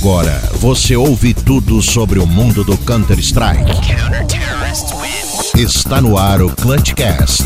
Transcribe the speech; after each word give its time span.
Agora 0.00 0.40
você 0.54 0.96
ouve 0.96 1.34
tudo 1.34 1.82
sobre 1.82 2.18
o 2.18 2.26
mundo 2.26 2.64
do 2.64 2.74
Counter-Strike. 2.78 3.70
Está 5.54 6.00
no 6.00 6.16
ar 6.16 6.40
o 6.40 6.48
Clutchcast. 6.56 7.44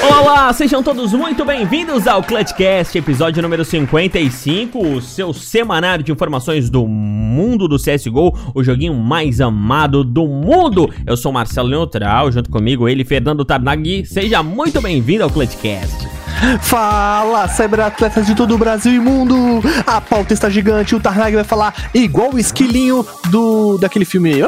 Olá, 0.00 0.52
sejam 0.52 0.84
todos 0.84 1.12
muito 1.12 1.44
bem-vindos 1.44 2.06
ao 2.06 2.22
Clutchcast, 2.22 2.96
episódio 2.96 3.42
número 3.42 3.64
55, 3.64 4.78
o 4.78 5.02
seu 5.02 5.32
semanário 5.32 6.04
de 6.04 6.12
informações 6.12 6.70
do 6.70 6.86
mundo 6.86 7.66
do 7.66 7.76
CSGO, 7.76 8.38
o 8.54 8.62
joguinho 8.62 8.94
mais 8.94 9.40
amado 9.40 10.04
do 10.04 10.28
mundo. 10.28 10.88
Eu 11.04 11.16
sou 11.16 11.32
Marcelo 11.32 11.68
Neutral, 11.68 12.30
junto 12.30 12.48
comigo 12.50 12.88
ele, 12.88 13.04
Fernando 13.04 13.44
Tarnagui. 13.44 14.06
Seja 14.06 14.44
muito 14.44 14.80
bem-vindo 14.80 15.24
ao 15.24 15.30
Clutchcast. 15.30 16.11
Fala, 16.60 17.48
cyberatletas 17.48 18.26
de 18.26 18.34
todo 18.34 18.54
o 18.54 18.58
Brasil 18.58 18.92
e 18.92 18.98
mundo! 18.98 19.62
A 19.86 20.00
pauta 20.00 20.34
está 20.34 20.50
gigante, 20.50 20.94
o 20.94 21.00
Tarnag 21.00 21.34
vai 21.34 21.44
falar 21.44 21.74
igual 21.94 22.34
o 22.34 22.38
esquilinho 22.38 23.06
do 23.30 23.78
daquele 23.78 24.04
filme. 24.04 24.42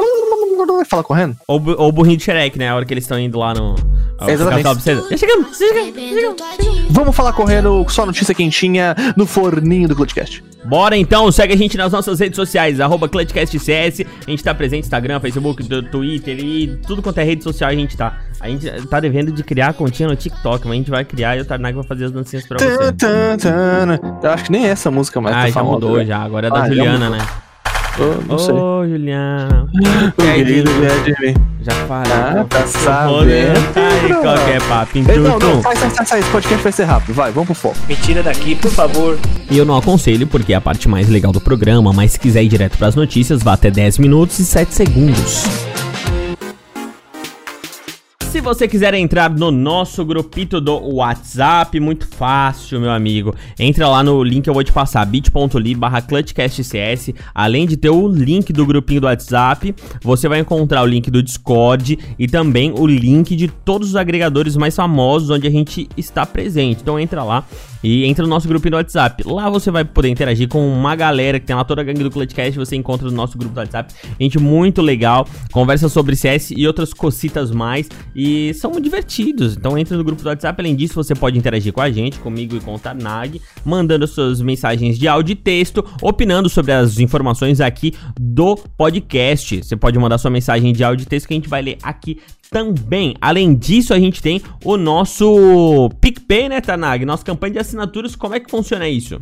Vai 0.73 0.85
falar 0.85 1.03
correndo? 1.03 1.35
Ou, 1.47 1.61
ou 1.77 1.89
o 1.89 1.91
burrinho 1.91 2.17
de 2.17 2.23
Shrek, 2.23 2.57
né? 2.57 2.69
A 2.69 2.75
hora 2.75 2.85
que 2.85 2.93
eles 2.93 3.03
estão 3.03 3.19
indo 3.19 3.37
lá 3.39 3.53
no... 3.53 3.75
Exatamente. 4.27 5.19
chegamos, 5.19 5.57
chegamos, 5.57 5.97
chegamos. 5.97 6.41
Vamos 6.89 7.15
falar 7.15 7.33
correndo, 7.33 7.85
só 7.89 8.05
notícia 8.05 8.33
quentinha 8.33 8.95
no 9.17 9.25
forninho 9.25 9.87
do 9.89 9.95
Clutchcast. 9.95 10.41
Bora 10.63 10.95
então, 10.97 11.29
segue 11.31 11.53
a 11.53 11.57
gente 11.57 11.77
nas 11.77 11.91
nossas 11.91 12.19
redes 12.19 12.35
sociais, 12.37 12.79
arroba 12.79 13.09
ClutchCastCS. 13.09 14.01
A 14.25 14.29
gente 14.31 14.43
tá 14.43 14.53
presente 14.55 14.83
no 14.83 14.85
Instagram, 14.85 15.19
Facebook, 15.19 15.63
Twitter 15.91 16.39
e 16.39 16.77
tudo 16.87 17.01
quanto 17.01 17.17
é 17.19 17.23
rede 17.23 17.43
social 17.43 17.69
a 17.69 17.73
gente 17.73 17.95
tá. 17.97 18.17
A 18.39 18.47
gente 18.47 18.69
tá 18.87 18.99
devendo 18.99 19.31
de 19.31 19.43
criar 19.43 19.69
a 19.69 19.73
continha 19.73 20.07
no 20.09 20.15
TikTok, 20.15 20.65
mas 20.65 20.73
a 20.73 20.75
gente 20.77 20.89
vai 20.91 21.03
criar 21.03 21.35
e 21.37 21.41
o 21.41 21.45
Tarnag 21.45 21.75
vai 21.75 21.83
fazer 21.85 22.05
as 22.05 22.11
dancinhas 22.11 22.47
pra 22.47 22.57
você. 22.57 22.93
Eu 24.23 24.31
acho 24.31 24.45
que 24.45 24.51
nem 24.51 24.65
é 24.65 24.69
essa 24.69 24.89
música 24.89 25.19
mais 25.19 25.35
Ah, 25.35 25.41
tá 25.41 25.47
já 25.47 25.53
famosa, 25.53 25.73
mudou 25.73 25.97
né? 25.97 26.05
já, 26.05 26.19
agora 26.19 26.47
é 26.47 26.49
da 26.49 26.63
Ah, 26.63 26.67
Juliana, 26.67 27.09
né? 27.09 27.17
Eu 27.97 28.23
não 28.27 28.37
sei. 28.37 28.53
Ô, 28.53 28.85
Juliana. 28.87 29.67
O 30.07 30.21
querido 30.21 30.69
é 30.85 31.03
de. 31.31 31.33
Já 31.61 31.71
falei. 31.87 32.11
Ah, 32.11 32.45
tá 32.49 32.59
Aí, 32.59 32.67
sabendo. 32.67 34.21
qualquer 34.21 34.61
papinho. 34.63 35.09
Ei, 35.09 35.17
Não, 35.19 35.39
tum, 35.39 35.47
não, 35.55 35.61
sai, 35.63 35.75
sai, 35.77 35.89
sai, 35.89 36.05
sai, 36.05 36.19
esse 36.19 36.29
podcast 36.29 36.63
vai 36.63 36.71
ser 36.71 36.83
rápido, 36.83 37.13
vai, 37.15 37.31
vamos 37.31 37.47
pro 37.47 37.55
foco. 37.55 37.75
Me 37.87 37.95
tira 37.95 38.21
daqui, 38.21 38.55
por 38.55 38.69
favor. 38.71 39.17
E 39.49 39.57
eu 39.57 39.65
não 39.65 39.75
aconselho 39.77 40.27
porque 40.27 40.53
é 40.53 40.55
a 40.55 40.61
parte 40.61 40.87
mais 40.87 41.09
legal 41.09 41.31
do 41.31 41.41
programa, 41.41 41.91
mas 41.93 42.11
se 42.13 42.19
quiser 42.19 42.43
ir 42.43 42.49
direto 42.49 42.77
pras 42.77 42.95
notícias, 42.95 43.41
vá 43.41 43.53
até 43.53 43.71
10 43.71 43.97
minutos 43.99 44.37
e 44.39 44.45
7 44.45 44.73
segundos. 44.75 45.43
Se 48.35 48.41
você 48.41 48.67
quiser 48.67 48.93
entrar 48.95 49.29
no 49.29 49.49
nosso 49.49 50.03
grupito 50.03 50.59
do 50.59 50.77
WhatsApp, 50.95 51.79
muito 51.79 52.05
fácil, 52.05 52.81
meu 52.81 52.91
amigo. 52.91 53.33
Entra 53.57 53.87
lá 53.87 54.03
no 54.03 54.21
link 54.21 54.43
que 54.43 54.49
eu 54.49 54.53
vou 54.53 54.61
te 54.61 54.73
passar, 54.73 55.05
bit.ly 55.05 55.73
barra 55.73 56.01
clutchcastcs. 56.01 57.13
Além 57.33 57.65
de 57.65 57.77
ter 57.77 57.91
o 57.91 58.05
link 58.09 58.51
do 58.51 58.65
grupinho 58.65 58.99
do 58.99 59.07
WhatsApp, 59.07 59.73
você 60.03 60.27
vai 60.27 60.39
encontrar 60.39 60.83
o 60.83 60.85
link 60.85 61.09
do 61.09 61.23
Discord 61.23 61.97
e 62.19 62.27
também 62.27 62.73
o 62.77 62.85
link 62.85 63.37
de 63.37 63.47
todos 63.47 63.91
os 63.91 63.95
agregadores 63.95 64.57
mais 64.57 64.75
famosos 64.75 65.29
onde 65.29 65.47
a 65.47 65.51
gente 65.51 65.87
está 65.95 66.25
presente. 66.25 66.81
Então 66.81 66.99
entra 66.99 67.23
lá 67.23 67.45
e 67.81 68.03
entra 68.03 68.23
no 68.23 68.29
nosso 68.29 68.47
grupinho 68.47 68.71
do 68.71 68.77
WhatsApp. 68.77 69.23
Lá 69.25 69.47
você 69.49 69.69
vai 69.71 69.85
poder 69.85 70.09
interagir 70.09 70.49
com 70.49 70.67
uma 70.67 70.95
galera 70.95 71.39
que 71.39 71.45
tem 71.45 71.55
lá 71.55 71.63
toda 71.63 71.81
a 71.81 71.83
gangue 71.85 72.03
do 72.03 72.09
Clutchcast, 72.09 72.57
você 72.57 72.75
encontra 72.75 73.07
no 73.07 73.15
nosso 73.15 73.37
grupo 73.37 73.53
do 73.53 73.59
WhatsApp. 73.59 73.93
Gente 74.19 74.39
muito 74.39 74.81
legal, 74.81 75.27
conversa 75.51 75.87
sobre 75.87 76.15
CS 76.15 76.51
e 76.51 76.65
outras 76.65 76.93
cocitas 76.93 77.51
mais 77.51 77.87
e 78.13 78.24
são 78.55 78.71
divertidos. 78.79 79.55
Então 79.55 79.77
entra 79.77 79.97
no 79.97 80.03
grupo 80.03 80.21
do 80.21 80.29
WhatsApp. 80.29 80.61
Além 80.61 80.75
disso, 80.75 80.93
você 80.93 81.13
pode 81.15 81.37
interagir 81.37 81.73
com 81.73 81.81
a 81.81 81.91
gente, 81.91 82.19
comigo 82.19 82.55
e 82.55 82.59
com 82.59 82.75
o 82.75 82.79
Tarnag, 82.79 83.41
mandando 83.63 84.07
suas 84.07 84.41
mensagens 84.41 84.97
de 84.97 85.07
áudio 85.07 85.33
e 85.33 85.35
texto, 85.35 85.85
opinando 86.01 86.49
sobre 86.49 86.71
as 86.71 86.99
informações 86.99 87.61
aqui 87.61 87.93
do 88.19 88.55
podcast. 88.77 89.63
Você 89.63 89.75
pode 89.75 89.97
mandar 89.99 90.17
sua 90.17 90.31
mensagem 90.31 90.73
de 90.73 90.83
áudio 90.83 91.03
e 91.03 91.07
texto 91.07 91.27
que 91.27 91.33
a 91.33 91.37
gente 91.37 91.49
vai 91.49 91.61
ler 91.61 91.77
aqui 91.81 92.19
também. 92.49 93.15
Além 93.19 93.55
disso, 93.55 93.93
a 93.93 93.99
gente 93.99 94.21
tem 94.21 94.41
o 94.63 94.77
nosso 94.77 95.89
PicPay, 95.99 96.49
né, 96.49 96.61
Tanag? 96.61 97.05
Nossa 97.05 97.23
campanha 97.23 97.53
de 97.53 97.59
assinaturas, 97.59 98.15
como 98.15 98.35
é 98.35 98.39
que 98.39 98.49
funciona 98.49 98.87
isso? 98.87 99.17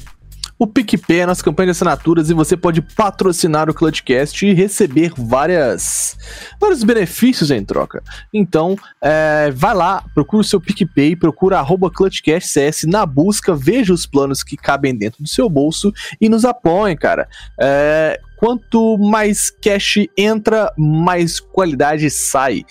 O 0.63 0.67
PicPay 0.67 1.19
é 1.19 1.23
a 1.23 1.27
nossa 1.27 1.43
campanha 1.43 1.67
de 1.67 1.71
assinaturas 1.71 2.29
e 2.29 2.33
você 2.33 2.55
pode 2.55 2.81
patrocinar 2.81 3.69
o 3.69 3.73
Clutchcast 3.73 4.45
e 4.45 4.53
receber 4.53 5.11
várias, 5.17 6.17
vários 6.57 6.85
benefícios 6.85 7.51
em 7.51 7.65
troca. 7.65 8.01
Então, 8.33 8.77
é, 9.01 9.51
vai 9.53 9.75
lá, 9.75 10.01
procura 10.15 10.39
o 10.39 10.43
seu 10.45 10.61
PicPay, 10.61 11.17
procura 11.17 11.59
arroba 11.59 11.91
ClutchCastCS 11.91 12.85
na 12.85 13.05
busca, 13.05 13.53
veja 13.53 13.93
os 13.93 14.05
planos 14.05 14.41
que 14.41 14.55
cabem 14.55 14.97
dentro 14.97 15.21
do 15.21 15.27
seu 15.27 15.49
bolso 15.49 15.91
e 16.21 16.29
nos 16.29 16.45
apoiem, 16.45 16.95
cara. 16.95 17.27
É, 17.59 18.21
quanto 18.43 18.97
mais 18.97 19.49
cash 19.49 19.99
entra, 20.17 20.69
mais 20.77 21.39
qualidade 21.39 22.09
sai. 22.09 22.65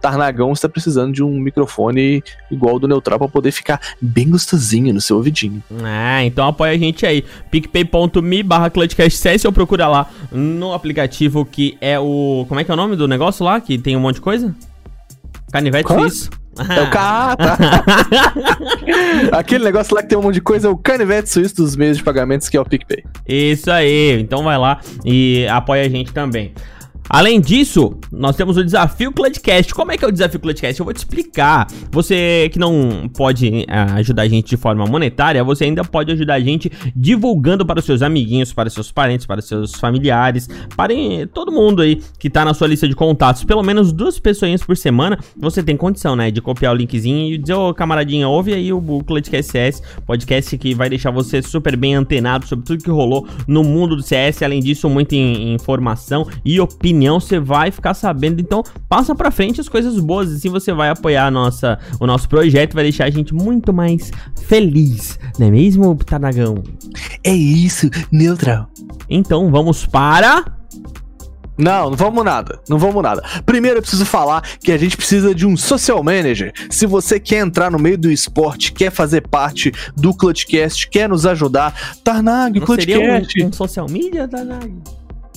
Tarnagão 0.00 0.52
está 0.52 0.68
precisando 0.68 1.12
de 1.12 1.22
um 1.22 1.38
microfone 1.38 2.24
igual 2.50 2.74
ao 2.74 2.80
do 2.80 2.88
Neutral 2.88 3.20
para 3.20 3.28
poder 3.28 3.52
ficar 3.52 3.80
bem 4.00 4.28
gostosinho 4.28 4.92
no 4.92 5.00
seu 5.00 5.18
ouvidinho. 5.18 5.62
Ah, 5.80 6.24
então 6.24 6.44
apoia 6.44 6.72
a 6.72 6.76
gente 6.76 7.06
aí. 7.06 7.24
picpay.me 7.52 8.42
barra 8.42 8.68
ClutchCastCS 8.68 9.44
ou 9.44 9.52
procura 9.52 9.86
lá 9.86 10.10
no 10.32 10.74
aplicativo 10.74 11.44
que 11.44 11.78
é 11.80 12.00
o... 12.00 12.44
Como 12.48 12.58
é 12.58 12.64
que 12.64 12.72
é 12.72 12.74
o 12.74 12.76
nome 12.76 12.96
do 12.96 13.06
negócio 13.06 13.44
lá? 13.44 13.60
Que 13.60 13.78
tem 13.78 13.96
um 13.96 14.00
monte 14.00 14.16
de 14.16 14.22
coisa? 14.22 14.52
Canivete 15.52 15.86
Qual? 15.86 16.00
Suíço. 16.00 16.41
É 16.58 16.82
o 16.82 16.90
ca... 16.90 17.36
tá. 17.36 17.58
Aquele 19.38 19.64
negócio 19.64 19.94
lá 19.94 20.02
que 20.02 20.08
tem 20.08 20.18
um 20.18 20.22
monte 20.22 20.34
de 20.34 20.40
coisa 20.40 20.68
é 20.68 20.70
o 20.70 20.76
canivete 20.76 21.30
suíço 21.30 21.56
dos 21.56 21.76
meios 21.76 21.96
de 21.96 22.02
pagamentos, 22.04 22.48
que 22.48 22.56
é 22.56 22.60
o 22.60 22.64
PicPay. 22.64 23.04
Isso 23.26 23.70
aí, 23.70 24.20
então 24.20 24.42
vai 24.42 24.58
lá 24.58 24.80
e 25.04 25.46
apoia 25.48 25.82
a 25.84 25.88
gente 25.88 26.12
também. 26.12 26.52
Além 27.12 27.42
disso, 27.42 27.98
nós 28.10 28.34
temos 28.36 28.56
o 28.56 28.64
desafio 28.64 29.12
Clutchcast. 29.12 29.74
Como 29.74 29.92
é 29.92 29.98
que 29.98 30.04
é 30.06 30.08
o 30.08 30.10
desafio 30.10 30.40
Clutchcast? 30.40 30.80
Eu 30.80 30.84
vou 30.84 30.94
te 30.94 30.96
explicar. 30.96 31.66
Você 31.90 32.48
que 32.50 32.58
não 32.58 33.06
pode 33.14 33.66
ah, 33.68 33.96
ajudar 33.96 34.22
a 34.22 34.28
gente 34.28 34.48
de 34.48 34.56
forma 34.56 34.86
monetária, 34.86 35.44
você 35.44 35.64
ainda 35.64 35.84
pode 35.84 36.10
ajudar 36.10 36.36
a 36.36 36.40
gente 36.40 36.72
divulgando 36.96 37.66
para 37.66 37.80
os 37.80 37.84
seus 37.84 38.00
amiguinhos, 38.00 38.54
para 38.54 38.68
os 38.68 38.72
seus 38.72 38.90
parentes, 38.90 39.26
para 39.26 39.40
os 39.40 39.44
seus 39.46 39.74
familiares, 39.74 40.48
para 40.74 40.94
eh, 40.94 41.26
todo 41.26 41.52
mundo 41.52 41.82
aí 41.82 42.00
que 42.18 42.30
tá 42.30 42.46
na 42.46 42.54
sua 42.54 42.66
lista 42.66 42.88
de 42.88 42.94
contatos. 42.94 43.44
Pelo 43.44 43.62
menos 43.62 43.92
duas 43.92 44.18
pessoinhas 44.18 44.62
por 44.62 44.74
semana, 44.74 45.18
você 45.36 45.62
tem 45.62 45.76
condição, 45.76 46.16
né, 46.16 46.30
de 46.30 46.40
copiar 46.40 46.72
o 46.72 46.76
linkzinho 46.78 47.34
e 47.34 47.36
dizer, 47.36 47.52
ô 47.52 47.74
camaradinha, 47.74 48.26
ouve 48.26 48.54
aí 48.54 48.72
o, 48.72 49.04
Clutchcast 49.04 49.52
CS, 49.52 49.82
podcast 50.06 50.56
que 50.56 50.74
vai 50.74 50.88
deixar 50.88 51.10
você 51.10 51.42
super 51.42 51.76
bem 51.76 51.94
antenado 51.94 52.46
sobre 52.46 52.64
tudo 52.64 52.82
que 52.82 52.90
rolou 52.90 53.28
no 53.46 53.62
mundo 53.62 53.96
do 53.96 54.02
CS. 54.02 54.40
Além 54.42 54.60
disso, 54.60 54.88
muita 54.88 55.14
in- 55.14 55.52
informação 55.52 56.26
e 56.42 56.58
opinião 56.58 57.01
você 57.10 57.38
vai 57.38 57.70
ficar 57.70 57.94
sabendo. 57.94 58.40
Então, 58.40 58.62
passa 58.88 59.14
pra 59.14 59.30
frente 59.30 59.60
as 59.60 59.68
coisas 59.68 59.98
boas, 59.98 60.32
assim 60.32 60.48
você 60.48 60.72
vai 60.72 60.88
apoiar 60.90 61.30
nossa, 61.30 61.78
o 62.00 62.06
nosso 62.06 62.28
projeto, 62.28 62.74
vai 62.74 62.84
deixar 62.84 63.04
a 63.04 63.10
gente 63.10 63.34
muito 63.34 63.72
mais 63.72 64.10
feliz, 64.42 65.18
não 65.38 65.46
é 65.46 65.50
mesmo, 65.50 65.94
Tanagão? 65.96 66.62
É 67.24 67.34
isso, 67.34 67.88
neutral. 68.10 68.68
Então, 69.08 69.50
vamos 69.50 69.86
para... 69.86 70.44
Não, 71.58 71.90
não 71.90 71.96
vamos 71.96 72.24
nada. 72.24 72.58
Não 72.66 72.78
vamos 72.78 73.02
nada. 73.02 73.22
Primeiro 73.44 73.76
eu 73.76 73.82
preciso 73.82 74.06
falar 74.06 74.42
que 74.58 74.72
a 74.72 74.78
gente 74.78 74.96
precisa 74.96 75.34
de 75.34 75.46
um 75.46 75.54
social 75.54 76.02
manager. 76.02 76.50
Se 76.70 76.86
você 76.86 77.20
quer 77.20 77.46
entrar 77.46 77.70
no 77.70 77.78
meio 77.78 77.98
do 77.98 78.10
esporte, 78.10 78.72
quer 78.72 78.90
fazer 78.90 79.20
parte 79.28 79.70
do 79.94 80.14
Clutchcast, 80.14 80.88
quer 80.88 81.08
nos 81.08 81.26
ajudar, 81.26 81.74
Tarnag, 82.02 82.58
Não 82.58 82.66
seria 82.66 82.96
Clutchcast. 82.96 83.42
um, 83.44 83.48
um 83.48 83.52
social 83.52 83.86
media, 83.88 84.26
Tanag? 84.26 84.72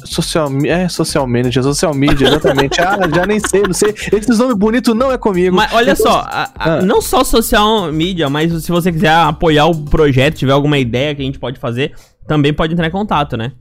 Social, 0.05 0.49
é, 0.65 0.87
social 0.87 1.27
manager, 1.27 1.63
social 1.63 1.93
media, 1.93 2.27
exatamente. 2.27 2.79
ah, 2.81 2.99
já 3.13 3.25
nem 3.25 3.39
sei, 3.39 3.63
não 3.63 3.73
sei. 3.73 3.93
Esses 4.13 4.37
nomes 4.39 4.55
bonitos 4.55 4.95
não 4.95 5.11
é 5.11 5.17
comigo. 5.17 5.55
Mas 5.55 5.73
olha 5.73 5.91
Então, 5.91 6.05
só, 6.11 6.19
a- 6.19 6.49
a- 6.55 6.73
Ah. 6.75 6.81
não 6.81 7.01
só 7.01 7.23
social 7.23 7.91
media, 7.91 8.29
mas 8.29 8.63
se 8.63 8.71
você 8.71 8.91
quiser 8.91 9.11
apoiar 9.11 9.65
o 9.65 9.75
projeto, 9.85 10.35
tiver 10.35 10.51
alguma 10.53 10.77
ideia 10.77 11.13
que 11.15 11.21
a 11.21 11.25
gente 11.25 11.39
pode 11.39 11.59
fazer, 11.59 11.93
também 12.27 12.53
pode 12.53 12.73
entrar 12.73 12.87
em 12.87 12.91
contato, 12.91 13.35
né? 13.35 13.51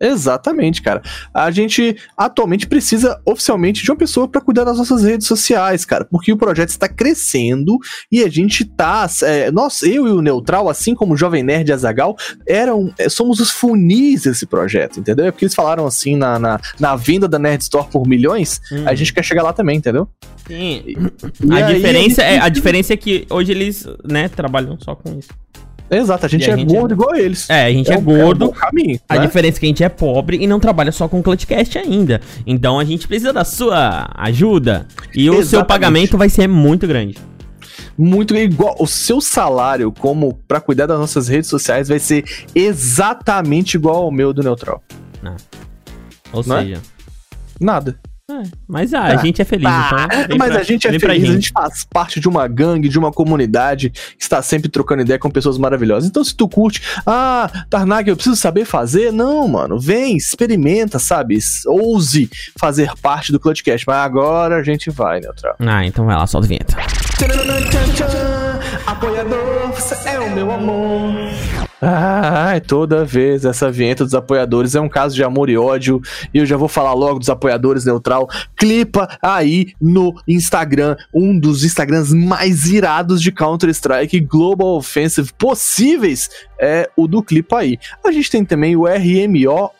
Exatamente, 0.00 0.80
cara. 0.80 1.02
A 1.34 1.50
gente 1.50 1.96
atualmente 2.16 2.66
precisa 2.66 3.20
oficialmente 3.26 3.82
de 3.82 3.90
uma 3.90 3.96
pessoa 3.96 4.26
para 4.26 4.40
cuidar 4.40 4.64
das 4.64 4.78
nossas 4.78 5.02
redes 5.04 5.26
sociais, 5.26 5.84
cara, 5.84 6.04
porque 6.04 6.32
o 6.32 6.36
projeto 6.36 6.70
está 6.70 6.88
crescendo 6.88 7.76
e 8.10 8.22
a 8.22 8.28
gente 8.28 8.64
tá, 8.64 9.06
é, 9.22 9.50
nós, 9.50 9.82
eu 9.82 10.08
e 10.08 10.10
o 10.10 10.22
Neutral, 10.22 10.68
assim 10.68 10.94
como 10.94 11.14
o 11.14 11.16
Jovem 11.16 11.42
Nerd 11.42 11.68
e 11.68 11.72
Azagal, 11.72 12.16
eram, 12.46 12.92
é, 12.98 13.08
somos 13.08 13.40
os 13.40 13.50
funis 13.50 14.22
desse 14.22 14.46
projeto, 14.46 14.98
entendeu? 15.00 15.26
É 15.26 15.30
porque 15.30 15.44
eles 15.44 15.54
falaram 15.54 15.86
assim 15.86 16.16
na, 16.16 16.38
na, 16.38 16.60
na 16.78 16.96
venda 16.96 17.28
da 17.28 17.38
Nerd 17.38 17.62
Store 17.62 17.88
por 17.90 18.06
milhões, 18.06 18.60
Hum. 18.72 18.84
a 18.86 18.94
gente 18.94 19.12
quer 19.12 19.24
chegar 19.24 19.42
lá 19.42 19.52
também, 19.52 19.76
entendeu? 19.78 20.08
Sim. 20.46 20.82
E 20.86 21.52
A 21.52 21.66
aí, 21.66 21.74
diferença, 21.74 22.22
é, 22.22 22.38
a 22.38 22.48
diferença 22.48 22.92
é 22.92 22.96
que 22.96 23.26
hoje 23.28 23.52
eles, 23.52 23.86
né, 24.04 24.28
trabalham 24.28 24.78
só 24.80 24.94
com 24.94 25.18
isso. 25.18 25.28
Exato, 25.90 26.24
a 26.26 26.28
gente 26.28 26.46
E 26.46 26.50
a 26.50 26.54
é 26.54 26.56
gente 26.56 26.74
é- 26.74 26.78
gordo 26.78 26.94
igual 26.94 27.14
eles. 27.16 27.50
É, 27.50 27.64
a 27.66 27.72
gente 27.72 27.90
é, 27.90 27.98
o 27.98 28.00
gordo. 28.00 28.46
bom 28.46 28.52
caminho, 28.52 29.00
A 29.08 29.16
né? 29.16 29.26
diferença 29.26 29.58
é 29.58 29.60
que 29.60 29.66
a 29.66 29.68
gente 29.68 29.82
é 29.84 29.88
pobre 29.88 30.36
e 30.40 30.46
não 30.46 30.60
trabalha 30.60 30.92
só 30.92 31.08
com 31.08 31.18
o 31.18 31.22
Clutchcast 31.22 31.76
ainda. 31.78 32.20
Então 32.46 32.78
a 32.78 32.84
gente 32.84 33.08
precisa 33.08 33.32
da 33.32 33.44
sua 33.44 34.08
ajuda. 34.14 34.86
E 35.14 35.28
o 35.28 35.32
seu 35.34 35.40
Exatamente. 35.42 35.66
pagamento 35.68 36.16
vai 36.18 36.28
ser 36.28 36.46
muito 36.48 36.86
grande. 36.86 37.18
muito 37.98 38.34
igual. 38.36 38.76
O 38.78 38.86
seu 38.86 39.20
salário, 39.20 39.92
como 39.92 40.34
pra 40.48 40.60
cuidar 40.60 40.86
das 40.86 40.98
nossas 40.98 41.28
redes 41.28 41.50
sociais, 41.50 41.88
vai 41.88 41.98
ser 41.98 42.24
exatamente 42.54 43.74
igual 43.74 44.04
ao 44.04 44.10
meu 44.10 44.32
do 44.32 44.42
Neutral. 44.42 44.82
Ou 46.32 46.42
Não 46.46 46.56
é? 46.58 46.62
seja. 46.62 46.80
Nada. 47.60 47.98
É, 48.30 48.42
mas 48.68 48.94
ah, 48.94 49.06
a 49.06 49.16
Tá. 49.16 49.22
gente 49.22 49.42
é 49.42 49.44
feliz, 49.44 49.66
Ah, 49.66 49.90
então. 50.08 50.28
vem 50.28 50.38
mas 50.38 50.50
pra- 50.52 50.60
a 50.60 50.62
gente 50.62 50.86
é 50.86 50.90
feliz, 50.98 51.04
a 51.04 51.14
gente. 51.14 51.32
gente 51.32 51.50
faz 51.52 51.84
parte 51.84 52.20
de 52.20 52.28
uma 52.28 52.46
gangue, 52.48 52.88
de 52.88 52.98
uma 52.98 53.10
comunidade 53.12 53.90
que 53.90 54.22
está 54.22 54.40
sempre 54.42 54.68
trocando 54.68 55.02
ideia 55.02 55.18
com 55.18 55.30
pessoas 55.30 55.58
maravilhosas. 55.58 56.08
Então, 56.08 56.22
se 56.24 56.34
tu 56.34 56.48
curte, 56.48 56.82
ah, 57.06 57.50
Tarnag, 57.68 58.08
eu 58.08 58.16
preciso 58.16 58.36
saber 58.36 58.64
fazer. 58.64 59.12
Não, 59.12 59.46
mano, 59.48 59.78
vem, 59.78 60.16
experimenta, 60.16 60.98
sabe? 60.98 61.38
Ouse 61.66 62.30
fazer 62.58 62.90
parte 63.02 63.32
do 63.32 63.40
Clutchcast. 63.40 63.84
Mas 63.86 63.96
agora 63.96 64.56
a 64.56 64.62
gente 64.62 64.90
vai, 64.90 65.20
Neutral. 65.20 65.56
Ah, 65.58 65.84
então 65.84 66.04
vai 66.06 66.16
lá, 66.16 66.26
solta 66.26 66.46
a 66.46 66.48
vinheta. 66.48 66.76
Apoiador, 68.86 69.72
você 69.74 70.08
é 70.08 70.20
o 70.20 70.30
meu 70.34 70.50
amor. 70.50 71.12
Ai, 71.82 72.60
toda 72.60 73.06
vez 73.06 73.46
essa 73.46 73.70
vinheta 73.70 74.04
dos 74.04 74.14
apoiadores 74.14 74.74
é 74.74 74.80
um 74.80 74.88
caso 74.88 75.14
de 75.14 75.24
amor 75.24 75.48
e 75.48 75.56
ódio. 75.56 76.00
E 76.32 76.38
eu 76.38 76.44
já 76.44 76.56
vou 76.56 76.68
falar 76.68 76.92
logo 76.92 77.18
dos 77.18 77.30
apoiadores 77.30 77.86
neutral. 77.86 78.28
Clipa 78.54 79.08
aí 79.22 79.72
no 79.80 80.14
Instagram, 80.28 80.94
um 81.14 81.38
dos 81.38 81.64
Instagrams 81.64 82.12
mais 82.12 82.66
irados 82.66 83.22
de 83.22 83.32
Counter-Strike 83.32 84.20
Global 84.20 84.76
Offensive 84.76 85.32
possíveis 85.38 86.28
é 86.60 86.90
o 86.94 87.08
do 87.08 87.22
Clipa 87.22 87.60
aí. 87.60 87.78
A 88.04 88.12
gente 88.12 88.30
tem 88.30 88.44
também 88.44 88.76
o 88.76 88.84
RMO 88.84 89.70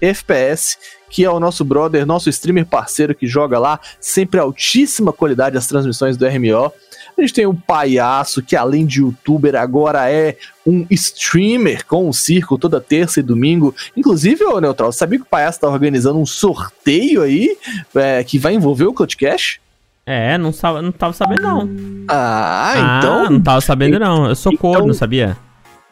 FPS, 0.00 0.78
que 1.08 1.24
é 1.24 1.30
o 1.30 1.38
nosso 1.38 1.64
brother, 1.64 2.06
nosso 2.06 2.30
streamer 2.30 2.64
parceiro 2.64 3.14
que 3.14 3.26
joga 3.26 3.58
lá, 3.58 3.78
sempre 4.00 4.40
altíssima 4.40 5.12
qualidade 5.12 5.58
as 5.58 5.66
transmissões 5.66 6.16
do 6.16 6.26
RMO. 6.26 6.72
A 7.16 7.20
gente 7.20 7.34
tem 7.34 7.46
o 7.46 7.54
Palhaço, 7.54 8.42
que 8.42 8.56
além 8.56 8.86
de 8.86 9.00
youtuber, 9.00 9.54
agora 9.54 10.10
é 10.10 10.36
um 10.66 10.86
streamer 10.90 11.84
com 11.86 12.08
o 12.08 12.12
circo 12.12 12.56
toda 12.58 12.80
terça 12.80 13.20
e 13.20 13.22
domingo. 13.22 13.74
Inclusive, 13.96 14.44
ô 14.44 14.60
Neutral, 14.60 14.92
sabia 14.92 15.18
que 15.18 15.24
o 15.24 15.28
Palhaço 15.28 15.60
tá 15.60 15.68
organizando 15.68 16.18
um 16.18 16.26
sorteio 16.26 17.22
aí 17.22 17.56
é, 17.94 18.24
que 18.24 18.38
vai 18.38 18.54
envolver 18.54 18.86
o 18.86 18.92
Clutchcash? 18.92 19.58
É, 20.04 20.36
não, 20.36 20.52
não 20.82 20.90
tava 20.92 21.12
sabendo, 21.12 21.42
não. 21.42 21.70
Ah, 22.08 22.98
então. 22.98 23.30
não 23.30 23.40
tava 23.40 23.60
sabendo, 23.60 23.98
não. 23.98 24.28
Eu 24.28 24.34
sou 24.34 24.52
então- 24.52 24.72
corno, 24.72 24.92
sabia? 24.94 25.36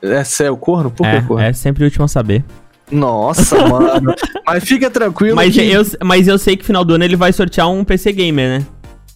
Essa 0.02 0.44
é 0.44 0.50
o 0.50 0.56
corno? 0.56 0.90
Por 0.90 1.06
que 1.06 1.20
corno? 1.22 1.44
É, 1.44 1.50
é 1.50 1.52
sempre 1.52 1.84
o 1.84 1.86
último 1.86 2.06
a 2.06 2.08
saber. 2.08 2.42
Nossa, 2.90 3.68
mano. 3.68 4.14
Mas 4.44 4.64
fica 4.64 4.90
tranquilo. 4.90 5.36
Mas 5.36 5.54
que- 5.54 5.60
eu, 5.60 5.82
mas 6.02 6.26
eu 6.26 6.36
sei 6.38 6.56
que 6.56 6.64
final 6.64 6.84
do 6.84 6.94
ano 6.94 7.04
ele 7.04 7.14
vai 7.14 7.32
sortear 7.32 7.70
um 7.70 7.84
PC 7.84 8.10
Gamer, 8.12 8.58
né? 8.58 8.66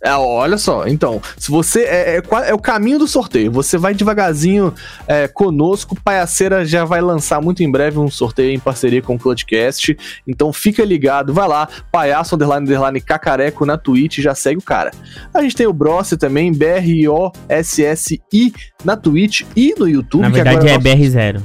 É, 0.04 0.14
olha 0.14 0.58
só, 0.58 0.86
então, 0.86 1.22
se 1.38 1.50
você. 1.50 1.84
É, 1.84 2.18
é 2.18 2.22
é 2.46 2.54
o 2.54 2.58
caminho 2.58 2.98
do 2.98 3.08
sorteio. 3.08 3.50
Você 3.52 3.78
vai 3.78 3.94
devagarzinho 3.94 4.74
é, 5.08 5.26
conosco. 5.26 5.96
Paiaceira 6.04 6.64
já 6.64 6.84
vai 6.84 7.00
lançar 7.00 7.40
muito 7.40 7.62
em 7.62 7.70
breve 7.70 7.98
um 7.98 8.10
sorteio 8.10 8.54
em 8.54 8.58
parceria 8.58 9.00
com 9.00 9.14
o 9.14 9.18
Clutchcast. 9.18 9.96
Então 10.28 10.52
fica 10.52 10.84
ligado, 10.84 11.32
vai 11.32 11.48
lá, 11.48 11.66
palhaço 11.90 12.34
underline 12.34 12.64
underline 12.64 13.00
cacareco 13.00 13.64
na 13.64 13.78
Twitch, 13.78 14.18
já 14.18 14.34
segue 14.34 14.58
o 14.58 14.62
cara. 14.62 14.90
A 15.32 15.42
gente 15.42 15.56
tem 15.56 15.66
o 15.66 15.72
Brossi 15.72 16.16
também, 16.16 16.52
B-R-O-S-S-I 16.52 18.52
na 18.84 18.96
Twitch 18.96 19.42
e 19.56 19.74
no 19.78 19.88
YouTube. 19.88 20.22
Na 20.22 20.28
verdade 20.28 20.56
agora 20.56 20.70
é 20.70 20.74
nosso- 20.74 20.88
BR0. 20.88 21.42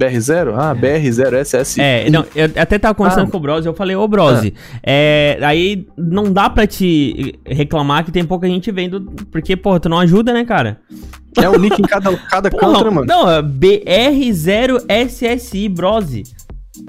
BR0? 0.00 0.54
Ah, 0.56 0.74
BR0SSI. 0.74 1.80
É, 1.80 2.08
não, 2.10 2.24
eu 2.34 2.46
até 2.56 2.78
tava 2.78 2.94
conversando 2.94 3.28
Ah. 3.28 3.30
com 3.30 3.36
o 3.36 3.40
Brose, 3.40 3.66
eu 3.66 3.74
falei, 3.74 3.94
ô 3.94 4.08
Brose, 4.08 4.54
é, 4.82 5.38
aí 5.42 5.86
não 5.96 6.32
dá 6.32 6.48
pra 6.48 6.66
te 6.66 7.38
reclamar 7.46 8.04
que 8.04 8.10
tem 8.12 8.24
pouca 8.24 8.46
gente 8.48 8.70
vendo, 8.72 9.02
porque, 9.30 9.54
porra, 9.56 9.78
tu 9.80 9.88
não 9.88 9.98
ajuda, 9.98 10.32
né, 10.32 10.44
cara? 10.44 10.78
É 11.40 11.48
o 11.48 11.56
nick 11.58 11.80
em 11.80 11.84
cada, 11.84 12.16
cada 12.16 12.50
Porra, 12.60 12.90
mano? 12.90 13.06
não, 13.06 13.30
é 13.30 13.40
BR0SSI, 13.42 15.68
Brose. 15.68 16.22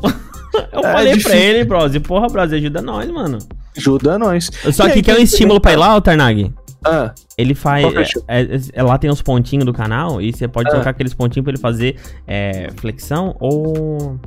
eu 0.72 0.80
É 0.80 0.92
falei 0.92 1.12
pra 1.12 1.18
difícil. 1.18 1.38
ele, 1.40 1.64
Brose, 1.66 2.00
porra, 2.00 2.28
Brose, 2.28 2.56
ajuda 2.56 2.82
nós, 2.82 3.10
mano. 3.12 3.38
Ajuda 3.78 4.18
nós. 4.18 4.50
Só 4.72 4.88
E 4.88 4.92
que 4.94 5.02
quer 5.02 5.18
um 5.18 5.22
estímulo 5.22 5.60
pra 5.62 5.74
ir 5.74 5.78
lá, 5.78 6.00
Tarnag? 6.02 6.54
Ah, 6.84 7.14
Ele 7.38 7.54
faz. 7.54 7.86
É 7.94 8.02
estilo? 8.02 8.26
é- 8.28 8.42
é- 8.42 8.60
é- 8.74 8.84
lá 8.84 8.98
tem 8.98 9.10
os 9.10 9.22
pontinhos 9.22 9.66
do 9.66 9.74
canal 9.74 10.20
e 10.22 10.34
você 10.34 10.48
pode 10.48 10.68
Ah. 10.70 10.72
colocar 10.72 10.90
aqueles 10.90 11.14
pontinhos 11.14 11.44
pra 11.44 11.52
ele 11.52 11.62
fazer 11.62 11.96
é, 12.28 12.70
flexão 12.78 13.36
ou, 13.40 14.20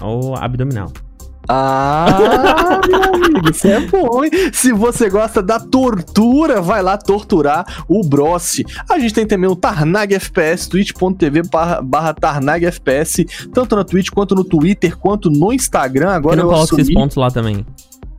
ou 0.00 0.36
abdominal. 0.36 0.92
Ah, 1.48 2.80
meu 2.88 3.02
amigo, 3.14 3.50
isso 3.50 3.68
é 3.68 3.80
bom, 3.80 4.24
hein? 4.24 4.30
Se 4.52 4.72
você 4.72 5.08
gosta 5.08 5.40
da 5.40 5.60
tortura, 5.60 6.60
vai 6.60 6.82
lá 6.82 6.96
torturar 6.98 7.84
o 7.88 8.02
Brossi. 8.04 8.64
A 8.90 8.98
gente 8.98 9.14
tem 9.14 9.26
também 9.26 9.48
o 9.48 9.54
Tarnag 9.54 10.12
FPS, 10.14 10.68
twitch.tv 10.68 11.42
barra, 11.50 11.80
barra 11.80 12.12
Tarnag 12.14 12.66
FPS, 12.66 13.24
tanto 13.54 13.76
na 13.76 13.84
Twitch 13.84 14.10
quanto 14.10 14.34
no 14.34 14.42
Twitter, 14.44 14.96
quanto 14.96 15.30
no 15.30 15.52
Instagram. 15.52 16.10
Agora 16.10 16.36
não 16.36 16.50
eu 16.50 16.56
esses 16.64 16.72
assumi... 16.72 16.94
pontos 16.94 17.16
lá 17.16 17.30
também? 17.30 17.64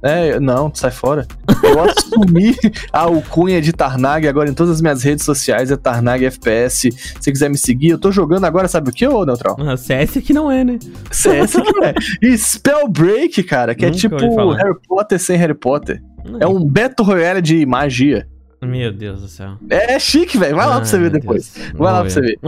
É, 0.02 0.40
não, 0.40 0.72
sai 0.74 0.92
fora. 0.92 1.28
Eu 1.64 1.82
assumi 1.82 2.56
a 2.94 3.02
alcunha 3.02 3.62
de 3.62 3.74
Tarnag 3.74 4.28
agora 4.28 4.50
em 4.50 4.54
todas 4.54 4.74
as 4.74 4.82
minhas 4.82 5.04
redes 5.04 5.26
sociais, 5.26 5.72
é 5.72 5.78
Tarnag 5.78 6.26
FPS. 6.26 6.90
Se 7.20 7.32
quiser 7.32 7.50
me 7.50 7.58
seguir, 7.58 7.90
eu 7.90 7.98
tô 7.98 8.12
jogando 8.12 8.46
agora, 8.46 8.68
sabe 8.68 8.90
o 8.90 8.94
que, 8.94 9.08
ô 9.08 9.26
Neutral? 9.26 9.58
Ah, 9.60 9.76
CS 9.76 10.22
que 10.24 10.34
não 10.34 10.52
é, 10.52 10.64
né? 10.64 10.78
CS 11.12 11.54
que 11.54 11.84
é. 11.84 11.94
E 12.22 12.38
Spellbreak, 12.38 13.44
cara, 13.44 13.74
que 13.74 13.86
é 13.86 13.90
Nunca 13.90 14.00
tipo 14.00 14.16
ouvi 14.16 14.36
falar. 14.36 14.58
Harry 14.58 14.78
Potter 14.88 15.20
sem 15.20 15.38
Harry 15.38 15.56
Potter. 15.56 16.02
É 16.40 16.48
um 16.48 16.64
Battle 16.64 17.08
Royale 17.08 17.42
de 17.42 17.66
magia. 17.66 18.28
Meu 18.60 18.92
Deus 18.92 19.22
do 19.22 19.28
céu. 19.28 19.56
É 19.70 20.00
chique, 20.00 20.36
velho. 20.36 20.56
Vai 20.56 20.66
lá 20.66 20.78
pra 20.78 20.86
você 20.86 20.98
ver 20.98 21.12
depois. 21.12 21.54
Vai 21.76 21.94
lá 21.94 22.02
pra 22.02 22.10
você 22.10 22.22
ver. 22.22 22.40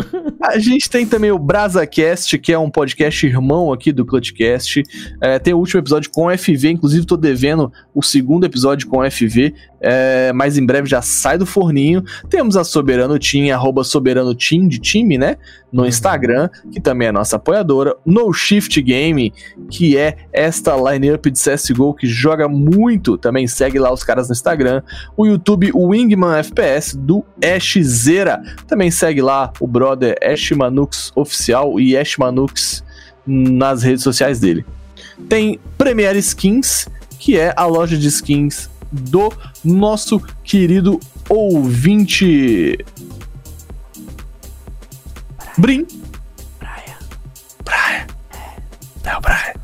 A 0.41 0.57
gente 0.57 0.89
tem 0.89 1.05
também 1.05 1.31
o 1.31 1.37
BrazaCast, 1.37 2.35
que 2.39 2.51
é 2.51 2.57
um 2.57 2.69
podcast 2.69 3.27
irmão 3.27 3.71
aqui 3.71 3.91
do 3.91 4.03
Clutchcast. 4.03 4.81
É, 5.21 5.37
tem 5.37 5.53
o 5.53 5.57
último 5.57 5.79
episódio 5.79 6.09
com 6.09 6.35
FV, 6.35 6.71
inclusive 6.71 7.05
tô 7.05 7.15
devendo 7.15 7.71
o 7.93 8.01
segundo 8.01 8.43
episódio 8.43 8.87
com 8.87 9.07
FV, 9.09 9.53
é, 9.79 10.33
mas 10.33 10.57
em 10.57 10.65
breve 10.65 10.89
já 10.89 11.01
sai 11.01 11.37
do 11.37 11.45
forninho. 11.45 12.03
Temos 12.27 12.57
a 12.57 12.63
Soberano 12.63 13.19
Team, 13.19 13.53
arroba 13.53 13.83
Soberano 13.83 14.33
Team, 14.33 14.67
de 14.67 14.79
time, 14.79 15.15
né? 15.15 15.37
No. 15.71 15.85
Instagram, 15.85 16.49
que 16.71 16.79
também 16.79 17.07
é 17.07 17.11
nossa 17.11 17.35
apoiadora. 17.35 17.95
No 18.05 18.31
Shift 18.33 18.81
Game, 18.81 19.33
que 19.69 19.97
é 19.97 20.17
esta 20.33 20.75
line-up 20.75 21.29
de 21.29 21.39
CSGO 21.39 21.93
que 21.93 22.07
joga 22.07 22.47
muito. 22.47 23.17
Também 23.17 23.47
segue 23.47 23.79
lá 23.79 23.91
os 23.93 24.03
caras 24.03 24.27
no 24.27 24.33
Instagram. 24.33 24.81
O 25.15 25.25
YouTube 25.25 25.71
Wingman 25.73 26.37
FPS 26.39 26.97
do 26.97 27.23
Ash 27.43 27.77
Zera. 27.83 28.41
Também 28.67 28.89
segue 28.89 29.21
lá 29.21 29.51
o 29.59 29.67
brother 29.67 30.15
Ash 30.23 30.51
Manux 30.51 31.11
Oficial 31.15 31.79
e 31.79 31.97
Ash 31.97 32.17
Manux 32.17 32.83
nas 33.25 33.83
redes 33.83 34.03
sociais 34.03 34.39
dele. 34.39 34.65
Tem 35.27 35.59
Premiere 35.77 36.17
Skins, 36.19 36.87
que 37.19 37.37
é 37.37 37.53
a 37.55 37.65
loja 37.65 37.97
de 37.97 38.07
skins 38.07 38.69
do 38.91 39.31
nosso 39.63 40.19
querido 40.43 40.99
ouvinte. 41.27 42.77
Brim. 45.59 45.85
Praia. 46.57 46.97
Praia. 47.65 48.07
É 49.03 49.17
o 49.17 49.21
Praia. 49.21 49.55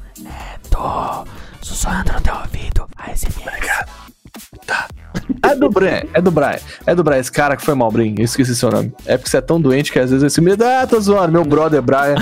Tô 0.70 1.25
sussurrando 1.62 2.12
no 2.12 2.22
teu 2.22 2.36
ouvido. 2.36 2.86
ASMR. 2.98 3.86
Tá. 4.68 4.88
É 5.42 5.56
do 5.56 5.70
Brian, 5.70 6.02
é 6.14 6.22
do 6.22 6.32
Brian. 6.32 6.60
É 6.86 6.94
do 6.94 7.02
Brian, 7.02 7.20
esse 7.20 7.32
cara 7.32 7.56
que 7.56 7.64
foi 7.64 7.75
mal, 7.75 7.90
Brim. 7.90 8.16
Eu 8.18 8.25
esqueci 8.25 8.54
seu 8.56 8.70
nome. 8.70 8.94
É 9.06 9.16
porque 9.16 9.30
você 9.30 9.38
é 9.38 9.42
tão 9.42 9.62
doente 9.62 9.90
que 9.90 9.98
às 9.98 10.10
vezes 10.12 10.24
esse 10.24 10.42
me 10.42 10.52
Ah, 10.52 10.86
tô 10.86 11.00
zoando. 11.00 11.32
Meu 11.32 11.46
brother 11.46 11.82
Brian. 11.82 12.16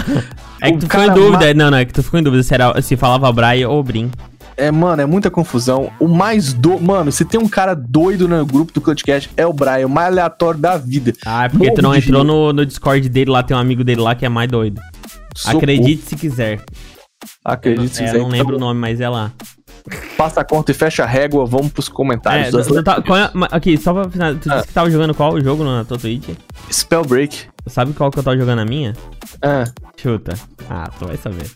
É 0.61 0.71
que 0.71 0.77
tu 0.77 0.85
ficou 0.85 1.03
em 1.03 1.11
dúvida. 1.11 1.53
Não, 1.55 1.71
não, 1.71 1.77
é 1.77 1.83
que 1.83 1.93
tu 1.93 2.03
ficou 2.03 2.19
em 2.19 2.23
dúvida 2.23 2.43
se, 2.43 2.53
era, 2.53 2.79
se 2.81 2.95
falava 2.95 3.31
Braia 3.31 3.67
ou 3.67 3.83
Brim. 3.83 4.11
É, 4.55 4.69
mano, 4.71 5.01
é 5.01 5.05
muita 5.05 5.31
confusão. 5.31 5.91
O 5.99 6.07
mais 6.07 6.53
do. 6.53 6.79
Mano, 6.79 7.11
se 7.11 7.25
tem 7.25 7.39
um 7.39 7.47
cara 7.47 7.73
doido 7.73 8.27
no 8.27 8.45
grupo 8.45 8.71
do 8.73 8.79
Clutchcast, 8.81 9.29
é 9.35 9.45
o 9.45 9.53
Brian, 9.53 9.87
o 9.87 9.89
mais 9.89 10.07
aleatório 10.07 10.59
da 10.59 10.77
vida. 10.77 11.11
Ah, 11.25 11.45
é 11.45 11.49
porque 11.49 11.71
tu 11.71 11.81
Morro 11.81 11.93
não 11.93 11.95
entrou 11.95 12.23
no, 12.23 12.53
no 12.53 12.65
Discord 12.65 13.07
dele 13.09 13.31
lá, 13.31 13.41
tem 13.43 13.55
um 13.57 13.59
amigo 13.59 13.83
dele 13.83 14.01
lá 14.01 14.13
que 14.15 14.25
é 14.25 14.29
mais 14.29 14.49
doido. 14.49 14.79
Socorro. 15.35 15.57
Acredite 15.57 16.03
se 16.09 16.15
quiser. 16.15 16.61
Acredite 17.43 17.95
se 17.95 18.03
É, 18.03 18.05
quiser. 18.05 18.17
eu 18.19 18.23
não 18.23 18.29
lembro 18.29 18.53
o 18.53 18.57
Então, 18.57 18.67
nome, 18.67 18.79
mas 18.79 19.01
é 19.01 19.09
lá. 19.09 19.31
Passa 20.15 20.41
a 20.41 20.45
conta 20.45 20.71
e 20.71 20.73
fecha 20.73 21.03
a 21.03 21.07
régua, 21.07 21.45
vamos 21.45 21.71
pros 21.71 21.89
comentários. 21.89 22.53
É, 22.53 22.63
tu 22.63 22.83
tá- 22.83 22.97
é- 23.07 23.55
aqui, 23.55 23.77
só 23.77 23.93
pra 23.93 24.09
finalizar, 24.09 24.41
tu 24.41 24.51
Ah. 24.51 24.55
disse 24.55 24.67
que 24.67 24.73
tava 24.73 24.89
jogando 24.91 25.13
qual 25.13 25.39
jogo 25.41 25.63
na 25.63 25.83
tua 25.83 25.97
Twitch? 25.97 26.29
Spellbreak. 26.71 27.47
Sabe 27.67 27.91
qual 27.93 28.11
que 28.11 28.19
eu 28.19 28.23
tava 28.23 28.37
jogando 28.37 28.57
na 28.57 28.65
minha? 28.65 28.93
Ah, 29.41 29.65
Chuta. 29.97 30.33
Ah, 30.69 30.89
tu 30.99 31.05
vai 31.07 31.17
saber. 31.17 31.49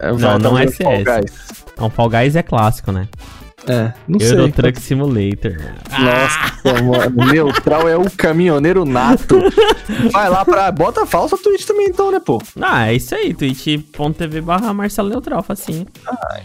É, 0.00 0.10
Não, 0.10 0.18
vai, 0.18 0.38
não 0.38 0.40
tá 0.40 0.62
é 0.62 0.66
jogando 0.66 0.72
Fall 0.72 0.96
CS. 0.96 1.04
Guys. 1.04 1.64
Não, 1.78 1.90
Fall 1.90 2.08
Guys 2.08 2.36
é 2.36 2.42
clássico, 2.42 2.92
né? 2.92 3.08
É, 3.66 3.92
não 4.06 4.20
Euro 4.20 4.42
sei. 4.42 4.52
Truck 4.52 4.80
Simulator. 4.80 5.56
Nossa, 5.90 6.82
mano. 6.82 7.24
Neutral 7.32 7.88
é 7.88 7.96
o 7.96 8.10
caminhoneiro 8.10 8.84
nato. 8.84 9.36
Vai 10.12 10.28
lá 10.28 10.44
pra. 10.44 10.70
Bota 10.70 11.04
a 11.04 11.06
falsa 11.06 11.38
Twitch 11.38 11.64
também, 11.64 11.86
então, 11.86 12.10
né, 12.10 12.20
pô? 12.20 12.42
Ah, 12.60 12.88
é 12.88 12.94
isso 12.94 13.14
aí, 13.14 13.32
twitch.tv 13.32 14.40
barra 14.42 14.74
Marcelo 14.74 15.08
Neutral, 15.08 15.42
facinho. 15.42 15.86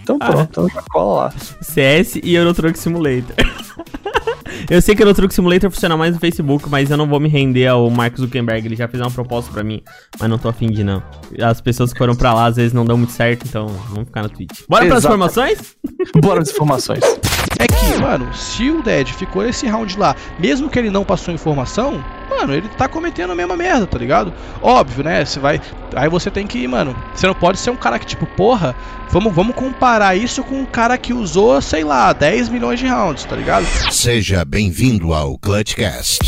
Então 0.02 0.18
Ah, 0.22 0.26
pronto, 0.28 0.50
então 0.50 0.70
já 0.70 0.82
cola 0.90 1.24
lá. 1.26 1.34
CS 1.62 2.16
e 2.24 2.36
Euro 2.36 2.54
Truck 2.54 2.80
Simulator. 2.80 3.36
Eu 4.70 4.82
sei 4.82 4.96
que 4.96 5.04
no 5.04 5.14
Truck 5.14 5.34
Simulator 5.34 5.70
funciona 5.72 5.96
mais 5.98 6.14
no 6.14 6.20
Facebook, 6.20 6.70
mas 6.70 6.90
eu 6.90 6.98
não 6.98 7.08
vou 7.08 7.20
me 7.20 7.30
render 7.30 7.68
ao 7.68 7.90
Mark 7.90 8.18
Zuckerberg. 8.18 8.68
Ele 8.68 8.76
já 8.76 8.88
fez 8.88 9.02
uma 9.02 9.12
proposta 9.12 9.52
pra 9.52 9.64
mim, 9.64 9.82
mas 10.20 10.30
não 10.30 10.38
tô 10.38 10.50
afim 10.50 10.68
de 10.68 10.84
não. 10.84 11.02
As 11.42 11.62
pessoas 11.62 11.92
que 11.94 11.98
foram 11.98 12.16
pra 12.16 12.34
lá 12.34 12.46
às 12.46 12.56
vezes 12.56 12.74
não 12.74 12.86
dão 12.86 12.98
muito 12.98 13.14
certo, 13.14 13.46
então 13.48 13.68
vamos 13.90 14.06
ficar 14.06 14.24
na 14.24 14.30
Twitch. 14.30 14.62
Bora 14.68 14.86
pras 14.86 15.00
Exato. 15.00 15.14
informações? 15.14 15.76
Bora 16.22 16.42
as 16.42 16.50
informações. 16.50 17.02
É 17.60 17.68
que, 17.68 18.02
mano, 18.02 18.34
se 18.34 18.72
o 18.72 18.82
Dead 18.82 19.10
ficou 19.10 19.44
nesse 19.44 19.68
round 19.68 20.00
lá, 20.00 20.16
mesmo 20.40 20.70
que 20.70 20.80
ele 20.80 20.90
não 20.90 21.04
passou 21.04 21.34
informação, 21.34 22.02
mano, 22.30 22.54
ele 22.54 22.70
tá 22.70 22.88
cometendo 22.88 23.32
a 23.32 23.36
mesma 23.36 23.58
merda, 23.58 23.86
tá 23.86 23.98
ligado? 23.98 24.34
Óbvio, 24.62 25.04
né? 25.04 25.26
Você 25.26 25.42
vai. 25.42 25.60
Aí 25.94 26.08
você 26.08 26.32
tem 26.32 26.48
que, 26.48 26.66
mano, 26.70 26.96
você 27.14 27.28
não 27.28 27.34
pode 27.34 27.60
ser 27.60 27.70
um 27.70 27.76
cara 27.76 28.00
que, 28.00 28.06
tipo, 28.06 28.26
porra, 28.26 28.74
vamos, 29.10 29.36
vamos 29.36 29.54
comparar 29.54 30.16
isso 30.16 30.42
com 30.42 30.56
um 30.56 30.66
cara 30.66 30.98
que 30.98 31.14
usou, 31.14 31.62
sei 31.62 31.84
lá, 31.84 32.14
10 32.14 32.48
milhões 32.48 32.80
de 32.80 32.88
rounds, 32.88 33.26
tá 33.26 33.36
ligado? 33.36 33.66
Seja 33.92 34.46
bem-vindo 34.46 35.14
ao 35.14 35.38
Clutchcast. 35.38 36.20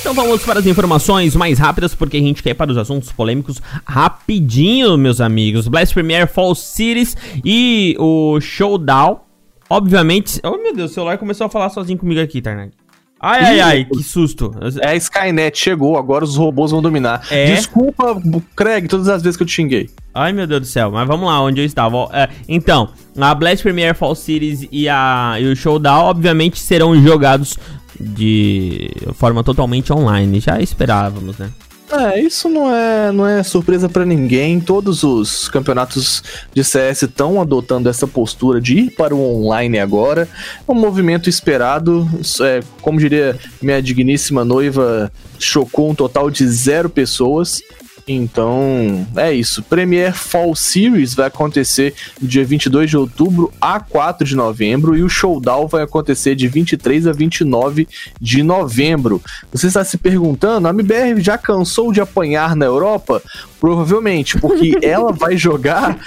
Então 0.00 0.14
vamos 0.14 0.42
para 0.42 0.58
as 0.58 0.66
informações 0.66 1.36
mais 1.36 1.60
rápidas, 1.60 1.94
porque 1.94 2.16
a 2.16 2.20
gente 2.20 2.42
quer 2.42 2.50
ir 2.50 2.54
para 2.54 2.72
os 2.72 2.76
assuntos 2.76 3.12
polêmicos 3.12 3.62
rapidinho, 3.84 4.98
meus 4.98 5.20
amigos. 5.20 5.68
Blast 5.68 5.94
Premiere 5.94 6.26
Fall 6.26 6.56
Cities 6.56 7.16
e 7.44 7.94
o 8.00 8.40
Showdown. 8.40 9.27
Obviamente. 9.68 10.40
Oh 10.42 10.56
meu 10.56 10.74
Deus, 10.74 10.90
o 10.90 10.94
celular 10.94 11.18
começou 11.18 11.46
a 11.46 11.50
falar 11.50 11.70
sozinho 11.70 11.98
comigo 11.98 12.20
aqui, 12.20 12.40
Tarnag. 12.40 12.72
Ai, 13.20 13.44
ai, 13.44 13.60
ai, 13.60 13.84
que 13.84 14.00
susto. 14.02 14.54
É 14.80 14.90
a 14.90 14.94
Skynet, 14.94 15.58
chegou, 15.58 15.98
agora 15.98 16.24
os 16.24 16.36
robôs 16.36 16.70
vão 16.70 16.80
dominar. 16.80 17.26
É? 17.30 17.46
Desculpa, 17.54 18.20
Craig, 18.54 18.86
todas 18.86 19.08
as 19.08 19.22
vezes 19.22 19.36
que 19.36 19.42
eu 19.42 19.46
te 19.46 19.52
xinguei. 19.52 19.90
Ai, 20.14 20.32
meu 20.32 20.46
Deus 20.46 20.60
do 20.60 20.66
céu, 20.66 20.92
mas 20.92 21.06
vamos 21.06 21.26
lá, 21.26 21.42
onde 21.42 21.60
eu 21.60 21.64
estava. 21.64 22.08
É, 22.12 22.28
então, 22.48 22.90
a 23.20 23.34
Blast 23.34 23.62
Premiere 23.62 23.96
Fall 23.96 24.14
Series 24.14 24.68
e, 24.70 24.88
a, 24.88 25.36
e 25.40 25.46
o 25.46 25.56
Showdown, 25.56 26.04
obviamente, 26.04 26.60
serão 26.60 26.94
jogados 27.02 27.58
de 27.98 28.88
forma 29.14 29.42
totalmente 29.42 29.92
online. 29.92 30.38
Já 30.38 30.60
esperávamos, 30.60 31.38
né? 31.38 31.50
É, 31.90 32.20
isso 32.20 32.48
não 32.48 32.74
é, 32.74 33.10
não 33.10 33.26
é 33.26 33.42
surpresa 33.42 33.88
pra 33.88 34.04
ninguém. 34.04 34.60
Todos 34.60 35.02
os 35.02 35.48
campeonatos 35.48 36.22
de 36.52 36.62
CS 36.62 37.02
estão 37.02 37.40
adotando 37.40 37.88
essa 37.88 38.06
postura 38.06 38.60
de 38.60 38.78
ir 38.78 38.90
para 38.90 39.14
o 39.14 39.20
online 39.20 39.78
agora. 39.78 40.28
É 40.66 40.72
um 40.72 40.74
movimento 40.74 41.30
esperado. 41.30 42.08
É, 42.42 42.60
como 42.82 42.98
diria 42.98 43.38
minha 43.62 43.80
digníssima 43.80 44.44
noiva, 44.44 45.10
chocou 45.38 45.90
um 45.90 45.94
total 45.94 46.30
de 46.30 46.46
zero 46.46 46.90
pessoas. 46.90 47.62
Então, 48.08 49.06
é 49.16 49.32
isso. 49.32 49.62
Premier 49.62 50.14
Fall 50.14 50.54
Series 50.56 51.14
vai 51.14 51.26
acontecer 51.26 51.94
do 52.20 52.26
dia 52.26 52.44
22 52.44 52.88
de 52.90 52.96
outubro 52.96 53.52
a 53.60 53.78
4 53.80 54.26
de 54.26 54.34
novembro 54.34 54.96
e 54.96 55.02
o 55.02 55.08
Showdown 55.08 55.66
vai 55.68 55.82
acontecer 55.82 56.34
de 56.34 56.48
23 56.48 57.06
a 57.06 57.12
29 57.12 57.86
de 58.20 58.42
novembro. 58.42 59.20
Você 59.52 59.66
está 59.66 59.84
se 59.84 59.98
perguntando, 59.98 60.66
a 60.68 60.70
MBR 60.70 61.20
já 61.20 61.36
cansou 61.36 61.92
de 61.92 62.00
apanhar 62.00 62.56
na 62.56 62.64
Europa? 62.64 63.22
Provavelmente, 63.60 64.38
porque 64.38 64.78
ela 64.82 65.12
vai 65.12 65.36
jogar 65.36 65.98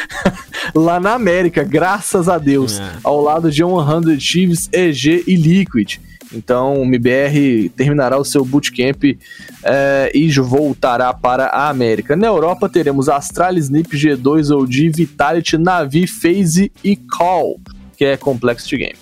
lá 0.74 1.00
na 1.00 1.14
América, 1.14 1.62
graças 1.64 2.28
a 2.28 2.38
Deus, 2.38 2.78
É. 2.78 2.92
ao 3.02 3.20
lado 3.20 3.50
de 3.50 3.62
100 3.62 4.18
Thieves, 4.18 4.68
EG 4.72 5.24
e 5.26 5.36
Liquid. 5.36 5.98
Então, 6.32 6.74
o 6.74 6.84
MBR 6.84 7.70
terminará 7.70 8.16
o 8.16 8.24
seu 8.24 8.44
bootcamp 8.44 9.02
é, 9.64 10.12
e 10.14 10.30
voltará 10.30 11.12
para 11.12 11.46
a 11.46 11.68
América. 11.68 12.16
Na 12.16 12.26
Europa, 12.26 12.68
teremos 12.68 13.08
Astralis, 13.08 13.68
NiP, 13.68 13.96
G2, 13.96 14.54
OG, 14.54 14.90
Vitality, 14.90 15.58
Navi, 15.58 16.06
FaZe 16.06 16.72
e 16.84 16.96
Call, 16.96 17.60
que 17.96 18.04
é 18.04 18.16
Complexity 18.16 18.76
Game. 18.76 18.98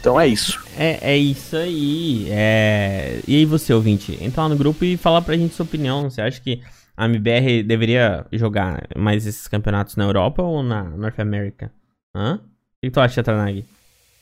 Então 0.00 0.20
é 0.20 0.26
isso. 0.26 0.60
É, 0.76 1.12
é 1.12 1.16
isso 1.16 1.56
aí. 1.56 2.26
É... 2.30 3.20
E 3.26 3.36
aí, 3.36 3.44
você, 3.44 3.72
ouvinte, 3.72 4.16
entra 4.20 4.42
lá 4.42 4.48
no 4.48 4.56
grupo 4.56 4.84
e 4.84 4.96
fala 4.96 5.20
pra 5.20 5.36
gente 5.36 5.54
sua 5.54 5.64
opinião. 5.64 6.08
Você 6.08 6.20
acha 6.20 6.40
que 6.40 6.60
a 6.96 7.06
MBR 7.06 7.62
deveria 7.62 8.24
jogar 8.32 8.86
mais 8.96 9.26
esses 9.26 9.48
campeonatos 9.48 9.96
na 9.96 10.04
Europa 10.04 10.42
ou 10.42 10.62
na 10.62 10.84
North 10.84 11.18
America? 11.18 11.72
Hã? 12.14 12.36
O 12.36 12.40
que 12.82 12.90
tu 12.90 13.00
acha, 13.00 13.22
Tranag? 13.22 13.64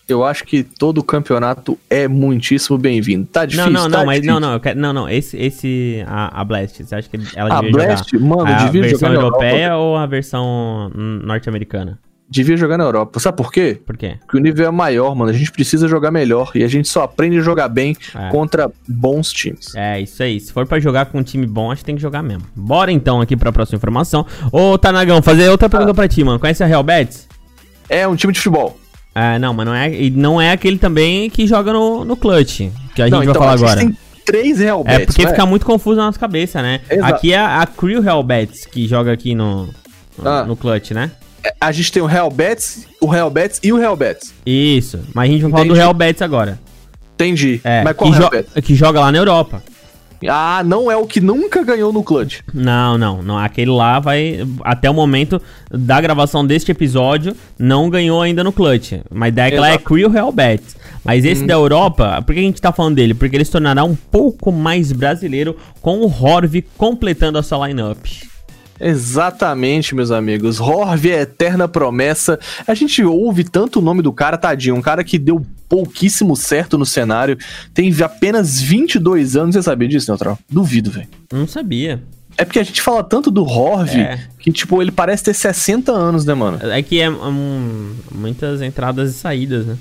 Eu 0.08 0.24
acho 0.24 0.44
que 0.44 0.62
todo 0.62 1.02
campeonato 1.02 1.76
é 1.90 2.06
muitíssimo 2.06 2.78
bem-vindo. 2.78 3.26
Tá 3.26 3.44
difícil, 3.44 3.72
Não, 3.72 3.82
não, 3.84 3.90
tá 3.90 3.98
não, 3.98 4.06
mas 4.06 4.24
não, 4.24 4.38
não, 4.38 4.52
eu 4.52 4.60
quero, 4.60 4.78
não, 4.78 4.92
não, 4.92 5.08
esse, 5.08 5.36
esse 5.36 6.04
a, 6.06 6.40
a 6.40 6.44
Blast, 6.44 6.84
você 6.84 6.94
acha 6.94 7.08
que 7.08 7.18
ela 7.34 7.52
A 7.58 7.60
devia 7.60 7.72
Blast, 7.72 8.10
jogar 8.12 8.24
mano, 8.26 8.44
a 8.46 8.64
devia 8.66 8.82
versão 8.82 8.98
jogar 9.00 9.08
na 9.08 9.14
europeia 9.26 9.64
Europa. 9.64 9.76
ou 9.78 9.96
a 9.96 10.06
versão 10.06 10.90
norte-americana? 11.24 11.98
Devia 12.28 12.56
jogar 12.56 12.76
na 12.76 12.82
Europa. 12.84 13.20
Sabe 13.20 13.36
por 13.36 13.52
quê? 13.52 13.80
Por 13.86 13.96
quê? 13.96 14.16
Porque 14.20 14.36
o 14.36 14.40
nível 14.40 14.66
é 14.66 14.70
maior, 14.72 15.14
mano. 15.14 15.30
A 15.30 15.32
gente 15.32 15.52
precisa 15.52 15.86
jogar 15.86 16.10
melhor. 16.10 16.50
E 16.56 16.64
a 16.64 16.68
gente 16.68 16.88
só 16.88 17.04
aprende 17.04 17.38
a 17.38 17.40
jogar 17.40 17.68
bem 17.68 17.96
É. 18.16 18.30
contra 18.30 18.68
bons 18.88 19.32
times. 19.32 19.72
É, 19.76 20.00
isso 20.00 20.20
aí. 20.24 20.40
Se 20.40 20.52
for 20.52 20.66
pra 20.66 20.80
jogar 20.80 21.06
com 21.06 21.18
um 21.18 21.22
time 21.22 21.46
bom, 21.46 21.70
acho 21.70 21.82
que 21.82 21.86
tem 21.86 21.94
que 21.94 22.02
jogar 22.02 22.24
mesmo. 22.24 22.42
Bora 22.56 22.90
então 22.90 23.20
aqui 23.20 23.36
pra 23.36 23.52
próxima 23.52 23.76
informação. 23.76 24.26
Ô, 24.50 24.76
Tanagão, 24.76 25.22
fazer 25.22 25.48
outra 25.50 25.68
pergunta 25.68 25.94
pra 25.94 26.08
ti, 26.08 26.24
mano. 26.24 26.40
Conhece 26.40 26.64
a 26.64 26.66
Real 26.66 26.82
Betis? 26.82 27.28
É 27.88 28.08
um 28.08 28.16
time 28.16 28.32
de 28.32 28.40
futebol. 28.40 28.76
É, 29.18 29.38
não, 29.38 29.54
mas 29.54 29.64
não 29.66 29.74
é, 29.74 29.90
não 30.10 30.40
é 30.40 30.50
aquele 30.52 30.76
também 30.78 31.30
que 31.30 31.46
joga 31.46 31.72
no, 31.72 32.04
no 32.04 32.16
Clutch, 32.16 32.68
que 32.94 33.00
a 33.02 33.08
Não, 33.08 33.18
gente 33.22 33.26
vai 33.26 33.26
então, 33.28 33.34
falar 33.34 33.52
a 33.52 33.56
gente 33.56 33.64
agora. 33.70 33.80
tem 33.80 33.96
três 34.26 34.58
Real 34.58 34.84
É, 34.86 34.98
porque 35.06 35.22
não 35.22 35.30
fica 35.30 35.46
muito 35.46 35.64
confuso 35.64 35.96
na 35.96 36.04
nossa 36.06 36.18
cabeça, 36.18 36.60
né? 36.60 36.80
Exato. 36.90 37.14
Aqui 37.14 37.32
é 37.32 37.38
a 37.38 37.66
Crew 37.66 38.00
Real 38.02 38.22
Betis 38.22 38.66
que 38.66 38.86
joga 38.86 39.12
aqui 39.12 39.34
no, 39.34 39.70
no, 40.18 40.28
Ah. 40.28 40.44
no 40.44 40.54
Clutch, 40.54 40.90
né? 40.90 41.10
A 41.60 41.72
gente 41.72 41.90
tem 41.92 42.02
o 42.02 42.06
Real 42.06 42.30
Bets, 42.30 42.86
o 43.00 43.06
Real 43.06 43.30
Bets 43.30 43.60
e 43.62 43.72
o 43.72 43.78
Real 43.78 43.96
Bets. 43.96 44.34
Isso. 44.44 45.00
Mas 45.14 45.30
a 45.30 45.32
gente 45.32 45.42
vai 45.42 45.50
falar 45.52 45.64
do 45.64 45.74
Entendi. 45.76 45.94
Betis 45.94 46.22
agora. 46.22 46.58
Entendi. 47.14 47.60
É, 47.64 47.82
Mas 47.84 47.96
qual 47.96 48.12
que, 48.12 48.18
jo- 48.18 48.62
que 48.62 48.74
joga 48.74 49.00
lá 49.00 49.10
na 49.12 49.16
Europa. 49.18 49.62
Ah, 50.28 50.62
não 50.64 50.90
é 50.90 50.96
o 50.96 51.06
que 51.06 51.20
nunca 51.20 51.62
ganhou 51.62 51.92
no 51.92 52.02
Clutch. 52.02 52.40
Não, 52.52 52.96
não, 52.96 53.22
não. 53.22 53.38
Aquele 53.38 53.70
lá 53.70 53.98
vai. 54.00 54.46
Até 54.62 54.88
o 54.88 54.94
momento 54.94 55.40
da 55.70 56.00
gravação 56.00 56.46
deste 56.46 56.70
episódio, 56.70 57.36
não 57.58 57.90
ganhou 57.90 58.22
ainda 58.22 58.42
no 58.42 58.52
Clutch. 58.52 58.92
Mas 59.10 59.34
daquela 59.34 59.68
é 59.68 59.70
Exato. 59.70 59.84
Crew 59.84 60.08
Real 60.08 60.32
Betis. 60.32 60.76
Mas 61.04 61.24
esse 61.24 61.46
da 61.46 61.54
Europa, 61.54 62.22
por 62.22 62.34
que 62.34 62.40
a 62.40 62.44
gente 62.44 62.60
tá 62.60 62.72
falando 62.72 62.96
dele? 62.96 63.14
Porque 63.14 63.36
ele 63.36 63.44
se 63.44 63.52
tornará 63.52 63.84
um 63.84 63.94
pouco 63.94 64.50
mais 64.50 64.90
brasileiro 64.90 65.56
com 65.80 66.00
o 66.00 66.06
Horv 66.06 66.62
completando 66.76 67.38
a 67.38 67.42
sua 67.42 67.68
lineup. 67.68 68.06
Exatamente, 68.80 69.94
meus 69.94 70.10
amigos. 70.10 70.60
Horv 70.60 71.06
é 71.10 71.22
eterna 71.22 71.66
promessa. 71.68 72.38
A 72.66 72.74
gente 72.74 73.02
ouve 73.04 73.44
tanto 73.44 73.78
o 73.78 73.82
nome 73.82 74.02
do 74.02 74.12
cara, 74.12 74.36
tadinho. 74.36 74.74
Um 74.76 74.82
cara 74.82 75.02
que 75.04 75.18
deu 75.18 75.44
pouquíssimo 75.68 76.36
certo 76.36 76.76
no 76.78 76.86
cenário. 76.86 77.36
Tem 77.74 77.94
apenas 78.02 78.60
22 78.60 79.36
anos. 79.36 79.54
Você 79.54 79.62
sabia 79.62 79.88
disso, 79.88 80.10
Neutral? 80.10 80.38
Duvido, 80.48 80.90
velho. 80.90 81.08
Não 81.32 81.46
sabia. 81.46 82.02
É 82.38 82.44
porque 82.44 82.58
a 82.58 82.62
gente 82.62 82.82
fala 82.82 83.02
tanto 83.02 83.30
do 83.30 83.42
Horv 83.44 83.96
É. 83.96 84.20
que, 84.38 84.52
tipo, 84.52 84.82
ele 84.82 84.90
parece 84.90 85.24
ter 85.24 85.34
60 85.34 85.90
anos, 85.90 86.24
né, 86.26 86.34
mano? 86.34 86.58
É 86.70 86.82
que 86.82 87.00
é 87.00 87.08
hum, 87.10 87.94
muitas 88.14 88.60
entradas 88.60 89.10
e 89.10 89.14
saídas, 89.14 89.64
né? 89.66 89.76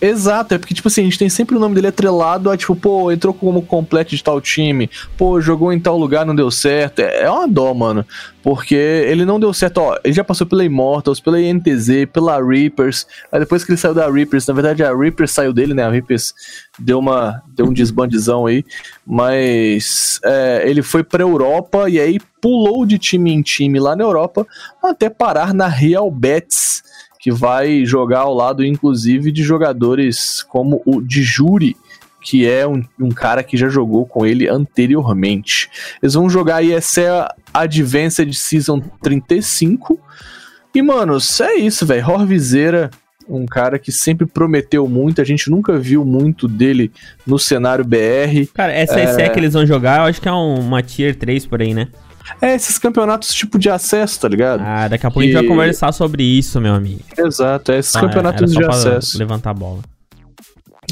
Exato, 0.00 0.54
é 0.54 0.58
porque, 0.58 0.74
tipo 0.74 0.88
assim, 0.88 1.02
a 1.02 1.04
gente 1.04 1.18
tem 1.18 1.28
sempre 1.28 1.56
o 1.56 1.60
nome 1.60 1.74
dele 1.74 1.86
atrelado 1.86 2.50
a, 2.50 2.56
tipo, 2.56 2.74
pô, 2.76 3.10
entrou 3.10 3.32
como 3.32 3.62
completo 3.62 4.14
de 4.14 4.22
tal 4.22 4.40
time, 4.40 4.90
pô, 5.16 5.40
jogou 5.40 5.72
em 5.72 5.80
tal 5.80 5.96
lugar, 5.96 6.26
não 6.26 6.34
deu 6.34 6.50
certo. 6.50 6.98
É, 6.98 7.22
é 7.22 7.30
uma 7.30 7.48
dó, 7.48 7.72
mano. 7.72 8.04
Porque 8.42 8.74
ele 8.74 9.24
não 9.24 9.40
deu 9.40 9.54
certo, 9.54 9.78
ó. 9.78 9.98
Ele 10.04 10.12
já 10.12 10.22
passou 10.22 10.46
pela 10.46 10.64
Immortals, 10.64 11.20
pela 11.20 11.40
INTZ, 11.40 12.06
pela 12.12 12.44
Reapers. 12.44 13.06
Aí 13.32 13.40
depois 13.40 13.64
que 13.64 13.70
ele 13.70 13.78
saiu 13.78 13.94
da 13.94 14.10
Reapers, 14.10 14.46
na 14.46 14.52
verdade 14.52 14.84
a 14.84 14.94
Reapers 14.94 15.30
saiu 15.30 15.52
dele, 15.52 15.72
né? 15.72 15.84
A 15.84 15.90
Reapers 15.90 16.34
deu, 16.78 16.98
uma, 16.98 17.42
deu 17.54 17.66
um 17.66 17.72
desbandizão 17.72 18.44
aí. 18.44 18.62
Mas 19.06 20.20
é, 20.22 20.64
ele 20.66 20.82
foi 20.82 21.02
pra 21.02 21.22
Europa 21.22 21.88
e 21.88 21.98
aí 21.98 22.20
pulou 22.42 22.84
de 22.84 22.98
time 22.98 23.32
em 23.32 23.40
time 23.40 23.80
lá 23.80 23.96
na 23.96 24.04
Europa 24.04 24.46
até 24.82 25.08
parar 25.08 25.54
na 25.54 25.66
Real 25.66 26.10
Betis 26.10 26.82
que 27.24 27.32
vai 27.32 27.86
jogar 27.86 28.18
ao 28.18 28.34
lado, 28.34 28.62
inclusive, 28.62 29.32
de 29.32 29.42
jogadores 29.42 30.42
como 30.42 30.82
o 30.84 31.00
Dijuri, 31.00 31.74
que 32.20 32.46
é 32.46 32.68
um, 32.68 32.84
um 33.00 33.08
cara 33.08 33.42
que 33.42 33.56
já 33.56 33.66
jogou 33.66 34.04
com 34.04 34.26
ele 34.26 34.46
anteriormente. 34.46 35.70
Eles 36.02 36.12
vão 36.12 36.28
jogar 36.28 36.56
aí 36.56 36.70
essa 36.70 37.34
Advanced 37.54 38.30
Season 38.34 38.78
35. 39.02 39.98
E, 40.74 40.82
mano, 40.82 41.16
é 41.40 41.54
isso, 41.54 41.86
velho. 41.86 42.06
Horvizeira, 42.06 42.90
um 43.26 43.46
cara 43.46 43.78
que 43.78 43.90
sempre 43.90 44.26
prometeu 44.26 44.86
muito, 44.86 45.22
a 45.22 45.24
gente 45.24 45.50
nunca 45.50 45.78
viu 45.78 46.04
muito 46.04 46.46
dele 46.46 46.92
no 47.26 47.38
cenário 47.38 47.86
BR. 47.86 48.46
Cara, 48.52 48.70
essa 48.70 49.00
é... 49.22 49.30
que 49.30 49.38
eles 49.38 49.54
vão 49.54 49.64
jogar, 49.64 50.00
eu 50.00 50.04
acho 50.04 50.20
que 50.20 50.28
é 50.28 50.32
um- 50.32 50.60
uma 50.60 50.82
Tier 50.82 51.16
3 51.16 51.46
por 51.46 51.62
aí, 51.62 51.72
né? 51.72 51.88
É 52.40 52.54
esses 52.54 52.78
campeonatos 52.78 53.32
tipo 53.34 53.58
de 53.58 53.68
acesso, 53.68 54.20
tá 54.20 54.28
ligado? 54.28 54.62
Ah, 54.64 54.88
daqui 54.88 55.06
a 55.06 55.10
pouco 55.10 55.20
a 55.20 55.24
gente 55.24 55.34
vai 55.34 55.44
E- 55.44 55.48
conversar 55.48 55.92
sobre 55.92 56.22
isso, 56.22 56.60
meu 56.60 56.74
amigo. 56.74 57.00
Exato, 57.18 57.72
é 57.72 57.78
esses 57.78 57.94
Ah, 57.96 58.00
campeonatos 58.00 58.52
só 58.52 58.58
de 58.60 58.64
pra 58.66 58.74
acesso. 58.74 59.18
levantar 59.18 59.50
a 59.50 59.54
bola. 59.54 59.80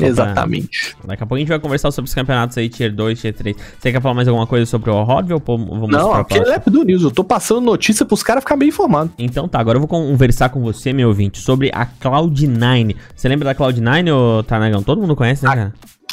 Exatamente. 0.01 0.97
Daqui 1.05 1.23
a 1.23 1.27
pouco 1.27 1.35
a 1.37 1.39
gente 1.39 1.49
vai 1.49 1.59
conversar 1.59 1.91
sobre 1.91 2.09
os 2.09 2.15
campeonatos 2.15 2.57
aí, 2.57 2.69
Tier 2.69 2.91
2, 2.95 3.21
Tier 3.21 3.35
3. 3.35 3.55
Você 3.79 3.93
quer 3.93 4.01
falar 4.01 4.15
mais 4.15 4.27
alguma 4.27 4.47
coisa 4.47 4.65
sobre 4.65 4.91
o 4.91 4.95
vamos 5.05 5.91
Não, 5.91 6.11
pra 6.11 6.21
aquele 6.21 6.51
é 6.51 6.59
do 6.59 6.83
News. 6.83 7.03
Eu 7.03 7.11
tô 7.11 7.23
passando 7.23 7.61
notícia 7.61 8.05
pros 8.07 8.23
caras 8.23 8.43
ficarem 8.43 8.61
bem 8.61 8.69
informados. 8.71 9.13
Então 9.19 9.47
tá, 9.47 9.61
agora 9.61 9.77
eu 9.77 9.81
vou 9.81 9.89
conversar 9.89 10.49
com 10.49 10.61
você, 10.63 10.93
meu 10.95 11.09
ouvinte, 11.09 11.39
sobre 11.41 11.71
a 11.75 11.85
Cloud9. 11.87 12.97
Você 13.15 13.29
lembra 13.29 13.45
da 13.45 13.55
Cloud9, 13.55 14.11
ô 14.15 14.43
Tarnagão? 14.43 14.83
Todo 14.83 15.01
mundo 15.01 15.15
conhece, 15.15 15.45
né, 15.45 15.51
Ah, 15.53 15.57
cara? 15.57 15.73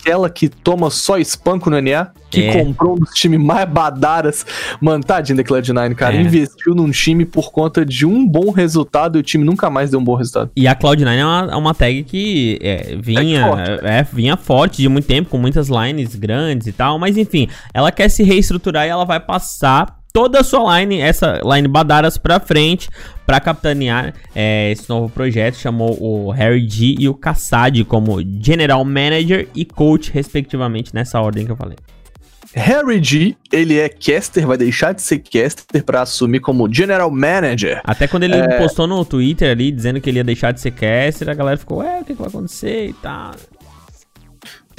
Aquela 0.09 0.27
que 0.27 0.49
toma 0.49 0.89
só 0.89 1.19
espanco 1.19 1.69
no 1.69 1.79
NA, 1.79 2.07
que 2.31 2.41
É. 2.41 2.63
comprou 2.63 2.93
um 2.93 2.99
dos 2.99 3.11
times 3.11 3.39
mais 3.39 3.69
badaras. 3.69 4.43
Mano, 4.81 5.03
tadinho 5.03 5.37
da 5.37 5.43
Cloud9, 5.43 5.93
cara. 5.93 6.15
É. 6.15 6.21
Investiu 6.21 6.73
num 6.73 6.89
time 6.89 7.25
por 7.25 7.51
conta 7.51 7.85
de 7.85 8.07
um 8.07 8.27
bom 8.27 8.49
resultado 8.49 9.17
e 9.17 9.19
o 9.19 9.23
time 9.23 9.43
nunca 9.43 9.69
mais 9.69 9.91
deu 9.91 9.99
um 9.99 10.03
bom 10.03 10.15
resultado. 10.15 10.49
E 10.55 10.67
a 10.67 10.75
Cloud9 10.75 11.07
é 11.15 11.23
uma, 11.25 11.49
é 11.51 11.55
uma 11.55 11.73
tag 11.75 12.03
que 12.05 12.57
é, 12.59 12.97
vinha, 12.99 13.41
Tag 13.41 13.55
forte. 13.55 13.85
é, 13.85 14.03
vinha 14.11 14.35
forte 14.35 14.81
de 14.81 14.89
muito 14.89 15.05
tempo, 15.05 15.29
com 15.29 15.37
muitas 15.37 15.69
lines 15.69 16.15
grandes 16.15 16.65
e 16.65 16.71
tal, 16.71 16.97
mas 16.97 17.15
enfim, 17.15 17.47
ela 17.71 17.91
quer 17.91 18.09
se 18.09 18.23
reestruturar 18.23 18.87
e 18.87 18.89
ela 18.89 19.05
vai 19.05 19.19
passar 19.19 19.98
toda 20.19 20.41
a 20.41 20.43
sua 20.43 20.77
line, 20.81 20.99
essa 20.99 21.39
line 21.45 21.65
Badaras 21.65 22.17
pra 22.17 22.41
frente, 22.41 22.89
pra 23.25 23.39
capitanear 23.39 24.13
é, 24.35 24.69
esse 24.69 24.89
novo 24.89 25.07
projeto, 25.07 25.55
chamou 25.55 25.97
o 25.97 26.29
Harry 26.31 26.67
G 26.67 26.97
e 26.99 27.07
o 27.07 27.13
Kassad 27.13 27.85
como 27.85 28.21
General 28.41 28.83
Manager 28.83 29.47
e 29.55 29.63
Coach, 29.63 30.11
respectivamente, 30.11 30.93
nessa 30.93 31.21
ordem 31.21 31.45
que 31.45 31.51
eu 31.53 31.55
falei. 31.55 31.77
Harry 32.53 33.01
G, 33.01 33.33
ele 33.49 33.77
é 33.79 33.87
caster, 33.87 34.45
vai 34.45 34.57
deixar 34.57 34.91
de 34.93 35.01
ser 35.01 35.19
caster 35.19 35.85
pra 35.85 36.01
assumir 36.01 36.41
como 36.41 36.67
General 36.73 37.09
Manager. 37.09 37.79
Até 37.85 38.05
quando 38.05 38.23
ele 38.23 38.35
É. 38.35 38.57
postou 38.57 38.87
no 38.87 39.05
Twitter 39.05 39.49
ali, 39.51 39.71
dizendo 39.71 40.01
que 40.01 40.09
ele 40.09 40.17
ia 40.17 40.23
deixar 40.23 40.51
de 40.51 40.59
ser 40.59 40.71
caster, 40.71 41.29
a 41.29 41.33
galera 41.33 41.55
ficou, 41.55 41.77
ué, 41.77 41.99
o 42.01 42.03
que, 42.03 42.13
que 42.13 42.19
vai 42.19 42.27
acontecer 42.27 42.87
e 42.89 42.93
tal. 42.93 43.31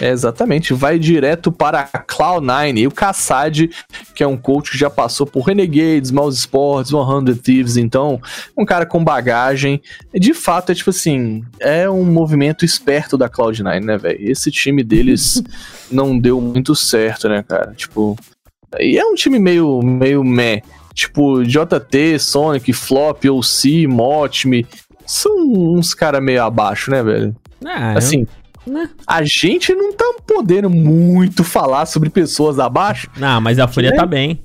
É, 0.01 0.09
exatamente, 0.09 0.73
vai 0.73 0.99
direto 0.99 1.53
para 1.53 1.89
a 1.93 2.03
Cloud9. 2.03 2.79
E 2.79 2.87
o 2.87 2.91
Kassad, 2.91 3.69
que 4.15 4.23
é 4.23 4.27
um 4.27 4.37
coach 4.37 4.71
que 4.71 4.79
já 4.79 4.89
passou 4.89 5.27
por 5.27 5.43
Renegades, 5.43 6.11
Mouse 6.11 6.39
Sports, 6.39 6.91
100 6.91 7.37
Thieves, 7.37 7.77
então, 7.77 8.21
um 8.57 8.65
cara 8.65 8.87
com 8.87 9.05
bagagem. 9.05 9.83
De 10.15 10.33
fato, 10.33 10.73
é 10.73 10.75
tipo 10.75 10.91
assim, 10.91 11.45
é 11.59 11.89
um 11.89 12.05
movimento 12.05 12.65
esperto 12.65 13.19
da 13.19 13.29
Cloud9, 13.29 13.85
né, 13.85 13.99
velho? 13.99 14.31
Esse 14.31 14.51
time 14.51 14.83
deles 14.83 15.43
não 15.93 16.19
deu 16.19 16.41
muito 16.41 16.75
certo, 16.75 17.29
né, 17.29 17.45
cara? 17.47 17.75
Tipo, 17.77 18.17
e 18.79 18.99
é 18.99 19.05
um 19.05 19.15
time 19.15 19.39
meio, 19.39 19.83
meio 19.83 20.25
meh. 20.25 20.63
Tipo, 20.95 21.43
JT, 21.45 22.19
Sonic, 22.19 22.73
Flop, 22.73 23.25
OC, 23.25 23.87
Motme, 23.87 24.67
são 25.07 25.33
uns 25.53 25.93
caras 25.93 26.23
meio 26.23 26.43
abaixo, 26.43 26.91
né, 26.91 27.03
velho? 27.03 27.37
Ah, 27.65 27.93
Assim, 27.93 28.27
né? 28.67 28.89
a 29.07 29.23
gente 29.23 29.75
não 29.75 29.93
tá 29.93 30.05
podendo 30.27 30.69
muito 30.71 31.43
falar 31.45 31.87
sobre 31.87 32.11
pessoas 32.11 32.59
abaixo. 32.59 33.09
Não, 33.17 33.41
mas 33.41 33.59
a 33.59 33.67
Fúria 33.67 33.95
tá 33.95 34.07
bem. 34.07 34.43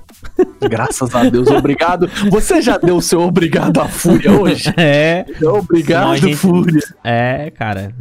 Graças 0.59 1.13
a 1.13 1.23
Deus, 1.29 1.49
obrigado. 1.49 2.09
Você 2.31 2.61
já 2.61 2.77
deu 2.77 2.97
o 2.97 3.01
seu 3.01 3.21
obrigado 3.21 3.79
à 3.79 3.87
Fúria 3.87 4.31
hoje? 4.31 4.73
É, 4.77 5.25
Obrigado, 5.43 6.17
gente- 6.17 6.35
Fúria. 6.35 6.81
é, 7.03 7.51
cara. 7.51 7.93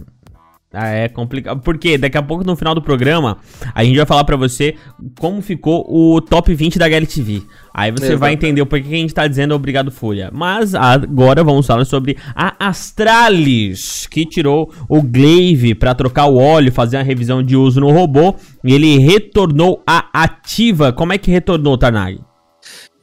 Ah, 0.75 0.89
é 0.89 1.09
complicado. 1.09 1.61
Porque 1.61 1.97
daqui 1.97 2.19
a 2.19 2.23
pouco 2.23 2.45
no 2.45 2.57
final 2.57 2.75
do 2.75 2.83
programa 2.83 3.39
a 3.75 3.85
gente 3.85 3.97
vai 3.97 4.07
falar 4.07 4.25
pra 4.25 4.37
você 4.37 4.75
como 5.19 5.41
ficou 5.41 5.87
o 5.89 6.21
top 6.21 6.55
20 6.55 6.79
da 6.79 6.87
HLTV. 6.87 7.43
Aí 7.73 7.91
você 7.91 8.15
vai 8.17 8.33
entender 8.33 8.63
o 8.63 8.67
porquê 8.67 8.89
que 8.89 8.95
a 8.95 8.99
gente 8.99 9.15
tá 9.15 9.27
dizendo 9.27 9.55
obrigado, 9.55 9.91
Fúria. 9.91 10.31
Mas 10.33 10.75
agora 10.75 11.43
vamos 11.43 11.67
falar 11.67 11.85
sobre 11.85 12.17
a 12.35 12.69
Astralis, 12.69 14.07
que 14.07 14.25
tirou 14.25 14.73
o 14.89 15.03
Glaive 15.03 15.75
pra 15.75 15.95
trocar 15.95 16.27
o 16.27 16.37
óleo, 16.37 16.73
fazer 16.73 16.97
uma 16.97 17.03
revisão 17.03 17.43
de 17.43 17.57
uso 17.57 17.81
no 17.81 17.91
robô. 17.91 18.35
E 18.63 18.73
ele 18.73 18.99
retornou 18.99 19.83
à 19.87 20.09
ativa. 20.13 20.93
Como 20.93 21.13
é 21.13 21.19
que 21.19 21.31
retornou, 21.31 21.77
Tarnag? 21.79 22.21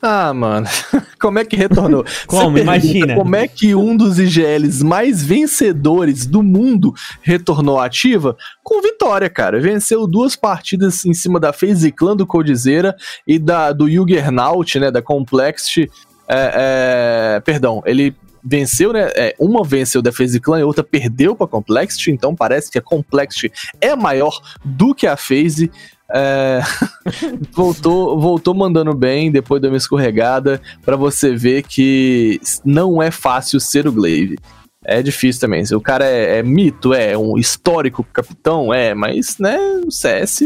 Ah, 0.02 0.34
mano, 0.34 0.66
como 1.22 1.38
é 1.38 1.46
que 1.46 1.56
retornou? 1.56 2.04
Como? 2.26 2.58
Imagina. 2.58 3.16
Como 3.16 3.36
é 3.36 3.48
que 3.48 3.76
um 3.76 3.96
dos 3.96 4.18
IGLs 4.18 4.84
mais 4.84 5.24
vencedores 5.24 6.26
do 6.26 6.42
mundo 6.42 6.94
retornou 7.22 7.80
ativa? 7.80 8.36
Com 8.64 8.82
vitória, 8.82 9.30
cara. 9.30 9.60
Venceu 9.60 10.08
duas 10.08 10.36
partidas 10.36 11.06
em 11.06 11.14
cima 11.14 11.40
da 11.40 11.54
FaZe 11.54 11.92
Clan 11.92 12.16
do 12.16 12.26
Codizeira 12.26 12.96
e 13.28 13.38
da, 13.38 13.72
do 13.72 13.90
Juggernaut, 13.90 14.80
né, 14.80 14.90
da 14.90 15.02
Complexity. 15.02 15.90
É, 16.28 17.36
é, 17.36 17.40
perdão, 17.42 17.84
ele 17.86 18.16
venceu, 18.44 18.92
né? 18.92 19.10
é, 19.16 19.36
uma 19.40 19.64
venceu 19.64 20.02
da 20.02 20.12
FaZe 20.12 20.40
Clan 20.40 20.60
e 20.60 20.64
outra 20.64 20.84
perdeu 20.84 21.36
pra 21.36 21.46
Complexity, 21.46 22.12
então 22.12 22.36
parece 22.36 22.72
que 22.72 22.78
a 22.80 22.82
Complexity 22.82 23.52
é 23.80 23.96
maior 23.96 24.40
do 24.64 24.96
que 24.96 25.06
a 25.06 25.16
FaZe. 25.16 25.72
É, 26.14 26.62
voltou, 27.54 28.20
voltou 28.20 28.54
mandando 28.54 28.94
bem 28.94 29.32
depois 29.32 29.62
de 29.62 29.68
uma 29.68 29.78
escorregada 29.78 30.62
pra 30.84 30.96
você 30.96 31.36
ver 31.36 31.64
que 31.64 32.40
não 32.66 33.02
é 33.02 33.12
fácil 33.12 33.60
ser 33.60 33.88
o 33.88 33.92
Glaive. 33.92 34.38
É 34.84 35.02
difícil 35.02 35.40
também. 35.42 35.64
Se 35.64 35.76
o 35.76 35.82
cara 35.82 36.06
é, 36.06 36.40
é 36.40 36.44
mito, 36.44 36.94
é 36.94 37.18
um 37.18 37.38
histórico 37.38 38.04
capitão, 38.12 38.74
é, 38.74 38.94
mas 38.96 39.38
né, 39.38 39.58
o 39.86 39.92
CS. 39.92 40.42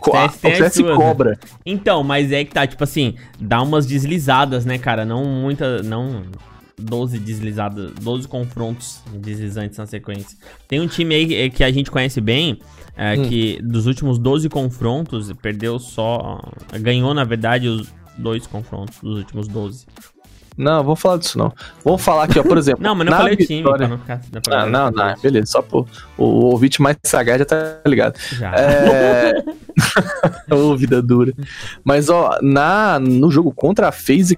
co- 0.00 0.12
CS 0.12 0.36
tem 0.40 0.52
o 0.52 0.56
CS 0.56 0.76
né? 0.78 0.94
cobra. 0.96 1.38
Então, 1.66 2.02
mas 2.02 2.32
é 2.32 2.44
que 2.44 2.52
tá, 2.52 2.66
tipo 2.66 2.82
assim, 2.82 3.14
dá 3.38 3.60
umas 3.62 3.86
deslizadas, 3.86 4.64
né, 4.64 4.78
cara? 4.78 5.04
Não 5.04 5.24
muita. 5.24 5.82
Não 5.82 6.22
12 6.78 7.18
deslizadas, 7.18 7.92
12 8.00 8.28
confrontos 8.28 9.00
deslizantes 9.14 9.78
na 9.78 9.86
sequência. 9.86 10.36
Tem 10.66 10.80
um 10.80 10.86
time 10.86 11.14
aí 11.14 11.34
eh, 11.34 11.48
que 11.50 11.64
a 11.64 11.70
gente 11.72 11.90
conhece 11.90 12.20
bem, 12.20 12.58
é, 12.96 13.14
Hum. 13.16 13.28
que 13.28 13.60
dos 13.62 13.86
últimos 13.86 14.18
12 14.18 14.48
confrontos, 14.48 15.32
perdeu 15.42 15.78
só. 15.78 16.40
Ganhou, 16.80 17.12
na 17.14 17.24
verdade, 17.24 17.68
os 17.68 17.88
dois 18.16 18.46
confrontos 18.46 18.98
dos 19.02 19.18
últimos 19.18 19.46
12. 19.48 19.86
Não, 20.56 20.82
vamos 20.82 21.00
falar 21.00 21.18
disso 21.18 21.38
não. 21.38 21.52
Vamos 21.84 22.02
falar 22.02 22.24
aqui, 22.24 22.36
ó, 22.38 22.42
por 22.42 22.58
exemplo. 22.58 22.82
Não, 22.82 22.92
mas 22.94 23.06
não 23.06 23.16
falei 23.16 23.34
o 23.34 23.36
time, 23.36 23.58
vitória- 23.58 23.86
pra 23.86 23.88
não 23.88 23.98
ficar. 23.98 24.18
pra 24.18 24.40
Ah, 24.46 24.66
galera 24.66 24.70
não, 24.70 24.90
não, 24.90 25.20
beleza, 25.20 25.46
só 25.46 25.62
pô. 25.62 25.86
O, 26.16 26.24
o 26.24 26.44
ouvinte 26.46 26.82
mais 26.82 26.96
sagaz 27.04 27.38
já 27.38 27.44
tá 27.44 27.80
ligado. 27.86 28.18
Já. 28.32 28.52
É. 28.56 29.32
Ô, 30.52 30.76
vida 30.76 31.00
dura. 31.00 31.32
Mas, 31.84 32.08
ó, 32.08 32.36
na, 32.42 32.98
no 32.98 33.30
jogo 33.30 33.52
contra 33.52 33.86
a 33.88 33.92
FaZe, 33.92 34.36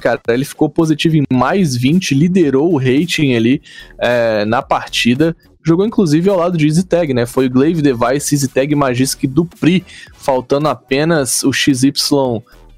cara, 0.00 0.20
ele 0.28 0.44
ficou 0.44 0.68
positivo 0.68 1.16
em 1.16 1.24
mais 1.32 1.76
20, 1.76 2.14
liderou 2.14 2.72
o 2.72 2.78
rating 2.78 3.34
ali 3.34 3.62
é, 3.98 4.44
na 4.44 4.62
partida. 4.62 5.36
Jogou 5.66 5.86
inclusive 5.86 6.28
ao 6.28 6.36
lado 6.36 6.58
de 6.58 6.66
Easy 6.66 6.84
Tag, 6.84 7.14
né? 7.14 7.24
Foi 7.26 7.46
o 7.46 7.50
Glaive 7.50 7.80
Device, 7.80 8.34
Easy 8.34 8.48
Tag 8.48 8.74
Magisk 8.74 9.24
Dupri, 9.26 9.84
faltando 10.14 10.68
apenas 10.68 11.42
o 11.42 11.52
XY 11.52 11.92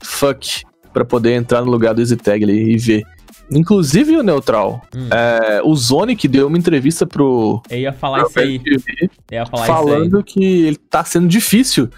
Fuck 0.02 0.62
pra 0.92 1.04
poder 1.04 1.34
entrar 1.34 1.62
no 1.64 1.70
lugar 1.70 1.94
do 1.94 2.00
Easy 2.00 2.16
Tag 2.16 2.44
ali 2.44 2.74
e 2.74 2.78
ver. 2.78 3.04
Inclusive 3.50 4.16
o 4.16 4.22
Neutral, 4.22 4.82
Hum. 4.94 5.08
é, 5.10 5.60
o 5.62 6.16
que 6.16 6.26
deu 6.26 6.48
uma 6.48 6.58
entrevista 6.58 7.06
pro, 7.06 7.62
Eu 7.70 7.78
ia 7.78 7.92
falar 7.92 8.22
isso 8.22 8.38
aí. 8.40 8.58
TV, 8.58 9.10
ia 9.30 9.46
falar 9.46 9.62
isso 9.64 9.72
aí. 9.72 9.78
falando 9.78 10.24
que 10.24 10.44
ele 10.44 10.76
tá 10.76 11.04
sendo 11.04 11.28
difícil 11.28 11.88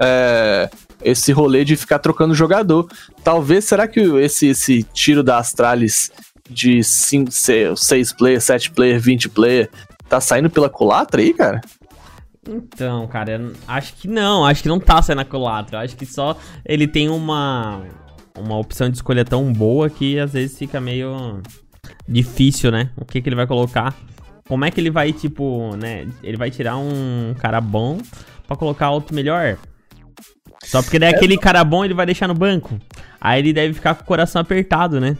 é, 0.00 0.68
esse 1.02 1.32
rolê 1.32 1.64
de 1.64 1.76
ficar 1.76 1.98
trocando 1.98 2.34
jogador. 2.34 2.88
Talvez, 3.22 3.64
será 3.64 3.86
que 3.86 4.00
esse, 4.00 4.48
esse 4.48 4.82
tiro 4.82 5.22
da 5.22 5.38
Astralis 5.38 6.10
de 6.48 6.82
6 6.82 8.12
player, 8.12 8.40
7 8.40 8.70
player, 8.70 9.00
20 9.00 9.28
player, 9.28 9.70
tá 10.08 10.20
saindo 10.20 10.48
pela 10.48 10.68
culatra 10.68 11.20
aí, 11.20 11.34
cara? 11.34 11.60
Então, 12.48 13.06
cara, 13.06 13.52
acho 13.66 13.94
que 13.94 14.08
não, 14.08 14.46
acho 14.46 14.62
que 14.62 14.68
não 14.68 14.80
tá 14.80 15.02
saindo 15.02 15.20
a 15.20 15.24
culatra. 15.24 15.80
Acho 15.80 15.96
que 15.96 16.06
só 16.06 16.36
ele 16.64 16.86
tem 16.86 17.08
uma 17.08 17.82
uma 18.38 18.56
opção 18.56 18.88
de 18.88 18.96
escolha 18.96 19.24
tão 19.24 19.52
boa 19.52 19.90
que 19.90 20.18
às 20.18 20.32
vezes 20.32 20.56
fica 20.56 20.80
meio 20.80 21.42
difícil, 22.08 22.70
né? 22.70 22.90
O 22.96 23.04
que 23.04 23.20
que 23.20 23.28
ele 23.28 23.36
vai 23.36 23.46
colocar? 23.46 23.94
Como 24.46 24.64
é 24.64 24.70
que 24.70 24.80
ele 24.80 24.90
vai, 24.90 25.12
tipo, 25.12 25.76
né? 25.76 26.06
Ele 26.22 26.36
vai 26.36 26.50
tirar 26.50 26.78
um 26.78 27.34
cara 27.38 27.60
bom 27.60 27.98
pra 28.46 28.56
colocar 28.56 28.90
outro 28.90 29.14
melhor? 29.14 29.58
Só 30.64 30.82
porque 30.82 30.98
daí 30.98 31.14
aquele 31.14 31.38
cara 31.38 31.62
bom 31.64 31.84
ele 31.84 31.94
vai 31.94 32.06
deixar 32.06 32.26
no 32.28 32.34
banco. 32.34 32.78
Aí 33.20 33.40
ele 33.40 33.52
deve 33.52 33.74
ficar 33.74 33.94
com 33.94 34.02
o 34.02 34.06
coração 34.06 34.40
apertado, 34.42 35.00
né? 35.00 35.16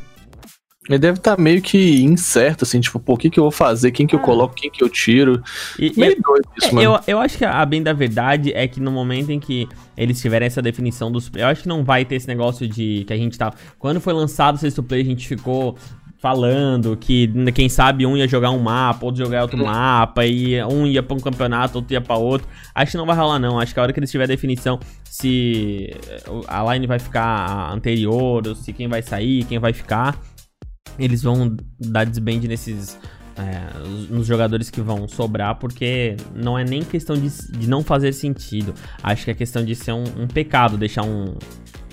Ele 0.88 0.98
deve 0.98 1.18
estar 1.18 1.38
meio 1.38 1.60
que 1.60 2.00
incerto, 2.02 2.64
assim, 2.64 2.80
tipo, 2.80 2.98
pô, 2.98 3.12
o 3.12 3.16
que, 3.18 3.28
que 3.28 3.38
eu 3.38 3.44
vou 3.44 3.50
fazer? 3.50 3.90
Quem 3.92 4.06
que 4.06 4.14
eu 4.14 4.20
Ah. 4.20 4.22
coloco? 4.22 4.54
Quem 4.54 4.70
que 4.70 4.82
eu 4.82 4.88
tiro? 4.88 5.42
E, 5.78 5.92
Meio 5.98 6.16
doido 6.22 6.48
isso, 6.56 6.68
É, 6.68 6.72
mano. 6.72 6.82
eu, 6.82 7.00
eu 7.06 7.18
acho 7.20 7.36
que 7.36 7.44
a 7.44 7.64
bem 7.66 7.82
da 7.82 7.92
verdade 7.92 8.52
é 8.54 8.66
que 8.66 8.80
no 8.80 8.90
momento 8.90 9.30
em 9.30 9.38
que 9.38 9.68
eles 9.98 10.18
tiverem 10.18 10.46
essa 10.46 10.62
definição 10.62 11.12
dos. 11.12 11.30
Eu 11.34 11.46
acho 11.46 11.62
que 11.62 11.68
não 11.68 11.84
vai 11.84 12.06
ter 12.06 12.14
esse 12.14 12.26
negócio 12.26 12.66
de 12.66 13.04
que 13.06 13.12
a 13.12 13.16
gente 13.18 13.36
tá. 13.36 13.52
Quando 13.78 14.00
foi 14.00 14.14
lançado 14.14 14.54
o 14.54 14.58
sexto 14.58 14.82
play, 14.82 15.02
a 15.02 15.04
gente 15.04 15.28
ficou 15.28 15.76
falando 16.18 16.96
que 16.96 17.32
quem 17.52 17.68
sabe 17.68 18.04
um 18.04 18.16
ia 18.16 18.26
jogar 18.26 18.50
um 18.50 18.58
mapa, 18.58 19.06
outro 19.06 19.24
jogar 19.24 19.42
outro 19.42 19.58
mapa, 19.58 20.26
e 20.26 20.62
um 20.64 20.86
ia 20.86 21.02
pra 21.02 21.16
um 21.16 21.20
campeonato, 21.20 21.78
outro 21.78 21.92
ia 21.92 22.00
pra 22.00 22.16
outro. 22.16 22.46
Acho 22.74 22.92
que 22.92 22.98
não 22.98 23.06
vai 23.06 23.16
rolar, 23.16 23.38
não. 23.38 23.58
Acho 23.58 23.72
que 23.72 23.80
a 23.80 23.82
hora 23.82 23.92
que 23.92 24.00
eles 24.00 24.10
tiverem 24.10 24.34
definição 24.34 24.78
se 25.04 25.90
a 26.46 26.74
line 26.74 26.86
vai 26.86 26.98
ficar 26.98 27.72
anterior, 27.72 28.46
ou 28.46 28.54
se 28.54 28.72
quem 28.72 28.88
vai 28.88 29.00
sair, 29.00 29.44
quem 29.44 29.58
vai 29.58 29.72
ficar, 29.72 30.20
eles 30.98 31.22
vão 31.22 31.56
dar 31.78 32.04
desband 32.04 32.40
nesses 32.40 32.98
é, 33.36 33.78
nos 34.10 34.26
jogadores 34.26 34.68
que 34.68 34.80
vão 34.80 35.06
sobrar, 35.06 35.54
porque 35.56 36.16
não 36.34 36.58
é 36.58 36.64
nem 36.64 36.82
questão 36.82 37.16
de, 37.16 37.28
de 37.52 37.68
não 37.68 37.84
fazer 37.84 38.12
sentido. 38.12 38.74
Acho 39.02 39.24
que 39.24 39.30
é 39.30 39.34
questão 39.34 39.64
de 39.64 39.76
ser 39.76 39.92
um, 39.92 40.04
um 40.16 40.26
pecado 40.26 40.76
deixar 40.76 41.04
um, 41.04 41.36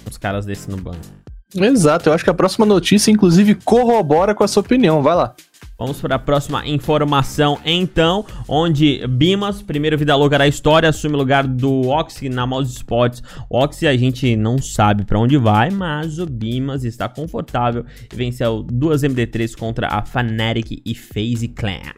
uns 0.10 0.18
caras 0.18 0.46
desses 0.46 0.68
no 0.68 0.78
banco. 0.78 1.25
Exato, 1.54 2.10
eu 2.10 2.14
acho 2.14 2.24
que 2.24 2.30
a 2.30 2.34
próxima 2.34 2.66
notícia, 2.66 3.12
inclusive, 3.12 3.56
corrobora 3.56 4.34
com 4.34 4.44
a 4.44 4.48
sua 4.48 4.62
opinião. 4.62 5.02
Vai 5.02 5.16
lá. 5.16 5.36
Vamos 5.78 6.00
para 6.00 6.16
a 6.16 6.20
próxima 6.20 6.66
informação, 6.66 7.60
então, 7.66 8.26
onde 8.48 9.06
Bimas, 9.08 9.62
primeiro 9.62 9.98
vida 9.98 10.16
louca 10.16 10.38
da 10.38 10.48
história, 10.48 10.88
assume 10.88 11.16
o 11.16 11.18
lugar 11.18 11.46
do 11.46 11.90
Oxy 11.90 12.30
na 12.30 12.48
Mouse 12.48 12.72
Sports. 12.72 13.22
O 13.50 13.62
Oxy 13.62 13.86
a 13.86 13.98
gente 13.98 14.38
não 14.38 14.58
sabe 14.58 15.04
para 15.04 15.20
onde 15.20 15.38
vai, 15.38 15.70
mas 15.70 16.18
o 16.18 16.26
Bimas 16.26 16.86
está 16.86 17.10
confortável 17.10 17.86
e 18.12 18.16
venceu 18.16 18.64
duas 18.64 19.02
MD3 19.02 19.54
contra 19.58 19.88
a 19.88 20.06
Fnatic 20.06 20.82
e 20.86 20.96
FaZe 20.96 21.50
Clan. 21.50 21.92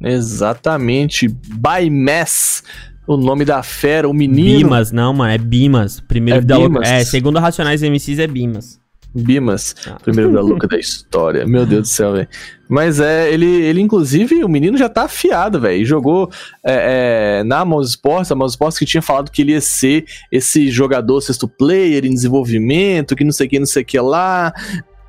Exatamente, 0.00 1.26
by 1.26 1.90
Mass 1.90 2.62
o 3.08 3.16
nome 3.16 3.44
da 3.44 3.62
fera, 3.62 4.08
o 4.08 4.12
menino. 4.12 4.58
Bimas, 4.58 4.92
não, 4.92 5.12
mano, 5.12 5.32
é 5.32 5.38
Bimas. 5.38 6.00
Primeiro 6.00 6.38
é 6.38 6.40
vida 6.40 6.56
Bimas. 6.56 6.72
louca. 6.72 6.88
É, 6.88 7.04
segundo 7.04 7.38
Racionais 7.38 7.82
MCs 7.82 8.18
é 8.18 8.26
Bimas. 8.26 8.85
Bimas, 9.16 9.74
ah. 9.86 9.96
primeiro 10.02 10.30
da 10.30 10.42
louca 10.42 10.68
da 10.68 10.78
história. 10.78 11.46
Meu 11.46 11.64
Deus 11.64 11.82
do 11.82 11.88
céu, 11.88 12.12
velho. 12.12 12.28
Mas 12.68 13.00
é, 13.00 13.32
ele, 13.32 13.46
ele 13.46 13.80
inclusive, 13.80 14.44
o 14.44 14.48
menino 14.48 14.76
já 14.76 14.88
tá 14.88 15.04
afiado, 15.04 15.58
velho. 15.58 15.86
Jogou 15.86 16.30
é, 16.62 17.38
é, 17.40 17.44
na 17.44 17.64
Mouse 17.64 17.90
Sports, 17.90 18.30
a 18.30 18.34
Mouse 18.34 18.52
Sports 18.52 18.78
que 18.78 18.84
tinha 18.84 19.00
falado 19.00 19.30
que 19.30 19.40
ele 19.40 19.52
ia 19.52 19.60
ser 19.60 20.04
esse 20.30 20.70
jogador 20.70 21.20
sexto 21.22 21.48
player 21.48 22.04
em 22.04 22.10
desenvolvimento, 22.10 23.16
que 23.16 23.24
não 23.24 23.32
sei 23.32 23.46
o 23.46 23.50
que, 23.50 23.58
não 23.58 23.66
sei 23.66 23.82
o 23.82 23.86
que 23.86 23.98
lá 23.98 24.52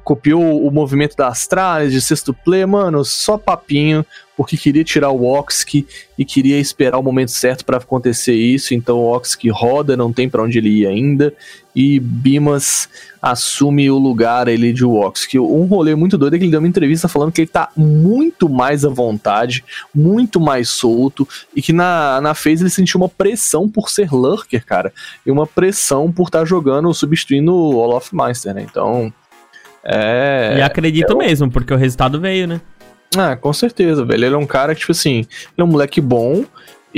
copiou 0.08 0.66
o 0.66 0.72
movimento 0.72 1.18
da 1.18 1.28
Astralis 1.28 1.92
de 1.92 2.00
sexto 2.00 2.34
play, 2.34 2.66
mano, 2.66 3.04
só 3.04 3.38
papinho, 3.38 4.06
porque 4.38 4.56
queria 4.56 4.82
tirar 4.82 5.10
o 5.10 5.26
Oxki 5.26 5.86
e 6.18 6.24
queria 6.24 6.58
esperar 6.58 6.98
o 6.98 7.04
momento 7.04 7.32
certo 7.32 7.66
para 7.66 7.76
acontecer 7.76 8.34
isso, 8.34 8.74
então 8.74 9.00
o 9.00 9.14
Oxki 9.14 9.50
roda, 9.50 9.98
não 9.98 10.14
tem 10.14 10.30
para 10.30 10.42
onde 10.42 10.60
ele 10.60 10.70
ir 10.70 10.88
ainda, 10.88 11.34
e 11.78 12.00
Bimas 12.00 12.90
assume 13.22 13.92
o 13.92 14.00
lugar 14.00 14.50
ali 14.50 14.74
de 14.74 14.84
Oxki. 14.84 15.38
Um 15.38 15.66
rolê 15.66 15.94
muito 15.94 16.18
doido 16.18 16.36
é 16.36 16.40
que 16.40 16.46
ele 16.46 16.50
deu 16.50 16.60
uma 16.60 16.68
entrevista 16.68 17.08
falando 17.08 17.32
que 17.32 17.42
ele 17.42 17.48
tá 17.48 17.70
muito 17.78 18.50
mais 18.50 18.84
à 18.84 18.90
vontade, 18.90 19.64
muito 19.94 20.40
mais 20.40 20.72
solto, 20.72 21.28
e 21.56 21.62
que 21.62 21.72
na, 21.72 22.20
na 22.20 22.34
phase 22.34 22.64
ele 22.64 22.72
sentiu 22.72 23.00
uma 23.00 23.08
pressão 23.08 23.70
por 23.70 23.92
ser 23.92 24.12
lurker, 24.12 24.66
cara, 24.66 24.92
e 25.24 25.30
uma 25.30 25.46
pressão 25.46 26.12
por 26.12 26.24
estar 26.24 26.40
tá 26.40 26.46
jogando, 26.46 26.92
substituindo 26.96 27.54
o 27.54 27.76
Olaf 27.76 28.12
Meister, 28.12 28.56
né, 28.56 28.66
então... 28.68 29.14
É. 29.84 30.56
E 30.58 30.62
acredito 30.64 31.14
é 31.14 31.16
mesmo, 31.16 31.52
porque 31.52 31.72
o 31.72 31.78
resultado 31.78 32.20
veio, 32.20 32.48
né? 32.48 32.60
Ah, 33.16 33.36
com 33.36 33.54
certeza, 33.54 34.04
velho. 34.04 34.26
Ele 34.26 34.36
é 34.36 34.38
um 34.38 34.48
cara 34.48 34.74
que, 34.74 34.82
tipo 34.82 34.92
assim, 34.92 35.20
ele 35.20 35.60
é 35.60 35.64
um 35.64 35.68
moleque 35.68 36.02
bom. 36.02 36.44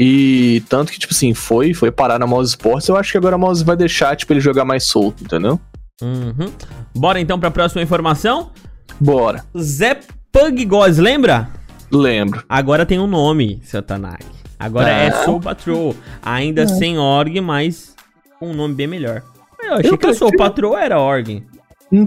E 0.01 0.63
tanto 0.69 0.93
que, 0.93 0.97
tipo 0.97 1.13
assim, 1.13 1.33
foi, 1.33 1.73
foi 1.73 1.91
parar 1.91 2.17
na 2.17 2.25
Mouse 2.25 2.51
Sports. 2.51 2.87
Eu 2.87 2.95
acho 2.95 3.11
que 3.11 3.17
agora 3.17 3.35
a 3.35 3.37
Mouse 3.37 3.65
vai 3.65 3.75
deixar, 3.75 4.15
tipo, 4.15 4.31
ele 4.31 4.39
jogar 4.39 4.63
mais 4.63 4.85
solto, 4.85 5.25
entendeu? 5.25 5.59
Uhum. 6.01 6.49
Bora 6.95 7.19
então 7.19 7.37
pra 7.37 7.51
próxima 7.51 7.81
informação? 7.81 8.51
Bora. 8.97 9.43
Zé 9.57 9.99
Pug 10.31 10.69
lembra? 10.97 11.49
Lembro. 11.91 12.45
Agora 12.47 12.85
tem 12.85 12.97
um 12.97 13.07
nome, 13.07 13.59
seu 13.61 13.81
Tanak. 13.81 14.25
Agora 14.57 14.89
é, 14.89 15.07
é 15.07 15.11
Soul 15.25 15.41
Patrol. 15.41 15.93
Ainda 16.21 16.61
é. 16.61 16.67
sem 16.67 16.97
org, 16.97 17.41
mas 17.41 17.93
com 18.39 18.51
um 18.51 18.53
nome 18.53 18.75
bem 18.75 18.87
melhor. 18.87 19.21
Eu 19.61 19.73
achei 19.73 19.91
eu 19.91 19.97
que 19.97 20.07
a 20.07 20.13
Soul 20.13 20.31
Patrol 20.37 20.77
era 20.77 20.97
org. 20.97 21.43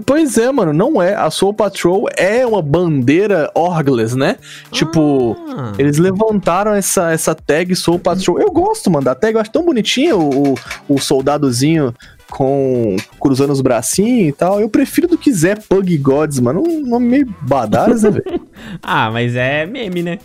Pois 0.05 0.37
é, 0.37 0.49
mano, 0.51 0.71
não 0.71 1.01
é. 1.01 1.13
A 1.13 1.29
Soul 1.29 1.53
Patrol 1.53 2.07
é 2.15 2.45
uma 2.45 2.61
bandeira 2.61 3.51
Orgless, 3.53 4.15
né? 4.15 4.37
Tipo, 4.71 5.35
ah. 5.49 5.73
eles 5.77 5.97
levantaram 5.97 6.73
essa, 6.73 7.11
essa 7.11 7.35
tag 7.35 7.75
Soul 7.75 7.99
Patrol. 7.99 8.39
Eu 8.39 8.49
gosto, 8.49 8.89
mano, 8.89 9.03
da 9.03 9.13
tag. 9.13 9.35
Eu 9.35 9.41
acho 9.41 9.51
tão 9.51 9.65
bonitinho 9.65 10.19
o, 10.19 10.55
o 10.87 10.99
soldadozinho 10.99 11.93
com 12.31 12.95
cruzando 13.19 13.51
os 13.51 13.59
bracinhos 13.59 14.29
e 14.29 14.31
tal. 14.31 14.61
Eu 14.61 14.69
prefiro 14.69 15.07
do 15.07 15.17
que 15.17 15.31
Zé 15.33 15.55
Pug 15.55 15.97
Gods, 15.97 16.39
mano. 16.39 16.63
Um 16.65 16.87
nome 16.87 17.07
meio 17.07 17.35
badaras, 17.41 18.03
né, 18.03 18.11
velho? 18.11 18.41
ah, 18.81 19.11
mas 19.11 19.35
é 19.35 19.65
meme, 19.65 20.01
né? 20.01 20.19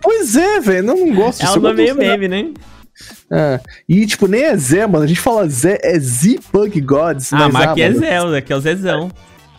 pois 0.00 0.36
é, 0.36 0.60
velho. 0.60 0.86
Não, 0.86 0.96
não 0.96 1.14
gosto 1.14 1.42
é 1.42 1.44
disso. 1.44 1.56
É 1.56 1.60
um 1.60 1.62
nome 1.62 1.76
meio 1.76 1.94
meme, 1.94 2.28
né? 2.28 2.50
É. 3.30 3.60
E, 3.88 4.06
tipo, 4.06 4.26
nem 4.26 4.42
é 4.42 4.56
Zé, 4.56 4.86
mano. 4.86 5.04
A 5.04 5.06
gente 5.06 5.20
fala 5.20 5.48
Zé, 5.48 5.78
é 5.82 5.98
Z-Punk 5.98 6.80
Gods. 6.80 7.32
Ah, 7.32 7.48
mas, 7.48 7.68
aqui 7.68 7.82
ah, 7.82 7.86
é 7.86 7.92
Zé, 7.92 8.18
aqui 8.38 8.52
é 8.52 8.56
o 8.56 8.60
Zezão. 8.60 9.10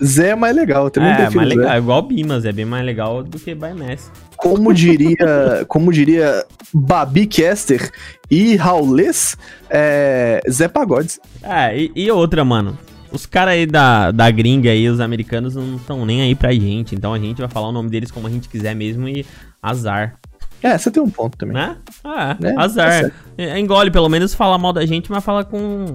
Zé 0.04 0.30
é 0.30 0.36
mais 0.36 0.56
legal, 0.56 0.90
também 0.90 1.10
É, 1.10 1.30
mais 1.30 1.50
legal, 1.50 1.74
é 1.74 1.78
igual 1.78 2.02
Bimas, 2.02 2.44
é 2.46 2.52
bem 2.52 2.66
mais 2.66 2.86
legal 2.86 3.24
do 3.24 3.40
que 3.40 3.56
Bymass. 3.56 4.12
Como 4.36 4.74
diria, 4.74 5.66
como 5.68 5.92
diria 5.92 6.46
Babi 6.74 7.26
Caster 7.26 7.90
e 8.30 8.56
Raulês, 8.56 9.38
é 9.70 10.42
Zé 10.50 10.68
Pagodes. 10.68 11.20
É, 11.42 11.78
e, 11.78 11.92
e 11.96 12.12
outra, 12.12 12.44
mano. 12.44 12.78
Os 13.12 13.26
caras 13.26 13.54
aí 13.54 13.66
da, 13.66 14.12
da 14.12 14.30
gringa 14.30 14.70
aí, 14.70 14.90
os 14.90 15.00
americanos, 15.00 15.56
não 15.56 15.78
estão 15.78 16.06
nem 16.06 16.22
aí 16.22 16.36
pra 16.36 16.52
gente. 16.52 16.94
Então 16.94 17.14
a 17.14 17.20
gente 17.20 17.40
vai 17.40 17.50
falar 17.50 17.70
o 17.70 17.72
nome 17.72 17.90
deles 17.90 18.12
como 18.12 18.28
a 18.28 18.30
gente 18.30 18.50
quiser 18.50 18.76
mesmo 18.76 19.08
e 19.08 19.26
azar. 19.62 20.20
É, 20.66 20.80
você 20.80 20.90
tem 20.90 21.02
um 21.02 21.10
ponto 21.12 21.38
também. 21.38 21.54
Né? 21.54 21.78
Ah, 22.04 22.36
né? 22.40 22.56
azar. 22.58 23.12
É, 23.38 23.60
engole, 23.60 23.92
pelo 23.92 24.10
menos 24.10 24.34
fala 24.34 24.58
mal 24.58 24.74
da 24.74 24.84
gente, 24.84 25.12
mas 25.12 25.24
fala 25.24 25.44
com, 25.44 25.86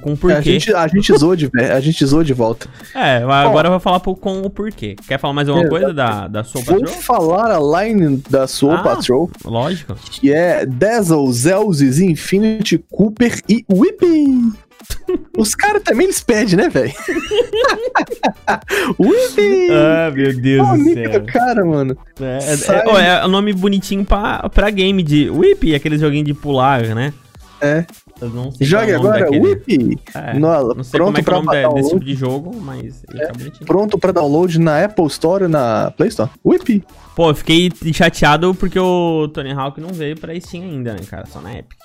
com 0.00 0.16
porquê. 0.16 0.34
É, 0.34 0.38
a, 0.38 0.40
gente, 0.40 0.74
a, 0.74 0.88
gente 0.88 1.16
zoou 1.16 1.36
de, 1.36 1.48
a 1.60 1.78
gente 1.78 2.04
zoou 2.04 2.24
de 2.24 2.32
volta. 2.32 2.66
É, 2.92 3.18
agora 3.18 3.68
eu 3.68 3.70
vou 3.70 3.78
falar 3.78 4.00
com 4.00 4.42
o 4.42 4.50
porquê. 4.50 4.96
Quer 5.06 5.20
falar 5.20 5.32
mais 5.32 5.48
alguma 5.48 5.68
é, 5.68 5.70
coisa 5.70 5.94
da, 5.94 6.26
da 6.26 6.42
Soul 6.42 6.64
Patrol? 6.64 6.86
Vou 6.86 7.02
falar 7.02 7.52
a 7.52 7.84
line 7.84 8.20
da 8.28 8.48
Soul 8.48 8.72
ah, 8.72 8.82
Patrol. 8.82 9.30
Lógico. 9.44 9.94
Que 9.94 10.32
é 10.32 10.66
Dazzle, 10.66 11.32
Zelzes, 11.32 12.00
Infinity, 12.00 12.84
Cooper 12.90 13.40
e 13.48 13.64
Whipping. 13.72 14.54
Os 15.36 15.54
caras 15.54 15.82
também 15.82 16.04
eles 16.04 16.20
pedem, 16.20 16.56
né, 16.56 16.68
velho? 16.68 16.92
ah, 18.48 20.10
meu 20.14 20.40
Deus 20.40 20.68
do 20.68 20.84
céu. 20.94 21.20
do 21.20 21.26
cara, 21.26 21.64
mano. 21.64 21.96
É, 22.20 22.38
é, 22.38 23.00
é, 23.00 23.08
é 23.20 23.26
um 23.26 23.28
nome 23.28 23.52
bonitinho 23.52 24.04
pra, 24.04 24.48
pra 24.48 24.70
game 24.70 25.02
de 25.02 25.28
Whip, 25.30 25.74
aquele 25.74 25.98
joguinho 25.98 26.24
de 26.24 26.34
pular, 26.34 26.82
né? 26.94 27.12
É. 27.60 27.86
Jogue 28.60 28.92
agora, 28.92 29.30
Whip! 29.30 29.98
É, 30.14 30.34
no, 30.34 30.74
não 30.74 30.84
sei 30.84 30.98
pronto 30.98 31.24
como 31.24 31.50
é 31.52 31.56
que 31.56 31.58
é 31.58 31.66
o 31.66 31.70
nome 31.70 31.74
desse 31.74 31.90
tipo 31.90 32.04
de 32.04 32.14
jogo, 32.14 32.60
mas 32.60 33.02
é, 33.12 33.26
tá 33.26 33.32
Pronto 33.64 33.98
pra 33.98 34.12
download 34.12 34.58
na 34.58 34.84
Apple 34.84 35.06
Store 35.06 35.48
na 35.48 35.90
Play 35.96 36.08
Store. 36.08 36.30
Whip! 36.44 36.84
Pô, 37.16 37.30
eu 37.30 37.34
fiquei 37.34 37.70
chateado 37.92 38.54
porque 38.54 38.78
o 38.78 39.28
Tony 39.28 39.52
Hawk 39.52 39.80
não 39.80 39.90
veio 39.90 40.18
pra 40.18 40.38
Steam 40.40 40.64
ainda, 40.64 40.92
né, 40.92 41.00
cara? 41.08 41.26
Só 41.26 41.40
na 41.40 41.56
Epic. 41.56 41.78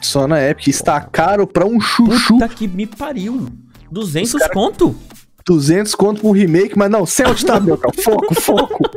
Só 0.00 0.26
na 0.26 0.40
Epic. 0.42 0.68
Está 0.68 1.00
caro 1.00 1.46
pra 1.46 1.64
um 1.64 1.80
chuchu. 1.80 2.34
Puta 2.34 2.48
que 2.48 2.66
me 2.66 2.86
pariu. 2.86 3.48
200 3.90 4.32
cara... 4.32 4.52
conto? 4.52 4.96
200 5.46 5.94
conto 5.94 6.20
pro 6.20 6.30
remake, 6.30 6.76
mas 6.76 6.90
não, 6.90 7.04
Celt 7.04 7.42
tá, 7.42 7.60
meu 7.60 7.76
cara. 7.76 7.92
Foco, 8.02 8.34
foco. 8.34 8.90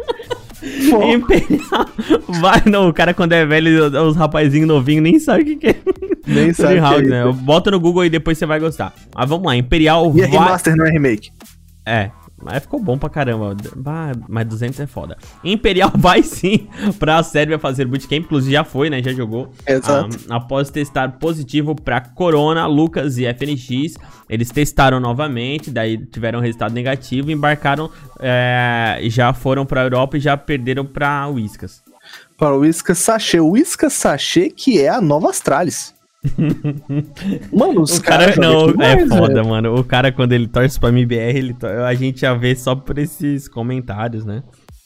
Imperial. 1.13 1.85
Vai, 2.27 2.63
não, 2.65 2.89
o 2.89 2.93
cara 2.93 3.13
quando 3.13 3.33
é 3.33 3.45
velho, 3.45 3.85
os 4.07 4.15
rapazinhos 4.15 4.67
novinhos 4.67 5.03
nem 5.03 5.19
sabe 5.19 5.41
o 5.41 5.45
que, 5.45 5.55
que 5.57 5.67
é. 5.67 5.75
Nem 6.25 6.53
sabe. 6.53 6.79
House, 6.79 7.03
é 7.03 7.05
né? 7.05 7.31
Bota 7.31 7.71
no 7.71 7.79
Google 7.79 8.05
e 8.05 8.09
depois 8.09 8.37
você 8.37 8.45
vai 8.45 8.59
gostar. 8.59 8.93
Mas 9.13 9.29
vamos 9.29 9.45
lá, 9.45 9.55
Imperial 9.55 10.11
e 10.15 10.21
vai... 10.21 10.29
remaster, 10.29 10.75
não 10.75 10.85
é 10.85 10.89
remake. 10.89 11.31
É, 11.85 12.09
mas 12.41 12.63
ficou 12.63 12.79
bom 12.79 12.97
pra 12.97 13.09
caramba. 13.09 13.55
Mas 14.27 14.45
200 14.47 14.79
é 14.81 14.87
foda. 14.87 15.17
Imperial 15.43 15.91
vai 15.95 16.21
sim 16.21 16.67
pra 16.99 17.23
Sérvia 17.23 17.57
fazer 17.57 17.85
bootcamp. 17.85 18.25
Inclusive 18.25 18.53
já 18.53 18.63
foi, 18.63 18.89
né? 18.89 19.01
Já 19.01 19.13
jogou. 19.13 19.51
Exato. 19.65 20.17
Um, 20.29 20.33
após 20.33 20.69
testar 20.69 21.13
positivo 21.13 21.75
pra 21.75 22.01
Corona, 22.01 22.67
Lucas 22.67 23.17
e 23.17 23.25
FNX. 23.25 23.95
Eles 24.29 24.49
testaram 24.49 24.99
novamente, 24.99 25.71
daí 25.71 25.97
tiveram 25.97 26.39
resultado 26.39 26.73
negativo. 26.73 27.31
Embarcaram, 27.31 27.89
é, 28.19 28.99
já 29.03 29.33
foram 29.33 29.65
pra 29.65 29.83
Europa 29.83 30.17
e 30.17 30.19
já 30.19 30.35
perderam 30.35 30.85
pra 30.85 31.27
Whiskas. 31.27 31.83
Para 32.37 32.53
o 32.53 32.59
Whiskas 32.59 32.97
Sachê. 32.97 33.39
O 33.39 33.51
Whiskas 33.51 33.93
Sachê 33.93 34.49
que 34.49 34.81
é 34.81 34.89
a 34.89 34.99
nova 34.99 35.29
Astralis. 35.29 35.94
mano, 37.51 37.81
os 37.81 37.99
caras. 37.99 38.35
Cara, 38.35 38.47
não, 38.47 38.69
é 38.81 39.05
foda, 39.07 39.43
mano. 39.43 39.75
O 39.75 39.83
cara, 39.83 40.11
quando 40.11 40.33
ele 40.33 40.47
torce 40.47 40.79
pra 40.79 40.89
MBR, 40.89 41.37
ele 41.37 41.55
a 41.85 41.93
gente 41.93 42.21
já 42.21 42.33
vê 42.33 42.55
só 42.55 42.75
por 42.75 42.97
esses 42.97 43.47
comentários, 43.47 44.25
né? 44.25 44.43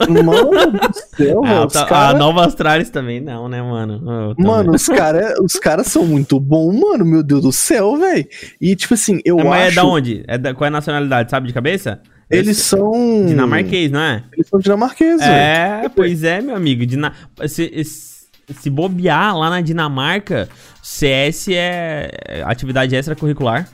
Mano 0.08 0.71
do 0.71 1.17
céu, 1.17 1.41
ah, 1.43 1.67
tá, 1.67 1.86
cara... 1.86 2.15
A 2.15 2.17
Nova 2.17 2.45
Astralis 2.45 2.89
também 2.89 3.19
não, 3.19 3.49
né, 3.49 3.62
mano? 3.62 4.36
Mano, 4.38 4.73
os 4.73 4.88
caras 4.88 5.38
os 5.41 5.54
cara 5.54 5.84
são 5.84 6.06
muito 6.06 6.39
bons, 6.39 6.80
mano, 6.80 7.04
meu 7.04 7.21
Deus 7.21 7.41
do 7.41 7.52
céu, 7.52 7.97
velho. 7.97 8.25
E, 8.62 8.75
tipo 8.78 8.93
assim, 8.93 9.19
eu 9.25 9.38
é, 9.39 9.43
mas 9.43 9.67
acho... 9.67 9.71
é 9.71 9.75
da 9.75 9.86
onde? 9.86 10.23
É 10.25 10.38
da... 10.38 10.54
Qual 10.54 10.65
é 10.65 10.69
a 10.69 10.71
nacionalidade, 10.71 11.30
sabe 11.30 11.47
de 11.47 11.54
cabeça? 11.54 11.99
Eles 12.30 12.58
são... 12.60 13.25
Dinamarquês, 13.25 13.91
não 13.91 13.99
é? 13.99 14.23
Eles 14.32 14.47
são 14.47 14.60
dinamarqueses, 14.60 15.21
É, 15.21 15.80
véio. 15.80 15.89
pois 15.89 16.23
é, 16.23 16.39
meu 16.39 16.56
amigo. 16.56 16.86
Dina... 16.86 17.12
Se, 17.47 17.84
se 18.54 18.70
bobear 18.70 19.38
lá 19.38 19.50
na 19.50 19.62
Dinamarca, 19.62 20.50
CS 20.82 21.48
é 21.50 22.44
atividade 22.46 22.96
extracurricular. 22.96 23.68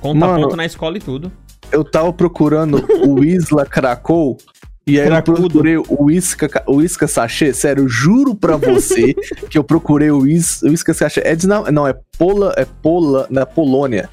Conta 0.00 0.26
Mano, 0.26 0.42
ponto 0.42 0.56
na 0.56 0.64
escola 0.64 0.96
e 0.96 1.00
tudo. 1.00 1.30
Eu 1.70 1.84
tava 1.84 2.12
procurando 2.12 2.84
o 3.06 3.22
Isla 3.24 3.64
Krakow 3.64 4.36
E 4.86 4.98
aí 4.98 5.06
eu 5.06 5.10
Cracudo. 5.10 5.48
procurei 5.48 5.76
o 5.76 6.10
Isca, 6.10 6.62
o 6.66 6.82
Isca 6.82 7.06
Sachê, 7.06 7.52
sério, 7.52 7.84
eu 7.84 7.88
juro 7.88 8.34
pra 8.34 8.56
você 8.56 9.14
que 9.48 9.56
eu 9.58 9.62
procurei 9.62 10.10
o, 10.10 10.26
Is, 10.26 10.62
o 10.62 10.68
Isca 10.68 10.92
Sachê. 10.94 11.20
É 11.24 11.36
de, 11.36 11.46
não, 11.46 11.86
é 11.86 11.94
Pola, 12.18 12.52
é 12.56 12.64
Pola, 12.64 13.26
na 13.30 13.44
Polônia. 13.46 14.08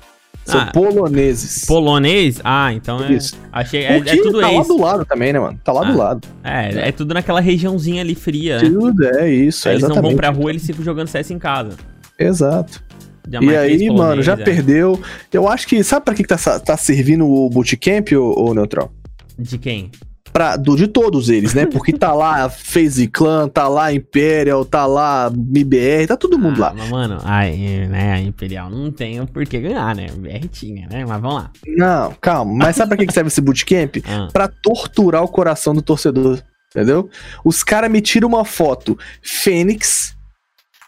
São 0.47 0.62
Ah, 0.62 0.71
poloneses. 0.71 1.65
Polonês? 1.65 2.39
Ah, 2.43 2.73
então 2.73 3.03
é. 3.03 3.12
Isso. 3.12 3.36
Achei. 3.51 3.83
É, 3.83 3.97
é 3.97 4.15
tudo 4.15 4.39
tá 4.39 4.49
lá 4.49 4.63
do 4.63 4.79
lado 4.81 5.05
também, 5.05 5.33
né, 5.33 5.39
mano? 5.39 5.60
Tá 5.63 5.73
lá 5.73 5.81
Ah, 5.88 5.91
do 5.91 5.97
lado. 5.97 6.27
É, 6.43 6.88
é 6.88 6.91
tudo 6.93 7.13
naquela 7.13 7.41
regiãozinha 7.41 8.01
ali 8.01 8.15
fria, 8.15 8.57
né? 8.62 8.69
Tudo, 8.69 9.05
é 9.05 9.29
isso, 9.29 9.67
Aí 9.67 9.73
é 9.73 9.75
eles 9.75 9.83
não 9.83 9.89
exatamente. 9.91 10.12
vão 10.13 10.17
pra 10.17 10.29
rua, 10.29 10.49
eles 10.49 10.65
ficam 10.65 10.83
jogando 10.86 11.07
CS 11.10 11.31
em 11.31 11.38
casa. 11.39 11.71
Exato. 12.17 12.81
E 13.29 13.36
aí, 13.55 13.88
mano, 13.88 13.97
polonês, 13.97 14.25
já 14.25 14.33
é. 14.33 14.38
perdeu. 14.38 14.99
Eu 15.33 15.49
acho 15.49 15.67
que. 15.67 15.83
Sabe 15.83 16.05
pra 16.05 16.13
que, 16.15 16.23
que 16.23 16.29
tá, 16.29 16.60
tá 16.60 16.77
servindo 16.77 17.27
o 17.27 17.49
bootcamp, 17.49 18.13
ô, 18.13 18.49
ô 18.49 18.53
Neutral? 18.53 18.89
De 19.38 19.57
quem? 19.57 19.91
Pra, 20.38 20.56
do, 20.56 20.76
de 20.76 20.86
todos 20.88 21.30
eles, 21.30 21.56
né? 21.56 21.65
Porque 21.65 21.91
tá 21.91 22.13
lá 22.13 22.45
FaZe 22.47 23.08
Clan, 23.08 23.50
tá 23.50 23.67
lá 23.67 23.91
Imperial, 23.91 24.63
tá 24.63 24.86
lá 24.86 25.32
MBR, 25.34 26.06
tá 26.06 26.15
todo 26.15 26.38
mundo 26.38 26.63
Ah, 26.63 26.67
lá. 26.67 26.73
Mas, 26.78 26.89
mano, 26.91 27.17
aí, 27.23 27.88
né, 27.88 28.13
a 28.13 28.19
Imperial 28.21 28.69
não 28.69 28.91
tem 28.91 29.26
por 29.26 29.43
que 29.47 29.60
ganhar, 29.60 29.95
né? 29.95 30.06
BR 30.15 30.47
tinha, 30.52 30.88
né? 30.88 31.04
Mas 31.08 31.19
vamos 31.19 31.38
lá. 31.38 31.52
Não, 31.65 32.13
calma. 32.21 32.54
Mas 32.54 32.76
sabe 32.76 32.89
pra 32.89 32.97
que, 32.97 33.08
que 33.08 33.13
serve 33.13 33.30
esse 33.30 33.41
bootcamp? 33.41 33.95
Ah, 34.08 34.28
Pra 34.32 34.47
torturar 34.47 35.23
o 35.23 35.28
coração 35.28 35.73
do 35.73 35.82
torcedor. 35.82 36.39
Entendeu? 36.69 37.10
Os 37.43 37.63
caras 37.63 37.89
me 37.89 38.00
tiram 38.00 38.28
uma 38.28 38.45
foto. 38.45 38.95
Fênix, 39.23 40.15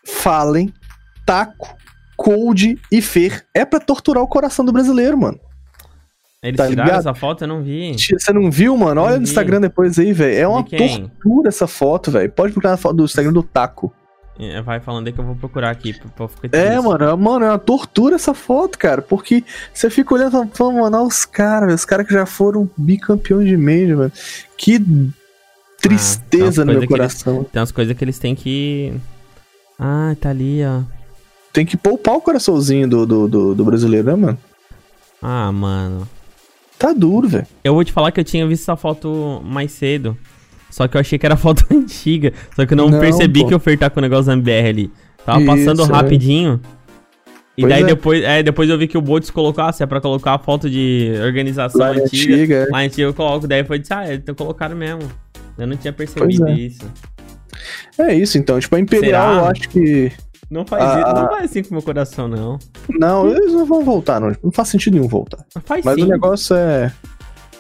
Fallen, 0.06 0.72
Taco, 1.26 1.76
Cold 2.16 2.80
e 2.92 3.02
Fer. 3.02 3.44
É 3.56 3.66
pra 3.66 3.80
torturar 3.80 4.22
o 4.24 4.28
coração 4.28 4.64
do 4.64 4.72
brasileiro, 4.72 5.18
mano. 5.18 5.40
Eles 6.42 6.58
tá 6.58 6.68
tiraram 6.68 6.86
ligado? 6.88 7.00
essa 7.02 7.14
foto? 7.14 7.44
Eu 7.44 7.48
não 7.50 7.62
vi. 7.62 7.96
Você 7.98 8.32
não 8.34 8.50
viu, 8.50 8.78
mano? 8.78 9.02
Olha 9.02 9.12
Não 9.12 9.20
no 9.20 9.26
vi. 9.26 9.30
Instagram 9.30 9.62
depois 9.62 10.00
aí, 10.00 10.14
velho. 10.14 10.38
É 10.38 10.48
uma 10.48 10.64
tortura 10.64 11.50
essa 11.50 11.68
foto, 11.68 12.12
velho. 12.12 12.32
Pode 12.32 12.54
procurar 12.54 12.72
na 12.72 12.78
foto 12.78 12.96
do 12.96 13.04
Instagram 13.06 13.34
do 13.34 13.44
Taco. 13.44 13.94
É, 14.40 14.62
Vai 14.62 14.80
falando 14.80 15.08
aí 15.08 15.12
que 15.12 15.20
eu 15.20 15.26
vou 15.26 15.36
procurar 15.36 15.70
aqui 15.70 15.94
pra, 16.16 16.28
ficar 16.30 16.58
É, 16.58 16.80
mano, 16.80 17.04
é, 17.04 17.14
mano, 17.16 17.44
é 17.44 17.50
uma 17.50 17.60
tortura 17.60 18.16
essa 18.16 18.34
foto, 18.34 18.78
cara. 18.80 19.02
Porque 19.02 19.44
você 19.74 19.90
fica 19.90 20.14
olhando 20.14 20.30
e 20.30 20.32
fala, 20.32 20.48
pô, 20.48 20.72
mano, 20.72 20.98
olha 20.98 21.06
os 21.08 21.26
caras, 21.26 21.74
os 21.74 21.84
caras 21.86 22.08
que 22.08 22.14
já 22.14 22.26
foram 22.26 22.70
bicampeões 22.78 23.46
de 23.50 23.58
Major, 23.58 23.98
mano. 23.98 24.12
Que 24.56 24.80
tristeza 25.82 26.62
Ah, 26.62 26.66
no 26.66 26.72
meu 26.72 26.82
que 26.82 26.86
eles- 26.86 26.90
coração. 26.98 27.44
Tem 27.44 27.60
umas 27.60 27.72
coisas 27.74 27.98
que 27.98 28.04
eles 28.04 28.18
têm 28.18 28.34
que. 28.34 28.94
Ah, 29.78 30.16
tá 30.22 30.30
ali, 30.30 30.62
ó. 30.66 30.84
Tem 31.52 31.66
que 31.66 31.76
poupar 31.76 32.16
o 32.16 32.22
coraçãozinho 32.22 32.88
do, 32.88 33.06
do, 33.06 33.28
do, 33.28 33.56
do 33.56 33.66
brasileiro, 33.66 34.08
né, 34.08 34.16
mano? 34.16 34.38
Ah, 35.22 35.52
mano. 35.52 36.08
Tá 36.80 36.94
duro, 36.94 37.28
velho. 37.28 37.46
Eu 37.64 37.74
vou 37.74 37.84
te 37.84 37.92
falar 37.92 38.12
que 38.12 38.20
eu 38.20 38.24
tinha 38.24 38.48
visto 38.48 38.64
essa 38.64 38.78
foto 38.78 39.42
mais 39.44 39.72
cedo. 39.74 40.18
Só 40.72 40.88
que 40.88 40.96
eu 40.96 41.02
achei 41.02 41.20
que 41.20 41.26
era 41.26 41.36
foto 41.38 41.66
antiga. 41.70 42.32
Só 42.56 42.66
que 42.66 42.74
eu 42.74 42.78
não, 42.78 42.90
Não, 42.90 43.00
percebi 43.00 43.42
pô. 43.42 43.48
que 43.48 43.54
eu 43.54 43.58
ofertar 43.58 43.92
com 43.92 44.00
o 44.00 44.02
negócio 44.02 44.26
da 44.28 44.34
MBR 44.34 44.70
ali. 44.70 44.92
Tava 45.26 45.40
Isso, 45.40 45.48
passando 45.48 45.84
é. 45.84 45.86
rapidinho. 45.86 46.60
E 47.58 47.62
Pois 47.64 47.74
daí 47.74 47.84
é. 47.84 47.86
depois, 47.86 48.24
é, 48.24 48.42
depois 48.44 48.70
eu 48.70 48.78
vi 48.78 48.88
que 48.88 48.98
o 48.98 49.02
Boltz 49.02 49.30
colocou, 49.30 49.62
ah, 49.62 49.74
se 49.74 49.84
é 49.84 49.86
pra 49.86 50.00
colocar 50.00 50.36
a 50.36 50.40
foto 50.40 50.70
de 50.70 51.12
organização 51.22 51.82
Lá 51.82 51.94
na 51.94 52.04
antiga. 52.04 52.34
antiga, 52.36 52.56
é. 52.56 52.66
Lá 52.72 52.80
antiga 52.80 53.02
eu 53.04 53.14
coloco, 53.14 53.46
daí 53.46 53.66
foi 53.66 53.80
disse, 53.80 53.94
ah, 53.94 54.14
então 54.14 54.34
colocaram 54.34 54.78
mesmo. 54.78 55.02
Eu 55.58 55.68
não 55.68 55.76
tinha 55.76 55.92
percebido 55.92 56.48
é. 56.48 56.54
isso. 56.54 56.90
É 57.98 58.16
isso, 58.16 58.38
então. 58.38 58.58
Tipo, 58.58 58.78
a 58.78 58.80
Imperial, 58.80 59.34
Será? 59.34 59.42
eu 59.42 59.46
acho 59.50 59.68
que. 59.68 60.10
Não 60.50 60.66
faz 60.66 60.84
Ah, 60.84 61.00
isso, 61.02 61.14
não 61.14 61.26
ah. 61.26 61.30
vai 61.30 61.44
assim 61.44 61.62
com 61.62 61.70
o 61.70 61.74
meu 61.74 61.82
coração, 61.82 62.28
não. 62.28 62.58
Não, 62.90 63.30
eles 63.30 63.54
não 63.54 63.66
vão 63.66 63.84
voltar, 63.84 64.20
não. 64.20 64.36
Não 64.44 64.52
faz 64.52 64.70
sentido 64.70 64.96
nenhum 64.96 65.08
voltar. 65.08 65.46
Faz 65.64 65.86
Mas 65.86 65.96
sim. 65.96 66.04
o 66.04 66.08
negócio 66.08 66.56
é. 66.56 66.92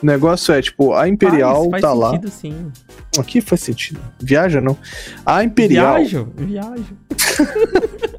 O 0.01 0.05
negócio 0.05 0.53
é, 0.53 0.61
tipo, 0.61 0.93
a 0.93 1.07
Imperial 1.09 1.69
faz, 1.69 1.71
faz 1.71 1.81
tá 1.81 1.93
lá. 1.93 2.11
sentido, 2.11 2.29
sim. 2.31 2.71
Aqui 3.19 3.41
faz 3.41 3.61
sentido. 3.61 3.99
Viaja, 4.19 4.61
não. 4.61 4.77
A 5.25 5.43
Imperial. 5.43 5.95
Viajo, 5.97 6.27
viajo. 6.35 6.97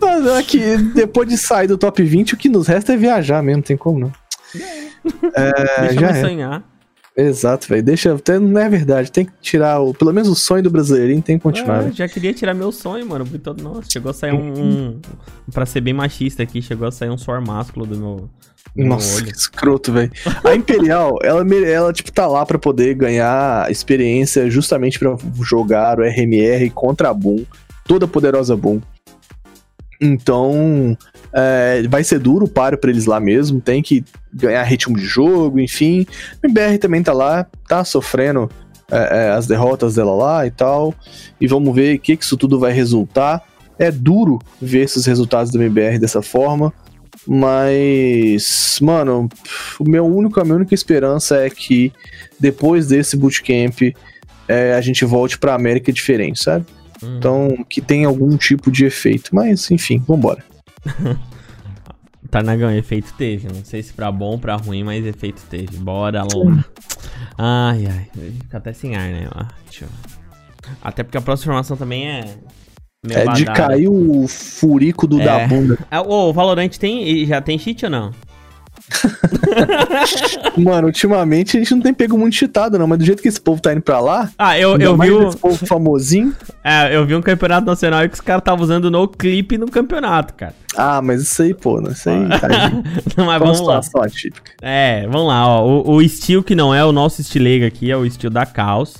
Mas 0.00 0.26
é 0.54 0.76
depois 0.94 1.28
de 1.28 1.36
sair 1.38 1.66
do 1.68 1.78
top 1.78 2.02
20, 2.02 2.34
o 2.34 2.36
que 2.36 2.48
nos 2.48 2.66
resta 2.66 2.94
é 2.94 2.96
viajar 2.96 3.42
mesmo, 3.42 3.58
não 3.58 3.62
tem 3.62 3.76
como 3.76 3.98
não. 4.00 4.12
É, 5.34 5.80
Deixa 5.82 6.00
já 6.00 6.10
eu 6.10 6.14
é. 6.16 6.20
sonhar. 6.20 6.75
Exato, 7.16 7.66
velho. 7.68 7.82
Deixa. 7.82 8.14
Até 8.14 8.38
não 8.38 8.60
é 8.60 8.68
verdade. 8.68 9.10
Tem 9.10 9.24
que 9.24 9.32
tirar 9.40 9.80
o. 9.80 9.94
Pelo 9.94 10.12
menos 10.12 10.28
o 10.28 10.34
sonho 10.34 10.62
do 10.62 10.70
brasileirinho 10.70 11.22
tem 11.22 11.38
que 11.38 11.42
continuar. 11.42 11.78
Ah, 11.78 11.82
velho. 11.82 11.94
já 11.94 12.06
queria 12.06 12.34
tirar 12.34 12.52
meu 12.52 12.70
sonho, 12.70 13.06
mano. 13.06 13.24
Todo... 13.42 13.62
Nossa, 13.62 13.88
chegou 13.90 14.10
a 14.10 14.14
sair 14.14 14.32
um, 14.32 14.52
um. 14.60 15.00
Pra 15.50 15.64
ser 15.64 15.80
bem 15.80 15.94
machista 15.94 16.42
aqui, 16.42 16.60
chegou 16.60 16.86
a 16.86 16.92
sair 16.92 17.08
um 17.08 17.16
suor 17.16 17.40
másculo 17.40 17.86
do 17.86 17.96
meu, 17.96 18.30
do 18.76 18.84
Nossa, 18.84 19.24
que 19.24 19.30
escroto, 19.30 19.92
velho. 19.92 20.12
A 20.44 20.54
Imperial, 20.54 21.16
ela, 21.24 21.42
ela, 21.64 21.92
tipo, 21.92 22.12
tá 22.12 22.26
lá 22.26 22.44
pra 22.44 22.58
poder 22.58 22.94
ganhar 22.94 23.70
experiência 23.70 24.50
justamente 24.50 24.98
pra 24.98 25.16
jogar 25.42 25.98
o 25.98 26.02
RMR 26.02 26.68
contra 26.70 27.08
a 27.08 27.14
Boom, 27.14 27.46
toda 27.86 28.06
poderosa 28.06 28.54
Boom. 28.54 28.82
Então, 29.98 30.96
é, 31.32 31.82
vai 31.88 32.02
ser 32.04 32.18
duro 32.18 32.46
o 32.46 32.48
páreo 32.48 32.78
pra 32.78 32.90
eles 32.90 33.06
lá 33.06 33.20
mesmo, 33.20 33.60
tem 33.60 33.82
que 33.82 34.04
ganhar 34.32 34.62
ritmo 34.62 34.96
de 34.96 35.04
jogo, 35.04 35.60
enfim. 35.60 36.06
O 36.42 36.46
MBR 36.46 36.78
também 36.78 37.02
tá 37.02 37.12
lá, 37.12 37.46
tá 37.68 37.84
sofrendo 37.84 38.50
é, 38.90 39.26
é, 39.26 39.30
as 39.30 39.46
derrotas 39.46 39.94
dela 39.94 40.14
lá 40.14 40.46
e 40.46 40.50
tal. 40.50 40.94
E 41.40 41.46
vamos 41.46 41.74
ver 41.74 41.96
o 41.96 42.00
que, 42.00 42.16
que 42.16 42.24
isso 42.24 42.36
tudo 42.36 42.58
vai 42.58 42.72
resultar. 42.72 43.42
É 43.78 43.90
duro 43.90 44.38
ver 44.60 44.84
esses 44.84 45.04
resultados 45.06 45.50
do 45.50 45.62
MBR 45.62 45.98
dessa 45.98 46.22
forma. 46.22 46.72
Mas, 47.26 48.78
mano, 48.80 49.28
o 49.80 49.88
meu 49.88 50.06
único, 50.06 50.40
a 50.40 50.44
minha 50.44 50.56
única 50.56 50.74
esperança 50.74 51.36
é 51.38 51.50
que 51.50 51.92
depois 52.38 52.86
desse 52.86 53.16
bootcamp 53.16 53.80
é, 54.46 54.74
a 54.74 54.80
gente 54.80 55.04
volte 55.04 55.36
pra 55.36 55.54
América 55.54 55.92
diferente, 55.92 56.42
sabe? 56.42 56.64
Hum. 57.02 57.16
Então, 57.18 57.64
que 57.68 57.80
tenha 57.80 58.06
algum 58.06 58.36
tipo 58.36 58.70
de 58.70 58.84
efeito. 58.84 59.34
Mas, 59.34 59.70
enfim, 59.70 60.02
vambora. 60.06 60.44
Tarnagão, 62.30 62.70
efeito 62.72 63.12
teve. 63.14 63.48
Não 63.48 63.64
sei 63.64 63.82
se 63.82 63.92
pra 63.92 64.10
bom 64.10 64.32
ou 64.32 64.38
pra 64.38 64.56
ruim, 64.56 64.82
mas 64.82 65.04
efeito 65.06 65.42
teve. 65.48 65.76
Bora 65.78 66.22
lá. 66.22 66.64
Ai, 67.38 67.86
ai. 67.86 68.10
Fica 68.42 68.58
até 68.58 68.72
sem 68.72 68.96
ar, 68.96 69.08
né? 69.08 69.28
Até 70.82 71.02
porque 71.02 71.18
a 71.18 71.20
próxima 71.20 71.52
informação 71.52 71.76
também 71.76 72.08
é. 72.08 72.34
É 73.08 73.20
de 73.34 73.44
badada. 73.44 73.52
cair 73.68 73.88
o 73.88 74.26
furico 74.26 75.06
do 75.06 75.20
É. 75.20 75.24
da 75.24 75.46
bunda. 75.46 75.78
Ô, 76.06 76.30
o 76.30 76.32
Valorant 76.32 76.70
tem. 76.76 77.24
Já 77.24 77.40
tem 77.40 77.58
cheat 77.58 77.84
ou 77.84 77.90
não? 77.90 78.10
Mano, 80.56 80.86
ultimamente 80.86 81.56
a 81.56 81.60
gente 81.60 81.74
não 81.74 81.80
tem 81.82 81.92
pego 81.94 82.16
muito 82.18 82.34
cheatado, 82.36 82.78
não, 82.78 82.86
mas 82.86 82.98
do 82.98 83.04
jeito 83.04 83.22
que 83.22 83.28
esse 83.28 83.40
povo 83.40 83.60
tá 83.60 83.72
indo 83.72 83.82
pra 83.82 84.00
lá, 84.00 84.30
Ah, 84.38 84.58
eu, 84.58 84.76
eu 84.78 84.96
vi. 84.96 85.10
o- 85.10 85.28
esse 85.28 85.36
povo 85.36 85.66
famosinho. 85.66 86.34
É, 86.68 86.96
eu 86.96 87.06
vi 87.06 87.14
um 87.14 87.22
campeonato 87.22 87.64
nacional 87.64 88.02
e 88.04 88.08
que 88.08 88.14
os 88.14 88.20
caras 88.20 88.40
estavam 88.40 88.64
usando 88.64 88.90
no 88.90 89.06
clipe 89.06 89.56
no 89.56 89.70
campeonato, 89.70 90.34
cara. 90.34 90.52
Ah, 90.76 91.00
mas 91.00 91.22
isso 91.22 91.40
aí, 91.40 91.54
pô? 91.54 91.80
Isso 91.88 92.10
aí, 92.10 92.28
tadinho. 92.40 92.82
Não, 93.16 93.24
mas 93.26 93.38
vamos 93.38 93.60
lá. 93.60 93.80
atípica. 94.02 94.50
É, 94.60 95.06
vamos 95.06 95.28
lá, 95.28 95.46
ó. 95.48 95.64
O, 95.64 95.92
o 95.94 96.02
estilo 96.02 96.42
que 96.42 96.56
não 96.56 96.74
é 96.74 96.84
o 96.84 96.90
nosso 96.90 97.20
estilega 97.20 97.68
aqui, 97.68 97.88
é 97.88 97.96
o 97.96 98.04
estilo 98.04 98.32
da 98.34 98.44
Caos. 98.44 98.96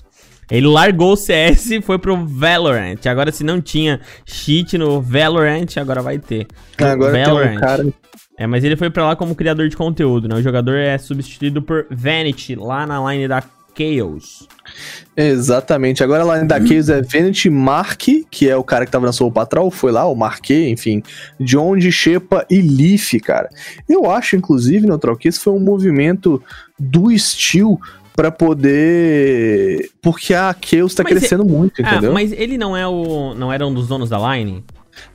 Ele 0.49 0.69
largou 0.69 1.15
o 1.15 1.17
CS 1.17 1.73
e 1.73 1.83
foi 1.83 1.99
pro 1.99 2.25
Valorant. 2.25 3.05
Agora, 3.07 3.33
se 3.33 3.43
não 3.43 3.61
tinha 3.61 4.01
cheat 4.25 4.79
no 4.79 5.03
Valorant, 5.03 5.67
agora 5.77 6.01
vai 6.01 6.21
ter. 6.21 6.47
Agora 6.79 7.13
tem 7.13 7.57
um 7.57 7.59
cara. 7.59 7.87
É, 8.39 8.47
mas 8.47 8.63
ele 8.65 8.77
foi 8.77 8.91
pra 8.91 9.05
lá 9.07 9.17
como 9.17 9.35
criador 9.35 9.69
de 9.69 9.77
conteúdo, 9.77 10.29
né? 10.29 10.35
O 10.37 10.43
jogador 10.43 10.77
é 10.77 10.99
substituído 10.99 11.63
por 11.63 11.87
Vanity, 11.91 12.55
lá 12.55 12.87
na 12.87 13.13
line 13.13 13.27
da 13.27 13.43
Chaos. 13.79 14.47
Exatamente. 15.17 16.03
Agora 16.03 16.25
lá 16.25 16.41
em 16.43 16.47
da 16.47 16.59
Case 16.61 16.93
é 16.93 17.01
Vanity 17.03 17.49
Mark, 17.51 18.03
que 18.31 18.49
é 18.49 18.57
o 18.57 18.65
cara 18.65 18.85
que 18.87 18.91
tava 18.93 19.07
na 19.07 19.13
Soul 19.13 19.31
Patrol, 19.33 19.71
foi 19.71 19.93
lá, 19.93 20.07
o 20.07 20.15
Marquê, 20.15 20.69
enfim. 20.69 21.03
John 21.41 21.77
de 21.77 21.91
Shepa 21.93 22.47
e 22.51 22.61
Leaf, 22.61 23.15
cara. 23.23 23.49
Eu 23.89 24.11
acho, 24.11 24.37
inclusive, 24.37 24.87
Neutral, 24.87 25.17
que 25.17 25.29
esse 25.29 25.41
foi 25.41 25.53
um 25.53 25.61
movimento 25.61 26.43
do 26.79 27.17
Steel 27.19 27.79
pra 28.15 28.31
poder. 28.31 29.91
Porque 30.03 30.35
a 30.35 30.55
Chaos 30.61 30.95
tá 30.95 31.03
Mas 31.03 31.13
crescendo 31.13 31.45
muito, 31.45 31.83
Ah, 31.85 31.93
entendeu? 31.93 32.13
mas 32.13 32.33
ele 32.33 32.57
não 32.59 32.77
é 32.77 32.87
o. 32.87 33.35
não 33.35 33.53
era 33.53 33.67
um 33.67 33.73
dos 33.73 33.89
donos 33.89 34.09
da 34.11 34.19
line? 34.37 34.65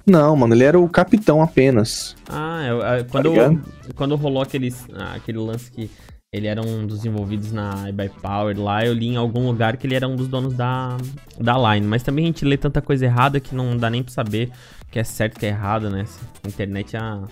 Não, 0.06 0.36
mano, 0.36 0.54
ele 0.54 0.64
era 0.64 0.80
o 0.80 0.88
capitão 0.90 1.42
apenas. 1.42 2.16
Ah, 2.30 2.64
eu- 2.68 2.82
eu- 2.82 3.06
quando, 3.06 3.30
ligado? 3.30 3.62
quando 3.96 4.16
rolou 4.16 4.42
aqueles, 4.44 4.86
ah, 4.96 5.14
aquele 5.16 5.38
lance 5.40 5.72
que 5.72 5.90
ele 6.34 6.48
era 6.48 6.62
um 6.66 6.88
dos 6.88 7.04
envolvidos 7.06 7.52
na 7.52 7.90
iBuy 7.90 8.10
Power 8.22 8.58
lá, 8.60 8.86
eu 8.86 8.94
li 8.94 9.08
em 9.08 9.18
algum 9.18 9.46
lugar 9.48 9.76
que 9.78 9.86
ele 9.86 9.96
era 9.96 10.08
um 10.08 10.16
dos 10.16 10.28
donos 10.30 10.54
da, 10.54 10.96
da 11.40 11.74
line. 11.74 11.86
Mas 11.86 12.04
também 12.04 12.24
a 12.24 12.28
gente 12.28 12.46
lê 12.46 12.56
tanta 12.58 12.82
coisa 12.82 13.06
errada 13.06 13.40
que 13.40 13.54
não 13.54 13.76
dá 13.76 13.90
nem 13.90 14.02
pra 14.02 14.14
saber 14.14 14.50
o 14.88 14.92
que 14.92 15.00
é 15.00 15.04
certo 15.04 15.34
e 15.34 15.38
o 15.38 15.40
que 15.42 15.46
é 15.46 15.50
errado, 15.50 15.90
né? 15.90 16.06
A 16.44 16.48
internet 16.48 16.96
é. 16.96 17.00
a- 17.00 17.24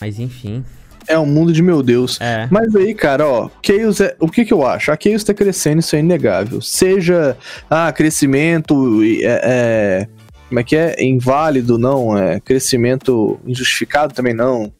Mas 0.00 0.18
enfim. 0.18 0.64
É 1.08 1.18
um 1.18 1.26
mundo 1.26 1.52
de 1.52 1.62
meu 1.62 1.82
Deus. 1.82 2.20
É. 2.20 2.46
Mas 2.50 2.74
aí, 2.76 2.94
cara, 2.94 3.26
ó, 3.26 3.50
Chaos 3.64 4.00
é. 4.00 4.14
O 4.20 4.28
que 4.28 4.44
que 4.44 4.52
eu 4.52 4.64
acho? 4.66 4.92
A 4.92 4.98
Chaos 5.02 5.24
tá 5.24 5.34
crescendo, 5.34 5.80
isso 5.80 5.96
é 5.96 5.98
inegável. 5.98 6.60
Seja, 6.60 7.36
ah, 7.68 7.90
crescimento, 7.92 9.02
e, 9.02 9.22
é, 9.24 9.40
é, 9.42 10.08
como 10.50 10.58
é 10.58 10.64
que 10.64 10.74
é? 10.74 10.96
Inválido, 11.00 11.78
não, 11.78 12.18
é 12.18 12.40
crescimento 12.40 13.38
injustificado 13.46 14.12
também 14.12 14.34
não. 14.34 14.72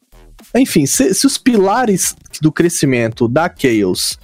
Enfim, 0.55 0.85
se, 0.85 1.15
se 1.15 1.25
os 1.27 1.39
pilares 1.39 2.17
do 2.43 2.51
crescimento 2.51 3.29
da 3.29 3.49
Chaos 3.49 4.19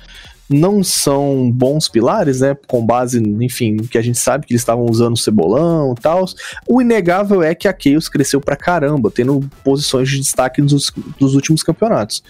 não 0.50 0.82
são 0.82 1.48
bons 1.50 1.88
pilares, 1.88 2.40
né? 2.40 2.56
Com 2.66 2.85
base, 2.85 3.20
enfim, 3.40 3.76
que 3.76 3.96
a 3.96 4.02
gente 4.02 4.18
sabe 4.18 4.44
que 4.44 4.52
eles 4.52 4.62
estavam 4.62 4.87
usando 4.87 5.14
o 5.14 5.16
cebolão 5.16 5.94
e 5.96 6.00
tal. 6.00 6.24
O 6.68 6.82
inegável 6.82 7.44
é 7.44 7.54
que 7.54 7.68
a 7.68 7.76
Chaos 7.78 8.09
cresceu 8.09 8.40
pra 8.40 8.56
caramba, 8.56 9.09
tendo 9.09 9.48
posições 9.62 10.09
de 10.09 10.18
destaque 10.18 10.61
nos, 10.61 10.92
nos 11.20 11.37
últimos 11.37 11.62
campeonatos. 11.62 12.24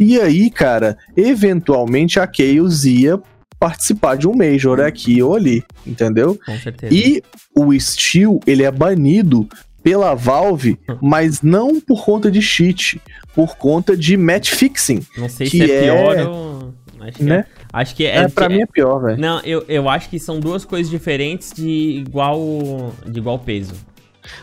E 0.00 0.18
aí, 0.18 0.50
cara, 0.50 0.96
eventualmente 1.14 2.18
a 2.18 2.26
Chaos 2.26 2.86
ia 2.86 3.20
participar 3.64 4.14
de 4.16 4.28
um 4.28 4.34
Major 4.34 4.78
aqui 4.80 5.22
ou 5.22 5.34
ali, 5.34 5.64
entendeu? 5.86 6.38
Com 6.44 6.58
certeza. 6.58 6.94
E 6.94 7.22
o 7.56 7.72
Steel, 7.80 8.38
ele 8.46 8.62
é 8.62 8.70
banido 8.70 9.48
pela 9.82 10.14
Valve, 10.14 10.78
mas 11.00 11.40
não 11.40 11.80
por 11.80 12.04
conta 12.04 12.30
de 12.30 12.42
cheat, 12.42 13.00
por 13.34 13.56
conta 13.56 13.96
de 13.96 14.18
match 14.18 14.50
fixing. 14.52 15.00
Não 15.16 15.30
sei 15.30 15.46
se 15.46 15.62
é, 15.62 15.64
é- 15.76 15.82
pior 15.82 16.18
ou. 16.28 16.74
Acho 17.00 17.18
que, 17.18 17.24
Né? 17.24 17.36
é, 17.36 17.44
acho 17.72 17.94
que 17.96 18.04
é. 18.06 18.16
É, 18.16 18.28
pra 18.28 18.48
mim 18.50 18.60
é 18.60 18.66
pior, 18.66 18.98
velho. 18.98 19.18
Não, 19.18 19.40
eu, 19.40 19.64
eu 19.66 19.88
acho 19.88 20.10
que 20.10 20.18
são 20.18 20.38
duas 20.40 20.64
coisas 20.64 20.90
diferentes 20.90 21.52
de 21.54 22.02
igual, 22.06 22.92
de 23.06 23.18
igual 23.18 23.38
peso. 23.38 23.74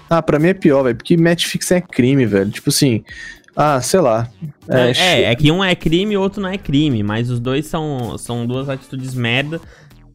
Ah, 0.09 0.21
pra 0.21 0.37
mim 0.39 0.47
é 0.49 0.53
pior, 0.53 0.83
velho, 0.83 0.95
porque 0.95 1.15
match 1.17 1.45
fixing 1.45 1.75
é 1.75 1.81
crime, 1.81 2.25
velho. 2.25 2.49
Tipo 2.49 2.69
assim, 2.69 3.03
ah, 3.55 3.81
sei 3.81 3.99
lá. 3.99 4.29
É, 4.67 4.91
é, 4.91 5.23
é 5.31 5.35
que 5.35 5.51
um 5.51 5.63
é 5.63 5.75
crime 5.75 6.13
e 6.13 6.17
o 6.17 6.21
outro 6.21 6.41
não 6.41 6.49
é 6.49 6.57
crime, 6.57 7.03
mas 7.03 7.29
os 7.29 7.39
dois 7.39 7.67
são, 7.67 8.17
são 8.17 8.45
duas 8.45 8.69
atitudes 8.69 9.13
merda. 9.13 9.59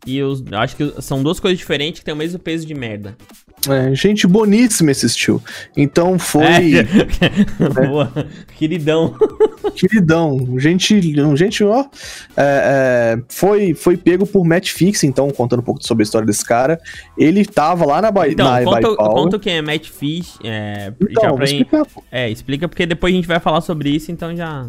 E 0.07 0.19
eu 0.19 0.33
acho 0.53 0.77
que 0.77 1.03
são 1.03 1.23
duas 1.23 1.41
coisas 1.41 1.59
diferentes 1.59 1.99
que 1.99 2.05
têm 2.05 2.15
o 2.15 2.17
mesmo 2.17 2.39
peso 2.39 2.65
de 2.65 2.75
merda. 2.75 3.17
é, 3.69 3.93
gente 3.95 4.27
boníssima 4.27 4.93
esse 4.93 5.07
estilo. 5.07 5.43
Então 5.77 6.17
foi. 6.19 6.77
É. 6.77 6.85
Boa. 7.89 8.13
Queridão. 8.57 9.15
Queridão, 9.75 10.59
gente, 10.59 11.01
gente, 11.37 11.65
ó, 11.65 11.85
é, 12.37 13.17
é, 13.17 13.23
foi, 13.29 13.75
foi 13.75 13.97
pego 13.97 14.27
por 14.27 14.45
Matt 14.45 14.71
Fix, 14.71 15.03
então, 15.05 15.31
contando 15.31 15.61
um 15.61 15.65
pouco 15.65 15.85
sobre 15.85 16.03
a 16.03 16.05
história 16.05 16.27
desse 16.27 16.45
cara. 16.45 16.81
Ele 17.19 17.45
tava 17.45 17.85
lá 17.85 18.01
na, 18.01 18.11
Bahia 18.11 18.33
Então, 18.33 18.51
na 18.51 18.63
conta, 18.63 18.97
conta 18.97 19.37
o 19.37 19.41
que 19.41 19.51
é 19.51 19.61
Matt 19.61 19.91
Fish. 19.91 20.39
É, 20.45 20.93
Então, 21.01 21.37
pra 21.37 21.45
explicar, 21.45 21.85
pô. 21.87 22.03
É, 22.11 22.31
explica 22.31 22.69
porque 22.69 22.87
depois 22.87 23.13
a 23.13 23.17
gente 23.17 23.29
vai 23.29 23.41
falar 23.41 23.61
sobre 23.61 23.91
isso, 23.91 24.11
então 24.13 24.35
já. 24.35 24.67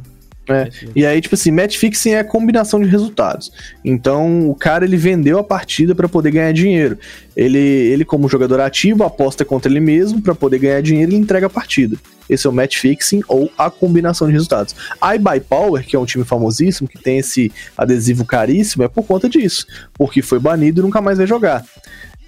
É, 0.49 0.69
E 0.95 1.05
aí, 1.05 1.19
tipo 1.19 1.36
assim, 1.36 1.51
match 1.51 1.77
fixing 1.77 2.12
é 2.12 2.23
combinação 2.23 2.81
de 2.81 2.88
resultados. 2.88 3.51
Então, 3.83 4.49
o 4.49 4.55
cara 4.55 4.86
ele 4.86 4.97
vendeu 4.97 5.38
a 5.39 5.43
partida 5.43 5.93
pra 5.93 6.07
poder 6.07 6.31
ganhar 6.31 6.51
dinheiro. 6.53 6.97
Ele, 7.36 7.60
ele 7.60 8.05
como 8.05 8.29
jogador 8.29 8.60
ativo, 8.60 9.03
aposta 9.03 9.43
contra 9.43 9.71
ele 9.71 9.79
mesmo 9.79 10.21
pra 10.21 10.33
poder 10.33 10.60
ganhar 10.60 10.81
dinheiro 10.81 11.12
e 11.12 11.15
entrega 11.15 11.47
a 11.47 11.49
partida. 11.49 11.97
Esse 12.29 12.47
é 12.47 12.49
o 12.49 12.53
match 12.53 12.77
fixing 12.77 13.21
ou 13.27 13.51
a 13.57 13.69
combinação 13.69 14.27
de 14.27 14.33
resultados. 14.33 14.75
A 14.99 15.15
iBuy 15.15 15.39
Power, 15.41 15.86
que 15.86 15.95
é 15.95 15.99
um 15.99 16.05
time 16.05 16.23
famosíssimo, 16.23 16.88
que 16.88 16.97
tem 16.97 17.19
esse 17.19 17.51
adesivo 17.77 18.25
caríssimo, 18.25 18.83
é 18.83 18.88
por 18.88 19.03
conta 19.03 19.29
disso. 19.29 19.65
Porque 19.93 20.21
foi 20.21 20.39
banido 20.39 20.81
e 20.81 20.83
nunca 20.83 21.01
mais 21.01 21.17
vai 21.17 21.27
jogar. 21.27 21.63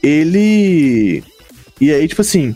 Ele. 0.01 1.23
E 1.81 1.91
aí, 1.91 2.07
tipo 2.07 2.21
assim, 2.21 2.55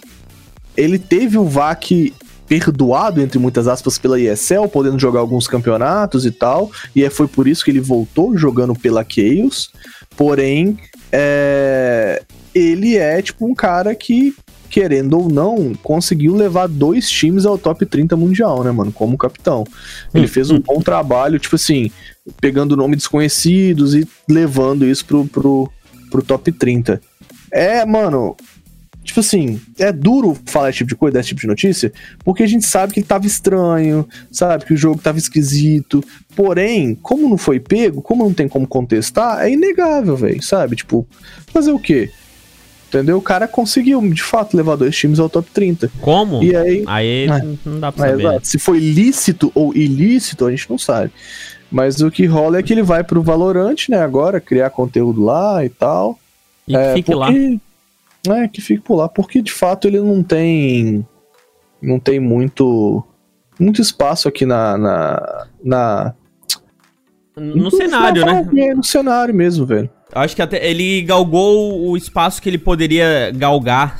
ele 0.76 0.97
teve 0.97 1.38
o 1.38 1.45
VAC 1.45 2.13
perdoado, 2.48 3.22
entre 3.22 3.40
muitas 3.40 3.68
aspas, 3.68 3.98
pela 3.98 4.20
ESL, 4.20 4.68
podendo 4.72 5.00
jogar 5.00 5.20
alguns 5.20 5.48
campeonatos 5.48 6.26
e 6.26 6.32
tal, 6.32 6.72
e 6.96 7.04
é, 7.04 7.10
foi 7.10 7.28
por 7.28 7.48
isso 7.48 7.64
que 7.64 7.72
ele 7.72 7.80
voltou 7.80 8.38
jogando 8.38 8.76
pela 8.76 9.06
Chaos, 9.08 9.72
porém, 10.16 10.78
é, 11.12 12.22
ele 12.54 12.98
é 12.98 13.22
tipo 13.22 13.46
um 13.46 13.56
cara 13.56 13.96
que, 13.96 14.36
querendo 14.70 15.18
ou 15.20 15.30
não, 15.30 15.74
conseguiu 15.82 16.36
levar 16.36 16.68
dois 16.68 17.10
times 17.10 17.46
ao 17.46 17.58
top 17.58 17.86
30 17.86 18.16
mundial, 18.16 18.64
né, 18.64 18.72
mano, 18.72 18.92
como 18.92 19.18
capitão. 19.18 19.64
Ele 20.14 20.28
fez 20.28 20.52
um 20.52 20.60
bom 20.60 20.82
trabalho, 20.82 21.40
tipo 21.40 21.56
assim, 21.56 21.92
pegando 22.40 22.78
nome 22.78 22.96
desconhecidos 22.96 23.96
e 23.96 24.08
levando 24.30 24.86
isso 24.86 25.06
pro, 25.06 25.26
pro, 25.26 25.70
pro 26.12 26.24
top 26.24 26.52
30. 26.52 27.02
É, 27.52 27.86
mano, 27.86 28.36
Tipo 29.04 29.20
assim, 29.20 29.60
é 29.78 29.92
duro 29.92 30.38
falar 30.46 30.70
esse 30.70 30.78
tipo 30.80 30.89
de 30.89 30.96
coisa, 30.96 31.18
desse 31.18 31.30
tipo 31.30 31.42
de 31.42 31.48
notícia, 31.48 31.92
porque 32.24 32.42
a 32.44 32.48
gente 32.48 32.66
sabe 32.66 32.94
que 32.94 33.00
ele 33.02 33.08
tava 33.08 33.26
estranho, 33.28 34.08
sabe 34.32 34.66
que 34.66 34.74
o 34.74 34.78
jogo 34.78 35.00
tava 35.02 35.18
esquisito. 35.18 36.04
Porém, 36.36 36.96
como 36.96 37.28
não 37.30 37.38
foi 37.38 37.60
pego, 37.60 38.02
como 38.02 38.24
não 38.24 38.34
tem 38.34 38.48
como 38.48 38.66
contestar, 38.66 39.42
é 39.46 39.52
inegável, 39.52 40.16
velho, 40.16 40.42
sabe? 40.42 40.76
Tipo, 40.78 41.06
fazer 41.48 41.72
o 41.72 41.80
quê? 41.80 42.10
Entendeu? 42.88 43.18
O 43.18 43.22
cara 43.22 43.48
conseguiu, 43.48 44.00
de 44.10 44.22
fato, 44.22 44.56
levar 44.56 44.76
dois 44.76 44.96
times 44.96 45.20
ao 45.20 45.28
top 45.28 45.50
30. 45.52 45.92
Como? 46.00 46.44
E 46.44 46.56
aí, 46.56 46.84
Aí 46.88 47.26
É. 47.28 47.42
não 47.66 47.80
dá 47.80 47.92
pra 47.92 48.08
é, 48.08 48.12
saber. 48.12 48.39
se 48.44 48.58
foi 48.60 48.80
lícito 48.80 49.52
ou 49.56 49.76
ilícito, 49.76 50.46
a 50.46 50.52
gente 50.52 50.70
não 50.70 50.78
sabe. 50.78 51.12
Mas 51.72 52.02
o 52.02 52.12
que 52.12 52.26
rola 52.28 52.60
é 52.60 52.63
que 52.63 52.72
ele 52.72 52.84
vai 52.84 53.04
pro 53.04 53.24
Valorant, 53.24 53.89
né, 53.89 53.98
agora, 54.00 54.39
criar 54.39 54.70
conteúdo 54.70 55.24
lá 55.24 55.66
e 55.66 55.70
tal. 55.70 56.20
E 56.68 56.76
É, 56.76 56.94
fique 56.94 57.13
lá. 57.16 57.30
É, 58.30 58.48
que 58.48 58.62
fique 58.62 58.82
por 58.82 58.96
lá, 58.96 59.10
porque 59.10 59.42
de 59.42 59.52
fato 59.52 59.88
ele 59.88 60.00
não 60.00 60.24
tem. 60.24 61.06
Não 61.82 62.00
tem 62.00 62.20
muito. 62.20 63.04
Muito 63.60 63.82
espaço 63.82 64.28
aqui 64.28 64.46
na. 64.46 64.78
na, 64.78 65.48
na 65.64 66.14
No 67.36 67.70
cenário, 67.70 68.26
na- 68.26 68.42
né? 68.44 68.68
É, 68.70 68.74
no 68.74 68.84
cenário 68.84 69.34
mesmo, 69.34 69.66
velho. 69.66 69.90
Eu 70.16 70.22
acho 70.22 70.36
que 70.36 70.42
até 70.42 70.66
ele 70.70 71.02
galgou 71.02 71.88
o 71.90 71.98
espaço 71.98 72.42
que 72.42 72.50
ele 72.50 72.58
poderia 72.58 73.32
galgar. 73.32 74.00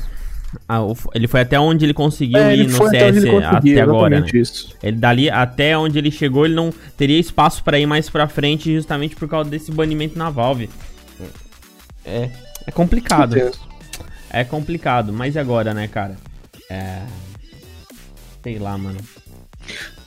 Ah, 0.68 0.78
ele 1.14 1.26
foi 1.26 1.40
até 1.40 1.58
onde 1.58 1.84
ele 1.84 1.92
conseguiu 1.92 2.38
É, 2.38 2.54
ir 2.56 2.60
ele 2.60 2.72
no 2.72 2.86
até 2.86 3.12
CS 3.12 3.24
conseguiu, 3.24 3.38
até 3.48 3.80
agora, 3.80 4.20
né? 4.20 4.26
isso. 4.32 4.72
Ele 4.80 4.96
dali 4.96 5.28
até 5.28 5.76
onde 5.76 5.98
ele 5.98 6.12
chegou, 6.12 6.44
ele 6.46 6.54
não 6.54 6.72
teria 6.96 7.18
espaço 7.18 7.62
pra 7.64 7.76
ir 7.78 7.86
mais 7.86 8.08
pra 8.08 8.28
frente 8.28 8.72
justamente 8.72 9.16
por 9.16 9.28
causa 9.28 9.50
desse 9.50 9.72
banimento 9.72 10.16
na 10.16 10.30
Valve. 10.30 10.70
É, 12.04 12.30
é 12.68 12.70
complicado. 12.70 13.34
É 14.34 14.44
complicado, 14.44 15.12
mas 15.12 15.36
e 15.36 15.38
agora, 15.38 15.72
né, 15.72 15.86
cara? 15.86 16.16
É. 16.68 17.02
Sei 18.42 18.58
lá, 18.58 18.76
mano. 18.76 18.98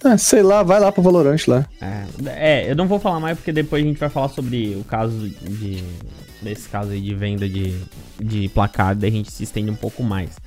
É, 0.03 0.17
sei 0.17 0.43
lá, 0.43 0.63
vai 0.63 0.79
lá 0.79 0.91
pro 0.91 1.01
Valorant 1.01 1.39
lá. 1.47 1.65
É, 1.81 2.03
é, 2.27 2.71
eu 2.71 2.75
não 2.75 2.87
vou 2.87 2.99
falar 2.99 3.19
mais 3.19 3.37
porque 3.37 3.51
depois 3.51 3.83
a 3.83 3.87
gente 3.87 3.97
vai 3.97 4.09
falar 4.09 4.27
sobre 4.29 4.75
o 4.75 4.83
caso 4.83 5.29
de. 5.29 5.83
Desse 6.41 6.69
caso 6.69 6.91
aí 6.91 7.01
de 7.01 7.15
venda 7.15 7.49
de, 7.49 7.73
de 8.21 8.47
placar, 8.49 8.95
daí 8.95 9.09
a 9.09 9.13
gente 9.13 9.31
se 9.31 9.43
estende 9.43 9.71
um 9.71 9.75
pouco 9.75 10.03
mais. 10.03 10.37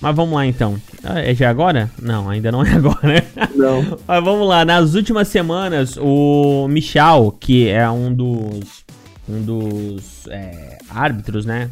Mas 0.00 0.14
vamos 0.14 0.34
lá 0.34 0.46
então. 0.46 0.76
Ah, 1.02 1.18
É 1.20 1.34
já 1.34 1.48
agora? 1.48 1.90
Não, 2.00 2.28
ainda 2.28 2.52
não 2.52 2.62
é 2.62 2.72
agora, 2.72 3.00
né? 3.02 3.22
Não. 3.56 3.98
Mas 4.06 4.24
vamos 4.24 4.46
lá, 4.46 4.64
nas 4.64 4.94
últimas 4.94 5.28
semanas, 5.28 5.96
o 5.96 6.68
Michal, 6.68 7.32
que 7.32 7.68
é 7.68 7.88
um 7.88 8.12
dos. 8.12 8.84
Um 9.26 9.40
dos 9.42 10.26
é, 10.28 10.76
árbitros, 10.90 11.46
né? 11.46 11.70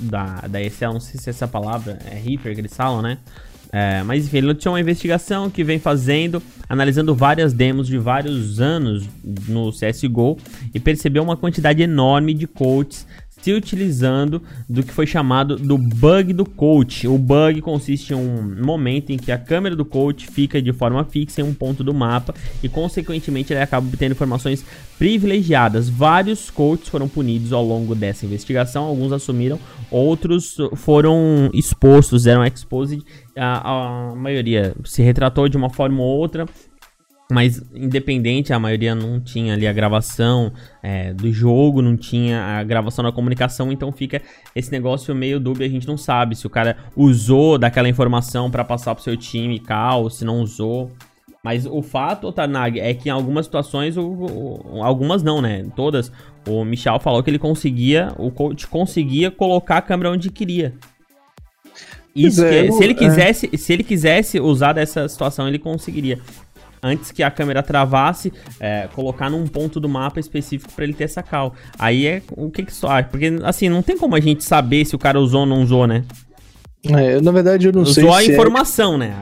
Da, 0.00 0.42
da 0.48 0.62
ESL, 0.62 0.92
não 0.94 1.00
sei 1.00 1.20
se 1.20 1.28
essa 1.28 1.46
palavra 1.46 1.98
é 2.10 2.14
Reaper 2.14 2.54
que 2.54 2.60
eles 2.60 2.74
falam, 2.74 3.02
né? 3.02 3.18
É, 3.72 4.02
mas 4.02 4.26
enfim, 4.26 4.38
ele 4.38 4.48
noticiou 4.48 4.74
uma 4.74 4.80
investigação 4.80 5.48
que 5.48 5.62
vem 5.62 5.78
fazendo, 5.78 6.42
analisando 6.68 7.14
várias 7.14 7.52
demos 7.52 7.86
de 7.86 7.98
vários 7.98 8.60
anos 8.60 9.08
no 9.46 9.70
CSGO 9.70 10.36
e 10.74 10.80
percebeu 10.80 11.22
uma 11.22 11.36
quantidade 11.36 11.80
enorme 11.80 12.34
de 12.34 12.48
coaches 12.48 13.06
se 13.40 13.52
utilizando 13.52 14.42
do 14.68 14.82
que 14.82 14.92
foi 14.92 15.06
chamado 15.06 15.56
do 15.56 15.76
bug 15.78 16.32
do 16.32 16.44
coach. 16.44 17.08
O 17.08 17.16
bug 17.16 17.60
consiste 17.60 18.12
em 18.12 18.16
um 18.16 18.64
momento 18.64 19.10
em 19.10 19.16
que 19.16 19.32
a 19.32 19.38
câmera 19.38 19.74
do 19.74 19.84
coach 19.84 20.26
fica 20.26 20.60
de 20.60 20.72
forma 20.72 21.04
fixa 21.04 21.40
em 21.40 21.44
um 21.44 21.54
ponto 21.54 21.82
do 21.82 21.94
mapa 21.94 22.34
e, 22.62 22.68
consequentemente, 22.68 23.52
ele 23.52 23.60
acaba 23.60 23.86
obtendo 23.86 24.12
informações 24.12 24.64
privilegiadas. 24.98 25.88
Vários 25.88 26.50
coaches 26.50 26.88
foram 26.88 27.08
punidos 27.08 27.52
ao 27.52 27.64
longo 27.64 27.94
dessa 27.94 28.26
investigação, 28.26 28.84
alguns 28.84 29.12
assumiram, 29.12 29.58
outros 29.90 30.56
foram 30.76 31.50
expostos, 31.54 32.26
eram 32.26 32.44
exposed. 32.44 33.02
A, 33.36 34.10
a 34.10 34.14
maioria 34.14 34.74
se 34.84 35.02
retratou 35.02 35.48
de 35.48 35.56
uma 35.56 35.70
forma 35.70 36.02
ou 36.02 36.18
outra. 36.18 36.46
Mas 37.30 37.62
independente, 37.74 38.52
a 38.52 38.58
maioria 38.58 38.94
não 38.94 39.20
tinha 39.20 39.54
ali 39.54 39.66
a 39.66 39.72
gravação 39.72 40.52
é, 40.82 41.12
do 41.14 41.32
jogo, 41.32 41.80
não 41.80 41.96
tinha 41.96 42.40
a 42.42 42.64
gravação 42.64 43.04
da 43.04 43.12
comunicação, 43.12 43.70
então 43.70 43.92
fica 43.92 44.20
esse 44.54 44.72
negócio 44.72 45.14
meio 45.14 45.38
dúbio, 45.38 45.64
a 45.64 45.68
gente 45.68 45.86
não 45.86 45.96
sabe 45.96 46.34
se 46.34 46.46
o 46.46 46.50
cara 46.50 46.76
usou 46.96 47.56
daquela 47.58 47.88
informação 47.88 48.50
pra 48.50 48.64
passar 48.64 48.94
pro 48.94 49.04
seu 49.04 49.16
time 49.16 49.58
cal, 49.60 50.10
se 50.10 50.24
não 50.24 50.40
usou. 50.40 50.90
Mas 51.42 51.64
o 51.64 51.80
fato, 51.80 52.30
Tarnag, 52.32 52.78
é 52.78 52.92
que 52.92 53.08
em 53.08 53.12
algumas 53.12 53.46
situações, 53.46 53.96
o, 53.96 54.02
o- 54.02 54.82
algumas 54.82 55.22
não, 55.22 55.40
né? 55.40 55.64
Todas, 55.74 56.12
o 56.46 56.64
Michel 56.66 57.00
falou 57.00 57.22
que 57.22 57.30
ele 57.30 57.38
conseguia, 57.38 58.12
o 58.18 58.30
coach 58.30 58.66
conseguia 58.66 59.30
colocar 59.30 59.78
a 59.78 59.82
câmera 59.82 60.10
onde 60.10 60.30
queria. 60.30 60.74
Isso 62.14 62.44
é, 62.44 62.62
que- 62.64 62.68
eu- 62.68 62.72
se 62.72 62.84
ele 62.84 62.92
é. 62.92 62.96
quisesse, 62.96 63.50
se 63.56 63.72
ele 63.72 63.84
quisesse 63.84 64.40
usar 64.40 64.72
dessa 64.72 65.08
situação, 65.08 65.46
ele 65.48 65.58
conseguiria 65.58 66.18
antes 66.82 67.10
que 67.10 67.22
a 67.22 67.30
câmera 67.30 67.62
travasse, 67.62 68.32
é, 68.58 68.88
colocar 68.94 69.28
num 69.30 69.46
ponto 69.46 69.78
do 69.80 69.88
mapa 69.88 70.20
específico 70.20 70.72
pra 70.72 70.84
ele 70.84 70.94
ter 70.94 71.04
essa 71.04 71.22
cal. 71.22 71.54
Aí 71.78 72.06
é 72.06 72.22
o 72.32 72.50
que 72.50 72.64
que 72.64 72.72
só, 72.72 73.02
porque 73.02 73.38
assim, 73.44 73.68
não 73.68 73.82
tem 73.82 73.96
como 73.96 74.14
a 74.16 74.20
gente 74.20 74.44
saber 74.44 74.84
se 74.84 74.94
o 74.94 74.98
cara 74.98 75.20
usou 75.20 75.40
ou 75.40 75.46
não 75.46 75.62
usou, 75.62 75.86
né? 75.86 76.04
É, 76.84 77.20
na 77.20 77.30
verdade, 77.30 77.66
eu 77.66 77.72
não 77.72 77.84
sei 77.84 78.04
usou 78.04 78.14
a 78.16 78.22
se 78.22 78.30
é- 78.30 78.34
informação, 78.34 78.96
né? 78.96 79.14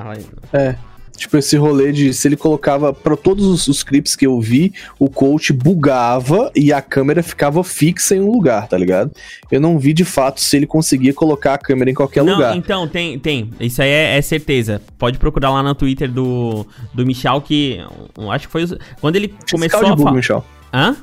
É. 0.53 0.77
Tipo, 1.19 1.37
esse 1.37 1.57
rolê 1.57 1.93
de 1.93 2.15
se 2.15 2.29
ele 2.29 2.37
colocava 2.37 2.93
para 2.93 3.17
todos 3.17 3.45
os, 3.47 3.69
os 3.69 3.83
clipes 3.83 4.15
que 4.17 4.27
eu 4.27 4.41
vi, 4.41 4.73
o 4.99 5.11
coach 5.11 5.53
bugava 5.53 6.51
e 6.55 6.73
a 6.73 6.81
câmera 6.81 7.23
ficava 7.23 7.63
fixa 7.65 8.15
em 8.15 8.21
um 8.21 8.31
lugar, 8.31 8.69
tá 8.69 8.77
ligado? 8.79 9.11
Eu 9.51 9.61
não 9.61 9.79
vi 9.79 9.93
de 9.93 10.05
fato 10.05 10.41
se 10.41 10.57
ele 10.57 10.67
conseguia 10.67 11.13
colocar 11.13 11.55
a 11.55 11.59
câmera 11.59 11.91
em 11.91 11.95
qualquer 11.95 12.25
Não, 12.25 12.35
lugar. 12.35 12.57
então, 12.57 12.87
tem, 12.87 13.19
tem. 13.19 13.51
Isso 13.61 13.83
aí 13.83 13.89
é, 13.91 14.17
é 14.17 14.23
certeza. 14.23 14.81
Pode 14.97 15.19
procurar 15.19 15.51
lá 15.51 15.63
no 15.63 15.75
Twitter 15.75 16.11
do, 16.11 16.67
do 16.95 17.05
Michel, 17.05 17.41
que 17.41 17.81
acho 18.31 18.47
que 18.47 18.53
foi. 18.53 18.67
Quando 19.01 19.17
ele 19.17 19.29
começou 19.51 19.81
Fiscal 19.81 19.85
de 19.85 19.91
a 19.91 19.97
bug, 19.97 20.03
falar. 20.05 20.17
Michel. 20.17 20.45
Hã? 20.73 20.97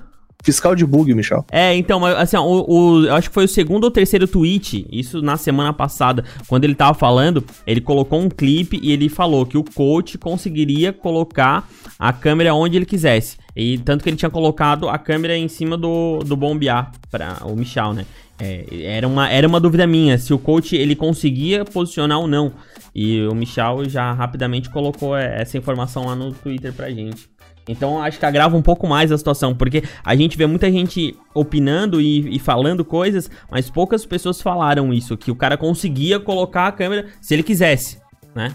Fiscal 0.46 0.76
de 0.76 0.86
bug, 0.86 1.12
Michel. 1.16 1.44
É, 1.52 1.76
então, 1.76 2.06
assim, 2.06 2.38
ó, 2.38 2.44
o, 2.46 2.66
o- 3.00 3.06
eu 3.08 3.16
acho 3.16 3.30
que 3.30 3.34
foi 3.34 3.46
o 3.46 3.48
segundo 3.48 3.86
ou 3.86 3.92
terceiro 3.92 4.28
tweet, 4.28 4.86
isso 4.92 5.22
na 5.22 5.38
semana 5.38 5.74
passada, 5.74 6.24
quando 6.48 6.64
ele 6.66 6.76
tava 6.76 6.94
falando, 6.94 7.44
ele 7.66 7.82
colocou 7.82 8.22
um 8.22 8.30
clipe 8.30 8.80
e 8.82 8.92
ele 8.92 9.10
falou 9.10 9.44
que 9.46 9.58
o 9.58 9.64
coach 9.64 10.20
conseguiria 10.20 10.94
colocar 10.94 11.68
a 11.98 12.14
câmera 12.14 12.54
onde 12.54 12.78
ele 12.78 12.86
quisesse. 12.86 13.38
E 13.56 13.80
tanto 13.80 14.04
que 14.04 14.10
ele 14.10 14.18
tinha 14.18 14.30
colocado 14.30 14.88
a 14.88 15.00
câmera 15.00 15.36
em 15.36 15.48
cima 15.48 15.76
do, 15.76 16.20
do 16.20 16.36
bombear 16.36 16.92
para 17.10 17.38
o 17.46 17.56
Michel, 17.56 17.94
né? 17.94 18.06
É, 18.38 18.66
era, 18.84 19.08
uma, 19.08 19.30
era 19.30 19.48
uma 19.48 19.60
dúvida 19.62 19.88
minha, 19.88 20.18
se 20.18 20.34
o 20.34 20.38
coach 20.38 20.76
ele 20.76 20.94
conseguia 20.96 21.64
posicionar 21.66 22.20
ou 22.20 22.28
não. 22.28 22.52
E 22.94 23.22
o 23.26 23.34
Michel 23.34 23.88
já 23.90 24.12
rapidamente 24.14 24.70
colocou 24.70 25.16
é, 25.18 25.42
essa 25.42 25.58
informação 25.58 26.06
lá 26.06 26.16
no 26.16 26.32
Twitter 26.34 26.72
pra 26.74 26.90
gente. 26.92 27.30
Então 27.68 28.02
acho 28.02 28.20
que 28.20 28.26
agrava 28.26 28.56
um 28.56 28.62
pouco 28.62 28.88
mais 28.88 29.12
a 29.12 29.18
situação, 29.18 29.56
porque 29.56 29.84
a 30.04 30.16
gente 30.16 30.38
vê 30.38 30.46
muita 30.46 30.72
gente 30.72 31.16
opinando 31.34 32.00
e, 32.00 32.36
e 32.36 32.40
falando 32.40 32.86
coisas, 32.86 33.30
mas 33.50 33.70
poucas 33.70 34.06
pessoas 34.06 34.40
falaram 34.42 34.94
isso, 34.94 35.18
que 35.18 35.32
o 35.32 35.36
cara 35.36 35.58
conseguia 35.58 36.20
colocar 36.20 36.68
a 36.68 36.72
câmera 36.72 37.08
se 37.20 37.34
ele 37.34 37.42
quisesse, 37.44 37.98
né? 38.36 38.54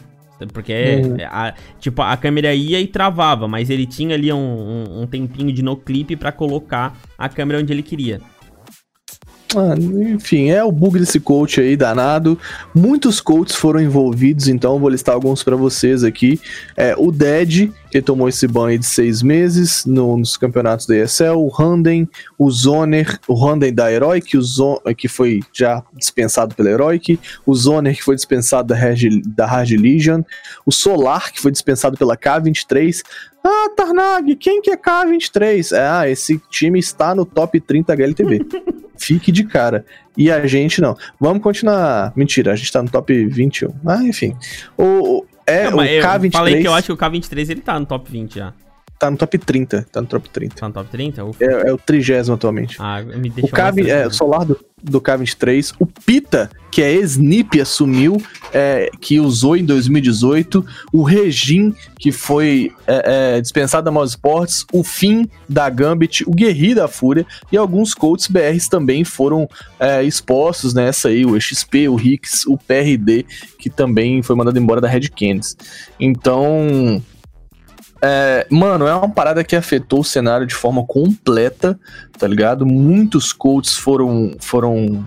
Porque, 0.55 1.03
Uhum. 1.05 1.17
a- 1.29 1.53
tipo, 1.79 2.01
a 2.01 2.17
câmera 2.17 2.55
ia 2.55 2.81
e 2.81 2.87
travava, 2.87 3.47
mas 3.47 3.69
ele 3.69 3.85
tinha 3.85 4.15
ali 4.15 4.33
um, 4.33 4.39
um- 4.39 5.03
um 5.03 5.07
tempinho 5.07 5.53
de 5.53 5.61
no-clip 5.63 6.17
pra 6.17 6.33
colocar 6.33 6.97
a 7.19 7.29
câmera 7.29 7.61
onde 7.61 7.71
ele 7.73 7.83
queria. 7.83 8.21
Ah, 9.57 9.74
enfim, 10.14 10.48
é 10.51 10.62
o 10.62 10.70
bug 10.70 10.98
desse 10.98 11.18
coach 11.18 11.61
aí 11.61 11.76
danado. 11.76 12.38
Muitos 12.72 13.20
coaches 13.20 13.57
foram 13.57 13.80
envolvidos, 13.80 14.46
então 14.46 14.78
vou 14.78 14.88
listar 14.88 15.12
alguns 15.14 15.42
pra 15.42 15.57
vocês 15.57 16.05
aqui. 16.05 16.40
É, 16.76 16.94
o 16.96 17.11
Dead, 17.11 17.68
que 17.90 18.01
tomou 18.01 18.28
esse 18.28 18.46
ban 18.46 18.68
aí 18.68 18.78
de 18.78 18.86
seis 18.86 19.22
meses 19.22 19.84
no- 19.84 20.16
nos 20.16 20.36
campeonatos 20.36 20.86
da 20.86 20.94
ESL. 20.96 21.34
O 21.36 21.51
Handen, 21.61 22.09
o 22.38 22.48
Zoner, 22.48 23.18
o 23.26 23.34
Handen 23.44 23.72
da 23.74 23.90
Heroic, 23.92 24.36
o 24.36 24.42
Zo- 24.42 24.80
que 24.96 25.09
foi 25.09 25.40
já 25.53 25.82
dispensado 25.96 26.55
pela 26.55 26.70
Heroic. 26.70 27.18
O 27.44 27.53
Zoner, 27.53 27.96
que 27.96 28.05
foi 28.05 28.14
dispensado 28.14 28.68
da 28.68 28.76
da 29.26 29.46
Hard 29.46 29.70
Legion. 29.72 30.22
O 30.64 30.70
Solar, 30.70 31.32
que 31.32 31.40
foi 31.40 31.51
dispensado 31.51 31.96
pela 31.96 32.16
K23. 32.16 33.03
Ah, 33.42 33.70
Tarnag, 33.76 34.36
quem 34.36 34.62
que 34.62 34.70
é 34.70 34.76
K23? 34.76 35.72
Ah, 35.76 36.09
esse 36.09 36.40
time 36.51 36.78
está 36.78 37.14
no 37.16 37.24
top 37.24 37.59
30 37.61 37.92
HLTV. 37.94 38.46
Fique 39.01 39.32
de 39.32 39.44
cara. 39.44 39.84
E 40.16 40.30
a 40.30 40.46
gente 40.46 40.80
não. 40.80 40.94
Vamos 41.18 41.42
continuar. 41.42 42.12
Mentira, 42.14 42.53
a 42.53 42.57
gente 42.57 42.70
tá 42.70 42.82
no 42.82 42.90
top 42.90 43.26
21. 43.26 43.70
Ah, 43.86 44.03
enfim. 44.05 44.36
O, 44.76 45.24
é, 45.46 45.70
Não, 45.70 45.78
o 45.78 45.82
eu 45.82 46.05
K23 46.05 46.32
falei 46.32 46.61
que 46.61 46.68
eu 46.68 46.74
acho 46.74 46.86
que 46.86 46.92
o 46.92 46.96
K23 46.96 47.51
ele 47.51 47.61
tá 47.62 47.80
no 47.80 47.86
top 47.86 48.12
20 48.12 48.34
já. 48.34 48.53
Tá 49.01 49.11
no 49.11 49.16
top 49.16 49.38
30. 49.38 49.86
Tá 49.90 50.03
no 50.03 50.07
top 50.07 50.28
30. 50.28 50.57
Tá 50.57 50.68
no 50.68 50.74
top 50.74 50.90
30? 50.90 51.24
Ufa. 51.24 51.42
É, 51.42 51.70
é 51.70 51.72
o 51.72 51.78
trigésimo 51.78 52.34
atualmente. 52.34 52.76
Ah, 52.78 53.01
me 53.03 53.30
O 53.30 53.32
é, 53.38 53.42
o 53.44 53.48
tranquilo. 53.48 54.12
solar 54.12 54.44
do, 54.44 54.61
do 54.82 55.01
K23. 55.01 55.74
O 55.78 55.86
Pita, 55.86 56.51
que 56.70 56.82
é 56.82 56.92
ex-NIP, 56.92 57.62
assumiu, 57.62 58.22
é, 58.53 58.90
que 59.01 59.18
usou 59.18 59.57
em 59.57 59.64
2018. 59.64 60.62
O 60.92 61.03
Regin, 61.03 61.74
que 61.98 62.12
foi 62.12 62.70
é, 62.86 63.36
é, 63.36 63.40
dispensado 63.40 63.86
da 63.86 63.90
Mouse 63.90 64.11
Sports. 64.11 64.66
O 64.70 64.84
Fim 64.84 65.26
da 65.48 65.70
Gambit. 65.70 66.22
O 66.28 66.32
Guerri 66.32 66.74
da 66.74 66.86
Fúria. 66.86 67.24
E 67.51 67.57
alguns 67.57 67.94
coaches 67.94 68.26
BRs 68.26 68.68
também 68.68 69.03
foram 69.03 69.48
é, 69.78 70.05
expostos 70.05 70.74
nessa 70.74 71.09
aí. 71.09 71.24
O 71.24 71.40
XP, 71.40 71.88
o 71.88 71.94
Rix, 71.94 72.44
o 72.46 72.59
PRD, 72.59 73.24
que 73.59 73.70
também 73.70 74.22
foi 74.22 74.36
mandado 74.36 74.59
embora 74.59 74.78
da 74.78 74.88
Red 74.88 75.09
Canids. 75.09 75.57
Então. 75.98 77.03
É, 78.03 78.46
mano, 78.51 78.86
é 78.86 78.94
uma 78.94 79.11
parada 79.11 79.44
que 79.44 79.55
afetou 79.55 80.01
o 80.01 80.05
cenário 80.05 80.46
de 80.46 80.55
forma 80.55 80.84
completa, 80.84 81.78
tá 82.18 82.26
ligado? 82.26 82.64
Muitos 82.64 83.32
coaches 83.32 83.76
foram, 83.76 84.32
foram 84.40 85.07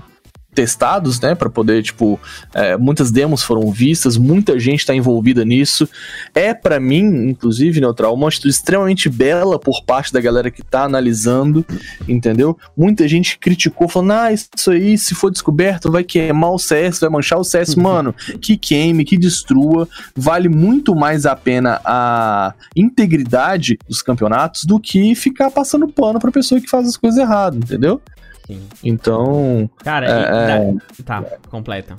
testados, 0.53 1.19
né, 1.19 1.35
Pra 1.35 1.49
poder, 1.49 1.83
tipo, 1.83 2.19
é, 2.53 2.77
muitas 2.77 3.11
demos 3.11 3.43
foram 3.43 3.71
vistas, 3.71 4.17
muita 4.17 4.59
gente 4.59 4.85
tá 4.85 4.93
envolvida 4.95 5.43
nisso. 5.43 5.87
É 6.33 6.53
pra 6.53 6.79
mim, 6.79 7.29
inclusive, 7.29 7.81
Neutral, 7.81 8.13
uma 8.13 8.27
atitude 8.27 8.53
extremamente 8.53 9.09
bela 9.09 9.59
por 9.59 9.83
parte 9.83 10.13
da 10.13 10.21
galera 10.21 10.49
que 10.51 10.63
tá 10.63 10.83
analisando, 10.83 11.65
entendeu? 12.07 12.57
Muita 12.77 13.07
gente 13.07 13.37
criticou, 13.37 13.87
falando, 13.87 14.11
ah, 14.11 14.31
isso 14.31 14.71
aí, 14.71 14.97
se 14.97 15.15
for 15.15 15.31
descoberto, 15.31 15.91
vai 15.91 16.03
queimar 16.03 16.51
o 16.51 16.59
CS, 16.59 16.99
vai 16.99 17.09
manchar 17.09 17.39
o 17.39 17.43
CS. 17.43 17.75
Mano, 17.75 18.13
que 18.39 18.57
queime, 18.57 19.03
que 19.03 19.17
destrua, 19.17 19.87
vale 20.15 20.49
muito 20.49 20.95
mais 20.95 21.25
a 21.25 21.35
pena 21.35 21.81
a 21.83 22.53
integridade 22.75 23.77
dos 23.87 24.01
campeonatos 24.01 24.63
do 24.63 24.79
que 24.79 25.15
ficar 25.15 25.51
passando 25.51 25.87
pano 25.87 26.19
pra 26.19 26.31
pessoa 26.31 26.61
que 26.61 26.69
faz 26.69 26.87
as 26.87 26.97
coisas 26.97 27.19
erradas, 27.19 27.59
entendeu? 27.59 28.01
Sim. 28.47 28.61
Então, 28.83 29.69
Cara, 29.83 30.05
É, 30.05 30.69
e 30.69 31.03
dá- 31.03 31.21
tá, 31.21 31.25
completa. 31.49 31.95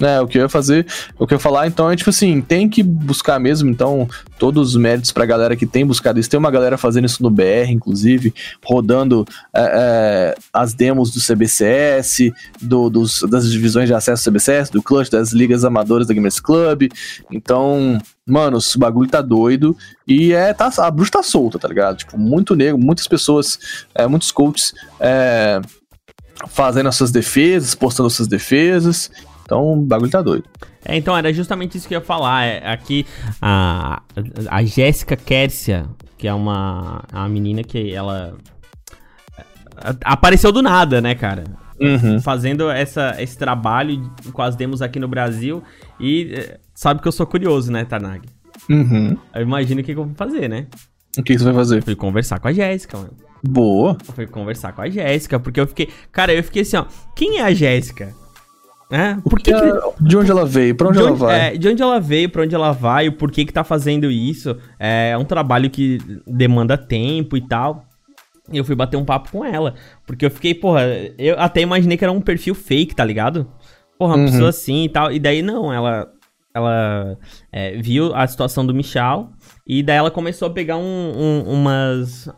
é, 0.00 0.18
o 0.20 0.26
que 0.26 0.38
eu 0.38 0.42
ia 0.42 0.48
fazer, 0.48 0.86
o 1.18 1.26
que 1.26 1.34
eu 1.34 1.36
ia 1.36 1.40
falar, 1.40 1.66
então, 1.66 1.90
é 1.90 1.94
tipo 1.96 2.08
assim, 2.08 2.40
tem 2.40 2.68
que 2.70 2.82
buscar 2.82 3.38
mesmo, 3.38 3.68
então, 3.68 4.08
todos 4.38 4.70
os 4.70 4.76
méritos 4.80 5.12
pra 5.12 5.26
galera 5.26 5.54
que 5.56 5.66
tem 5.66 5.84
buscado 5.84 6.18
isso. 6.18 6.30
Tem 6.30 6.38
uma 6.38 6.50
galera 6.50 6.78
fazendo 6.78 7.04
isso 7.04 7.22
no 7.22 7.28
BR, 7.28 7.70
inclusive, 7.70 8.32
rodando 8.64 9.26
é, 9.54 9.60
é, 9.62 10.34
as 10.54 10.72
demos 10.72 11.10
do 11.10 11.20
CBCS, 11.20 12.32
do- 12.62 12.88
dos, 12.88 13.20
das 13.28 13.50
divisões 13.50 13.88
de 13.88 13.94
acesso 13.94 14.22
do 14.22 14.24
CBCS, 14.32 14.70
do 14.70 14.82
Clutch, 14.82 15.10
das 15.10 15.32
ligas 15.32 15.64
amadoras 15.66 16.06
da 16.06 16.14
Gamers 16.14 16.40
Club. 16.40 16.88
Então, 17.30 17.98
mano, 18.26 18.56
esse 18.56 18.78
bagulho 18.78 19.10
tá 19.10 19.20
doido 19.20 19.76
e 20.08 20.32
é, 20.32 20.54
tá, 20.54 20.70
a 20.78 20.90
bruxa 20.90 21.10
tá 21.12 21.22
solta, 21.22 21.58
tá 21.58 21.68
ligado? 21.68 21.98
Tipo, 21.98 22.16
muito 22.16 22.54
negro, 22.56 22.78
muitas 22.78 23.06
pessoas, 23.06 23.58
é, 23.94 24.06
muitos 24.06 24.30
coaches 24.30 24.72
é, 24.98 25.60
fazendo 26.48 26.88
as 26.88 26.96
suas 26.96 27.10
defesas, 27.10 27.74
postando 27.74 28.06
as 28.08 28.12
suas 28.14 28.28
defesas. 28.28 29.10
Então, 29.44 29.72
o 29.72 29.76
bagulho 29.84 30.10
tá 30.10 30.22
doido. 30.22 30.44
É, 30.84 30.96
então 30.96 31.16
era 31.16 31.32
justamente 31.32 31.76
isso 31.76 31.86
que 31.88 31.94
eu 31.94 31.98
ia 32.00 32.04
falar. 32.04 32.44
É, 32.44 32.70
aqui 32.72 33.04
a, 33.42 34.00
a 34.48 34.64
Jéssica 34.64 35.16
Kércia, 35.16 35.86
que 36.16 36.26
é 36.28 36.32
uma, 36.32 37.02
uma 37.12 37.28
menina 37.28 37.62
que 37.64 37.92
ela 37.92 38.34
a- 39.76 40.12
apareceu 40.12 40.52
do 40.52 40.62
nada, 40.62 41.00
né, 41.00 41.14
cara? 41.14 41.44
Uhum. 41.80 42.20
Fazendo 42.20 42.70
essa, 42.70 43.16
esse 43.20 43.36
trabalho 43.36 44.10
com 44.32 44.42
as 44.42 44.54
demos 44.54 44.82
aqui 44.82 44.98
no 45.00 45.08
Brasil. 45.08 45.62
E 45.98 46.32
eh, 46.34 46.60
sabe 46.74 47.00
que 47.00 47.08
eu 47.08 47.12
sou 47.12 47.26
curioso, 47.26 47.72
né, 47.72 47.84
Tanag? 47.84 48.28
Uhum. 48.68 49.16
Eu 49.34 49.42
imagino 49.42 49.80
o 49.80 49.84
que, 49.84 49.94
que 49.94 49.98
eu 49.98 50.04
vou 50.04 50.14
fazer, 50.14 50.48
né? 50.48 50.66
O 51.18 51.22
que 51.22 51.32
que 51.32 51.38
você 51.38 51.44
vai 51.46 51.54
fazer? 51.54 51.78
Eu 51.78 51.82
fui 51.82 51.96
conversar 51.96 52.38
com 52.38 52.48
a 52.48 52.52
Jéssica, 52.52 52.98
mano. 52.98 53.12
Boa. 53.42 53.96
Fui 54.14 54.26
conversar 54.26 54.72
com 54.72 54.82
a 54.82 54.88
Jéssica, 54.90 55.38
porque 55.40 55.60
eu 55.60 55.66
fiquei. 55.66 55.88
Cara, 56.12 56.32
eu 56.32 56.42
fiquei 56.42 56.62
assim, 56.62 56.76
ó. 56.76 56.84
Quem 57.16 57.38
é 57.38 57.42
a 57.42 57.52
Jéssica? 57.52 58.14
É? 58.92 59.14
Por 59.22 59.38
que, 59.38 59.52
que, 59.54 59.60
De 60.00 60.16
onde 60.16 60.30
ela 60.32 60.44
veio? 60.44 60.74
Pra 60.74 60.88
onde, 60.88 60.98
de 60.98 61.02
ela 61.04 61.12
onde, 61.12 61.20
vai? 61.20 61.54
é, 61.54 61.56
de 61.56 61.68
onde 61.68 61.80
ela 61.80 62.00
veio, 62.00 62.28
pra 62.28 62.42
onde 62.42 62.54
ela 62.54 62.72
vai, 62.72 63.06
o 63.06 63.12
porquê 63.12 63.44
que 63.44 63.52
tá 63.52 63.62
fazendo 63.62 64.10
isso. 64.10 64.56
É 64.78 65.16
um 65.16 65.24
trabalho 65.24 65.70
que 65.70 65.98
demanda 66.26 66.76
tempo 66.76 67.36
e 67.36 67.40
tal. 67.46 67.84
E 68.52 68.58
eu 68.58 68.64
fui 68.64 68.74
bater 68.74 68.96
um 68.96 69.04
papo 69.04 69.30
com 69.30 69.44
ela. 69.44 69.74
Porque 70.04 70.26
eu 70.26 70.30
fiquei, 70.30 70.54
porra, 70.54 70.82
eu 71.16 71.38
até 71.38 71.60
imaginei 71.60 71.96
que 71.96 72.04
era 72.04 72.10
um 72.12 72.20
perfil 72.20 72.52
fake, 72.54 72.96
tá 72.96 73.04
ligado? 73.04 73.46
Porra, 73.96 74.16
uma 74.16 74.24
Uhum. 74.24 74.30
pessoa 74.32 74.48
assim 74.48 74.84
e 74.84 74.88
tal. 74.88 75.12
E 75.12 75.18
daí 75.20 75.40
não, 75.40 75.72
ela. 75.72 76.10
Ela 76.52 77.16
é, 77.52 77.80
viu 77.80 78.12
a 78.12 78.26
situação 78.26 78.66
do 78.66 78.74
Michal. 78.74 79.30
E 79.64 79.84
daí 79.84 79.98
ela 79.98 80.10
começou 80.10 80.48
a 80.48 80.50
pegar 80.50 80.76
um- 80.78 81.12
um- 81.16 81.42
umas, 81.52 82.28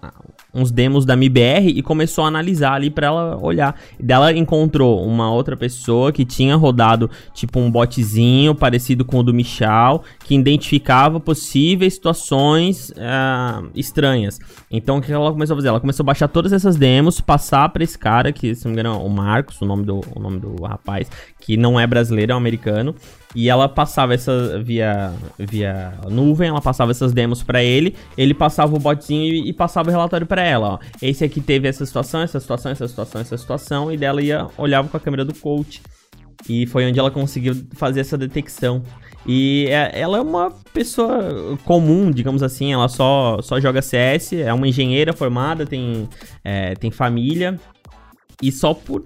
uns 0.54 0.70
demos 0.70 1.04
da 1.04 1.16
MIBR 1.16 1.68
e 1.68 1.82
começou 1.82 2.24
a 2.24 2.28
analisar 2.28 2.74
ali 2.74 2.90
pra 2.90 3.06
ela 3.06 3.38
olhar. 3.40 3.74
E 3.98 4.02
daí 4.02 4.16
ela 4.16 4.32
encontrou 4.32 5.04
uma 5.04 5.32
outra 5.32 5.56
pessoa 5.56 6.12
que 6.12 6.24
tinha 6.24 6.56
rodado 6.56 7.10
tipo 7.32 7.58
um 7.58 7.70
botzinho 7.70 8.54
parecido 8.54 9.04
com 9.04 9.18
o 9.18 9.22
do 9.22 9.32
Michal, 9.32 10.04
que 10.24 10.34
identificava 10.34 11.18
possíveis 11.18 11.94
situações 11.94 12.92
ah, 12.98 13.62
estranhas. 13.74 14.38
Então 14.70 14.98
o 14.98 15.00
que 15.00 15.12
ela 15.12 15.32
começou 15.32 15.54
a 15.54 15.56
fazer? 15.56 15.68
Ela 15.68 15.80
começou 15.80 16.04
a 16.04 16.06
baixar 16.06 16.28
todas 16.28 16.52
essas 16.52 16.76
demos, 16.76 17.20
passar 17.20 17.68
pra 17.70 17.82
esse 17.82 17.98
cara, 17.98 18.32
que 18.32 18.54
se 18.54 18.64
não 18.64 18.72
me 18.72 18.80
engano 18.80 18.96
é 18.96 19.04
o 19.04 19.08
Marcos, 19.08 19.60
o 19.60 19.64
nome 19.64 19.84
do, 19.84 20.00
o 20.14 20.20
nome 20.20 20.38
do 20.38 20.62
rapaz, 20.62 21.10
que 21.40 21.56
não 21.56 21.78
é 21.78 21.86
brasileiro, 21.86 22.32
é 22.32 22.34
um 22.34 22.38
americano. 22.38 22.94
E 23.34 23.48
ela 23.48 23.68
passava 23.68 24.12
essa 24.12 24.58
via 24.62 25.12
via 25.38 25.94
nuvem, 26.10 26.48
ela 26.48 26.60
passava 26.60 26.90
essas 26.90 27.12
demos 27.12 27.42
pra 27.42 27.62
ele, 27.62 27.94
ele 28.16 28.34
passava 28.34 28.76
o 28.76 28.78
botzinho 28.78 29.32
e, 29.34 29.48
e 29.48 29.52
passava 29.52 29.88
o 29.88 29.92
relatório 29.92 30.26
pra 30.26 30.42
ela, 30.42 30.74
ó. 30.74 30.78
Esse 31.00 31.24
aqui 31.24 31.40
teve 31.40 31.66
essa 31.66 31.84
situação, 31.86 32.20
essa 32.20 32.38
situação, 32.38 32.72
essa 32.72 32.86
situação, 32.86 33.20
essa 33.20 33.36
situação 33.36 33.92
e 33.92 33.96
dela 33.96 34.22
ia 34.22 34.46
olhava 34.58 34.88
com 34.88 34.96
a 34.96 35.00
câmera 35.00 35.24
do 35.24 35.34
coach. 35.34 35.80
E 36.48 36.66
foi 36.66 36.86
onde 36.86 36.98
ela 36.98 37.10
conseguiu 37.10 37.54
fazer 37.74 38.00
essa 38.00 38.18
detecção. 38.18 38.82
E 39.24 39.66
é- 39.68 40.00
ela 40.00 40.18
é 40.18 40.20
uma 40.20 40.50
pessoa 40.72 41.56
comum, 41.64 42.10
digamos 42.10 42.42
assim, 42.42 42.72
ela 42.72 42.88
só, 42.88 43.38
só 43.40 43.60
joga 43.60 43.80
CS, 43.80 44.32
é 44.34 44.52
uma 44.52 44.66
engenheira 44.66 45.12
formada, 45.12 45.64
tem, 45.64 46.08
é, 46.44 46.74
tem 46.74 46.90
família, 46.90 47.58
e 48.42 48.50
só 48.50 48.74
por 48.74 49.04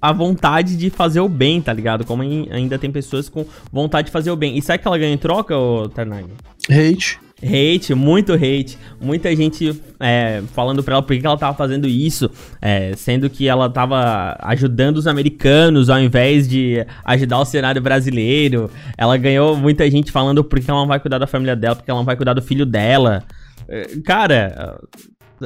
a 0.00 0.12
vontade 0.12 0.76
de 0.76 0.90
fazer 0.90 1.20
o 1.20 1.28
bem, 1.28 1.60
tá 1.60 1.72
ligado? 1.72 2.04
Como 2.04 2.22
ai- 2.22 2.48
ainda 2.50 2.78
tem 2.78 2.90
pessoas 2.90 3.28
com 3.28 3.44
vontade 3.72 4.06
de 4.06 4.12
fazer 4.12 4.30
o 4.30 4.36
bem. 4.36 4.56
E 4.56 4.62
sabe 4.62 4.80
que 4.80 4.88
ela 4.88 4.98
ganha 4.98 5.12
em 5.12 5.18
troca, 5.18 5.56
ô 5.56 5.88
Tarnag? 5.88 6.26
Hate. 6.70 7.18
Hate, 7.40 7.94
muito 7.94 8.32
hate. 8.32 8.76
Muita 9.00 9.34
gente 9.36 9.80
é, 10.00 10.42
falando 10.54 10.82
pra 10.82 10.94
ela 10.94 11.02
por 11.02 11.14
que 11.14 11.20
que 11.20 11.26
ela 11.26 11.38
tava 11.38 11.56
fazendo 11.56 11.86
isso, 11.86 12.28
é, 12.60 12.94
sendo 12.96 13.30
que 13.30 13.46
ela 13.46 13.70
tava 13.70 14.36
ajudando 14.40 14.96
os 14.96 15.06
americanos 15.06 15.88
ao 15.88 16.00
invés 16.00 16.48
de 16.48 16.84
ajudar 17.04 17.38
o 17.38 17.44
cenário 17.44 17.80
brasileiro. 17.80 18.68
Ela 18.96 19.16
ganhou 19.16 19.56
muita 19.56 19.88
gente 19.88 20.10
falando 20.10 20.42
por 20.42 20.58
que 20.58 20.68
ela 20.68 20.80
não 20.80 20.88
vai 20.88 20.98
cuidar 20.98 21.18
da 21.18 21.28
família 21.28 21.54
dela, 21.54 21.76
porque 21.76 21.88
ela 21.88 22.00
não 22.00 22.04
vai 22.06 22.16
cuidar 22.16 22.34
do 22.34 22.42
filho 22.42 22.66
dela. 22.66 23.22
É, 23.68 23.86
Cara, 24.04 24.80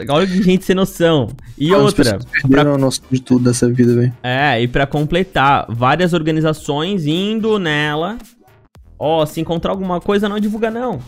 olha 0.09 0.27
que 0.27 0.43
gente 0.43 0.65
sem 0.65 0.75
noção. 0.75 1.29
E 1.59 1.75
As 1.75 1.81
outra, 1.81 2.05
pessoas 2.19 2.25
Perderam 2.43 2.75
a 2.75 2.79
noção 2.79 3.05
de 3.11 3.21
tudo 3.21 3.45
dessa 3.45 3.69
vida, 3.71 3.95
velho. 3.95 4.13
é, 4.23 4.61
e 4.63 4.69
pra 4.69 4.87
completar, 4.87 5.67
várias 5.69 6.13
organizações 6.13 7.07
indo 7.07 7.59
nela. 7.59 8.19
Ó, 8.99 9.25
se 9.27 9.41
encontrar 9.41 9.73
alguma 9.73 10.01
coisa, 10.01 10.29
não 10.29 10.39
divulga 10.39 10.71
não. 10.71 11.01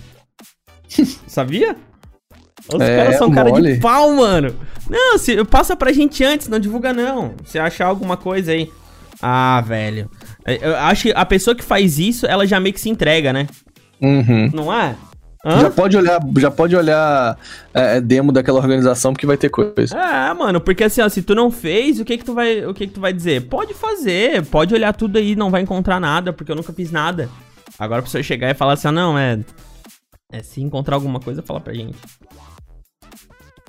Sabia? 1.26 1.76
Os 2.72 2.80
É, 2.80 2.97
caras 2.97 3.16
são 3.18 3.30
cara 3.30 3.51
de 3.51 3.61
mole. 3.61 3.80
pau, 3.80 4.14
mano. 4.16 4.55
Não, 4.89 5.18
se, 5.18 5.43
passa 5.45 5.76
pra 5.76 5.93
gente 5.93 6.22
antes, 6.24 6.49
não 6.49 6.59
divulga 6.59 6.93
não. 6.93 7.35
Se 7.45 7.59
achar 7.59 7.87
alguma 7.87 8.16
coisa 8.16 8.53
aí. 8.53 8.70
Ah, 9.22 9.61
velho. 9.66 10.11
É, 10.45 10.59
Eu 10.66 10.76
acho 10.76 11.05
que 11.05 11.12
a 11.14 11.24
pessoa 11.24 11.55
que 11.55 11.64
faz 11.64 11.99
isso, 11.99 12.26
ela 12.26 12.47
já 12.47 12.59
meio 12.61 12.74
que 12.74 12.80
se 12.80 12.89
entrega, 12.91 13.32
né? 13.32 13.47
Uhum. 14.01 14.51
Não 14.53 14.72
é? 14.72 14.95
Hã? 15.45 15.61
Já 15.61 15.71
pode 15.71 15.97
olhar, 15.97 16.21
já 16.39 16.51
pode 16.51 16.75
olhar 16.75 17.37
é, 17.75 18.01
demo 18.01 18.33
daquela 18.33 18.59
organização 18.59 19.13
porque 19.13 19.27
vai 19.27 19.37
ter 19.37 19.51
coisa. 19.51 19.95
É, 19.99 20.33
mano, 20.33 20.61
porque 20.61 20.85
assim, 20.85 21.03
ó, 21.03 21.09
se 21.09 21.21
tu 21.23 21.35
não 21.35 21.51
fez, 21.51 22.01
o 22.01 22.05
que 22.05 22.17
que 22.17 22.25
tu 22.25 22.33
vai, 22.35 22.65
o 22.65 22.73
que 22.73 22.87
que 22.87 22.95
tu 22.95 23.01
vai 23.01 23.13
dizer? 23.13 23.43
Pode 23.43 23.75
fazer, 23.75 24.45
pode 24.47 24.73
olhar 24.75 24.95
tudo 24.95 25.19
aí, 25.19 25.37
não 25.37 25.51
vai 25.51 25.61
encontrar 25.61 26.01
nada, 26.01 26.33
porque 26.33 26.51
eu 26.51 26.57
nunca 26.57 26.73
fiz 26.73 26.91
nada. 26.91 27.29
Agora 27.79 28.01
a 28.01 28.03
pessoa 28.03 28.23
chegar 28.23 28.49
e 28.51 28.55
falar 28.55 28.73
assim, 28.75 28.89
ah, 28.89 28.93
não, 28.93 29.19
é 29.19 29.39
é 30.33 30.43
se 30.43 30.61
encontrar 30.61 30.97
alguma 30.97 31.21
coisa, 31.21 31.43
fala 31.43 31.61
pra 31.61 31.75
gente. 31.75 31.97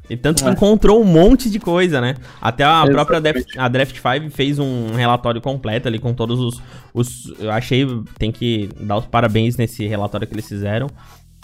E 0.10 0.16
tanto 0.16 0.44
que 0.44 0.50
É. 0.50 0.52
encontrou 0.52 1.02
um 1.02 1.04
monte 1.04 1.50
de 1.50 1.60
coisa, 1.60 2.00
né? 2.00 2.16
Até 2.40 2.64
a 2.64 2.86
própria 2.86 3.20
Draft, 3.20 3.38
Exatamente. 3.40 3.60
a 3.60 3.68
Draft 3.68 3.96
5 4.22 4.30
fez 4.36 4.60
um 4.60 4.94
relatório 4.96 5.42
completo 5.42 5.88
ali 5.88 5.98
com 6.00 6.14
todos 6.14 6.40
os, 6.40 6.62
os. 6.94 7.34
Eu 7.40 7.52
achei. 7.52 7.86
Tem 8.18 8.32
que 8.32 8.70
dar 8.80 8.98
os 8.98 9.06
parabéns 9.06 9.58
nesse 9.58 9.86
relatório 9.88 10.28
que 10.28 10.34
eles 10.34 10.48
fizeram. 10.48 10.88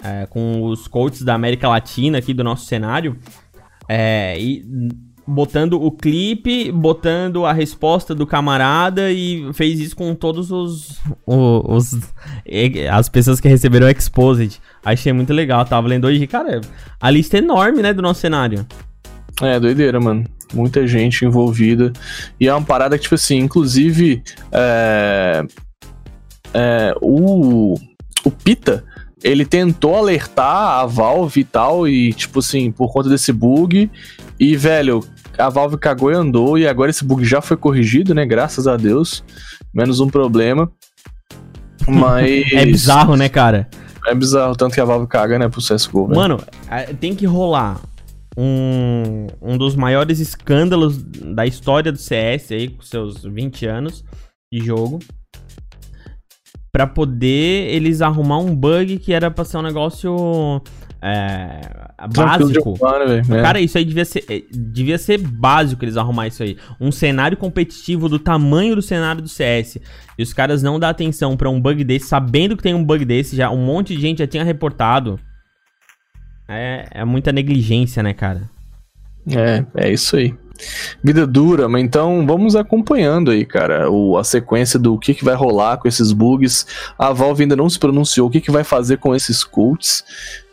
É, 0.03 0.25
com 0.25 0.63
os 0.63 0.87
coaches 0.87 1.21
da 1.23 1.33
América 1.33 1.67
Latina 1.67 2.17
aqui 2.17 2.33
do 2.33 2.43
nosso 2.43 2.65
cenário. 2.65 3.17
É, 3.87 4.39
e 4.39 4.63
botando 5.27 5.81
o 5.81 5.91
clipe, 5.91 6.71
botando 6.71 7.45
a 7.45 7.53
resposta 7.53 8.13
do 8.13 8.25
camarada 8.25 9.11
e 9.11 9.49
fez 9.53 9.79
isso 9.79 9.95
com 9.95 10.13
todos 10.15 10.51
os, 10.51 10.99
os, 11.25 11.97
e- 12.45 12.87
as 12.87 13.07
pessoas 13.07 13.39
que 13.39 13.47
receberam 13.47 13.87
o 13.87 13.89
Exposed. 13.89 14.59
Achei 14.83 15.13
muito 15.13 15.31
legal, 15.31 15.63
tava 15.63 15.87
lendo 15.87 16.05
hoje, 16.05 16.25
cara, 16.27 16.61
a 16.99 17.09
lista 17.09 17.37
é 17.37 17.39
enorme, 17.39 17.81
né, 17.81 17.93
do 17.93 18.01
nosso 18.01 18.19
cenário. 18.19 18.65
É, 19.41 19.59
doideira, 19.59 19.99
mano. 19.99 20.25
Muita 20.53 20.85
gente 20.85 21.23
envolvida. 21.23 21.93
E 22.39 22.47
é 22.47 22.53
uma 22.53 22.65
parada 22.65 22.97
que, 22.97 23.03
tipo 23.03 23.15
assim, 23.15 23.37
inclusive, 23.37 24.21
é, 24.51 25.43
é, 26.53 26.93
o, 27.01 27.75
o 28.25 28.31
Pita, 28.31 28.83
ele 29.23 29.45
tentou 29.45 29.95
alertar 29.95 30.79
a 30.79 30.85
Valve 30.85 31.41
e 31.41 31.43
tal, 31.43 31.87
e, 31.87 32.13
tipo 32.13 32.39
assim, 32.39 32.71
por 32.71 32.91
conta 32.91 33.09
desse 33.09 33.31
bug. 33.31 33.89
E, 34.39 34.55
velho, 34.55 35.03
a 35.37 35.49
Valve 35.49 35.77
cagou 35.77 36.11
e 36.11 36.15
andou, 36.15 36.57
e 36.57 36.67
agora 36.67 36.89
esse 36.89 37.03
bug 37.03 37.23
já 37.23 37.41
foi 37.41 37.57
corrigido, 37.57 38.13
né? 38.13 38.25
Graças 38.25 38.67
a 38.67 38.75
Deus. 38.77 39.23
Menos 39.73 39.99
um 39.99 40.09
problema. 40.09 40.71
Mas. 41.87 42.51
É 42.51 42.65
bizarro, 42.65 43.15
né, 43.15 43.29
cara? 43.29 43.69
É 44.07 44.15
bizarro, 44.15 44.55
tanto 44.55 44.73
que 44.73 44.81
a 44.81 44.85
Valve 44.85 45.07
caga, 45.07 45.37
né, 45.37 45.47
pro 45.47 45.61
CSGO, 45.61 46.07
né? 46.07 46.15
Mano, 46.15 46.43
tem 46.99 47.13
que 47.13 47.27
rolar 47.27 47.79
um, 48.35 49.27
um 49.39 49.57
dos 49.57 49.75
maiores 49.75 50.19
escândalos 50.19 50.97
da 50.97 51.45
história 51.45 51.91
do 51.91 51.99
CS 51.99 52.51
aí, 52.51 52.69
com 52.69 52.81
seus 52.81 53.23
20 53.23 53.67
anos 53.67 54.03
de 54.51 54.59
jogo. 54.59 54.99
Pra 56.71 56.87
poder 56.87 57.73
eles 57.73 58.01
arrumar 58.01 58.37
um 58.37 58.55
bug 58.55 58.97
que 58.97 59.11
era 59.11 59.29
pra 59.29 59.43
ser 59.43 59.57
um 59.57 59.61
negócio 59.61 60.61
é, 61.01 61.61
básico. 62.15 62.77
né? 63.27 63.39
É. 63.39 63.41
Cara, 63.41 63.59
isso 63.59 63.77
aí 63.77 63.83
devia 63.83 64.05
ser, 64.05 64.23
eh, 64.29 64.43
devia 64.51 64.97
ser 64.99 65.17
básico 65.17 65.83
eles 65.83 65.97
arrumar 65.97 66.27
isso 66.27 66.43
aí. 66.43 66.57
Um 66.79 66.91
cenário 66.91 67.35
competitivo 67.35 68.07
do 68.07 68.19
tamanho 68.19 68.75
do 68.75 68.81
cenário 68.81 69.21
do 69.21 69.27
CS. 69.27 69.79
E 70.17 70.21
os 70.21 70.31
caras 70.31 70.61
não 70.61 70.79
dão 70.79 70.89
atenção 70.89 71.35
pra 71.35 71.49
um 71.49 71.59
bug 71.59 71.83
desse, 71.83 72.05
sabendo 72.07 72.55
que 72.55 72.63
tem 72.63 72.75
um 72.75 72.83
bug 72.83 73.03
desse, 73.03 73.35
já 73.35 73.49
um 73.49 73.57
monte 73.65 73.95
de 73.95 74.01
gente 74.01 74.19
já 74.19 74.27
tinha 74.27 74.43
reportado. 74.43 75.19
É, 76.47 76.87
é 76.91 77.05
muita 77.05 77.31
negligência, 77.31 78.03
né, 78.03 78.13
cara? 78.13 78.49
É, 79.27 79.65
é 79.75 79.91
isso 79.91 80.15
aí. 80.15 80.35
Vida 81.03 81.25
dura, 81.25 81.67
mas 81.67 81.83
então 81.83 82.25
vamos 82.25 82.55
acompanhando 82.55 83.31
aí, 83.31 83.45
cara, 83.45 83.89
o, 83.89 84.17
a 84.17 84.23
sequência 84.23 84.79
do 84.79 84.97
que, 84.97 85.13
que 85.13 85.25
vai 85.25 85.35
rolar 85.35 85.77
com 85.77 85.87
esses 85.87 86.11
bugs. 86.11 86.65
A 86.97 87.11
Valve 87.11 87.43
ainda 87.43 87.55
não 87.55 87.69
se 87.69 87.79
pronunciou 87.79 88.27
o 88.27 88.31
que, 88.31 88.41
que 88.41 88.51
vai 88.51 88.63
fazer 88.63 88.97
com 88.97 89.15
esses 89.15 89.43
cults. 89.43 90.03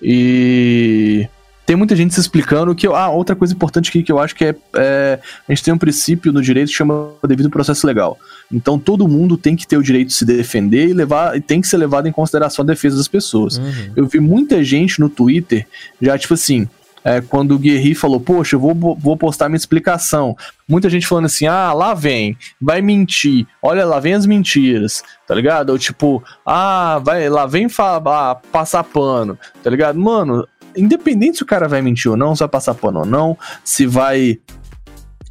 E 0.02 1.28
tem 1.68 1.76
muita 1.76 1.94
gente 1.94 2.14
se 2.14 2.20
explicando 2.20 2.74
que. 2.74 2.86
Ah, 2.86 3.11
outra 3.11 3.36
coisa 3.36 3.52
importante 3.52 3.90
aqui 3.90 4.02
que 4.02 4.11
eu 4.11 4.18
acho 4.18 4.34
que 4.34 4.42
é, 4.42 4.54
é, 4.74 5.18
A 5.46 5.52
gente 5.52 5.62
tem 5.62 5.74
um 5.74 5.76
princípio 5.76 6.32
no 6.32 6.40
direito 6.40 6.68
que 6.68 6.74
chama 6.74 7.11
devido 7.26 7.50
processo 7.50 7.86
legal. 7.86 8.16
Então 8.50 8.78
todo 8.78 9.06
mundo 9.06 9.36
tem 9.36 9.54
que 9.54 9.66
ter 9.66 9.76
o 9.76 9.82
direito 9.82 10.09
de 10.09 10.14
se 10.14 10.24
defender 10.24 10.88
e, 10.88 10.94
levar, 10.94 11.36
e 11.36 11.42
tem 11.42 11.61
que 11.61 11.68
ser 11.68 11.76
levado 11.76 12.09
em 12.09 12.12
consideração 12.12 12.62
a 12.62 12.66
defesa 12.66 12.96
das 12.96 13.06
pessoas. 13.06 13.59
Uhum. 13.59 13.92
Eu 13.94 14.06
vi 14.06 14.18
muita 14.18 14.64
gente 14.64 14.98
no 14.98 15.11
Twitter 15.11 15.66
já, 16.00 16.16
tipo 16.16 16.32
assim, 16.32 16.66
é, 17.09 17.22
quando 17.22 17.52
o 17.52 17.59
Guerri 17.59 17.94
falou, 17.94 18.20
poxa, 18.20 18.54
eu 18.54 18.61
vou, 18.61 18.94
vou 18.94 19.16
postar 19.16 19.48
minha 19.48 19.56
explicação. 19.56 20.36
Muita 20.68 20.90
gente 20.90 21.06
falando 21.06 21.24
assim, 21.24 21.46
ah, 21.46 21.72
lá 21.72 21.94
vem, 21.94 22.36
vai 22.61 22.82
mentir, 22.82 23.46
olha, 23.62 23.86
lá 23.86 23.98
vem 23.98 24.12
as 24.12 24.26
mentiras, 24.26 25.02
tá 25.26 25.34
ligado? 25.34 25.70
Ou 25.70 25.78
tipo, 25.78 26.22
ah, 26.44 27.00
vai, 27.02 27.30
lá 27.30 27.46
vem 27.46 27.66
fa- 27.66 27.96
ah, 28.04 28.34
passar 28.52 28.84
pano, 28.84 29.38
tá 29.62 29.70
ligado? 29.70 29.98
Mano, 29.98 30.46
independente 30.76 31.38
se 31.38 31.42
o 31.42 31.46
cara 31.46 31.66
vai 31.66 31.80
mentir 31.80 32.11
ou 32.11 32.16
não, 32.16 32.36
se 32.36 32.40
vai 32.40 32.48
passar 32.48 32.74
pano 32.74 33.00
ou 33.00 33.06
não, 33.06 33.38
se 33.64 33.86
vai. 33.86 34.38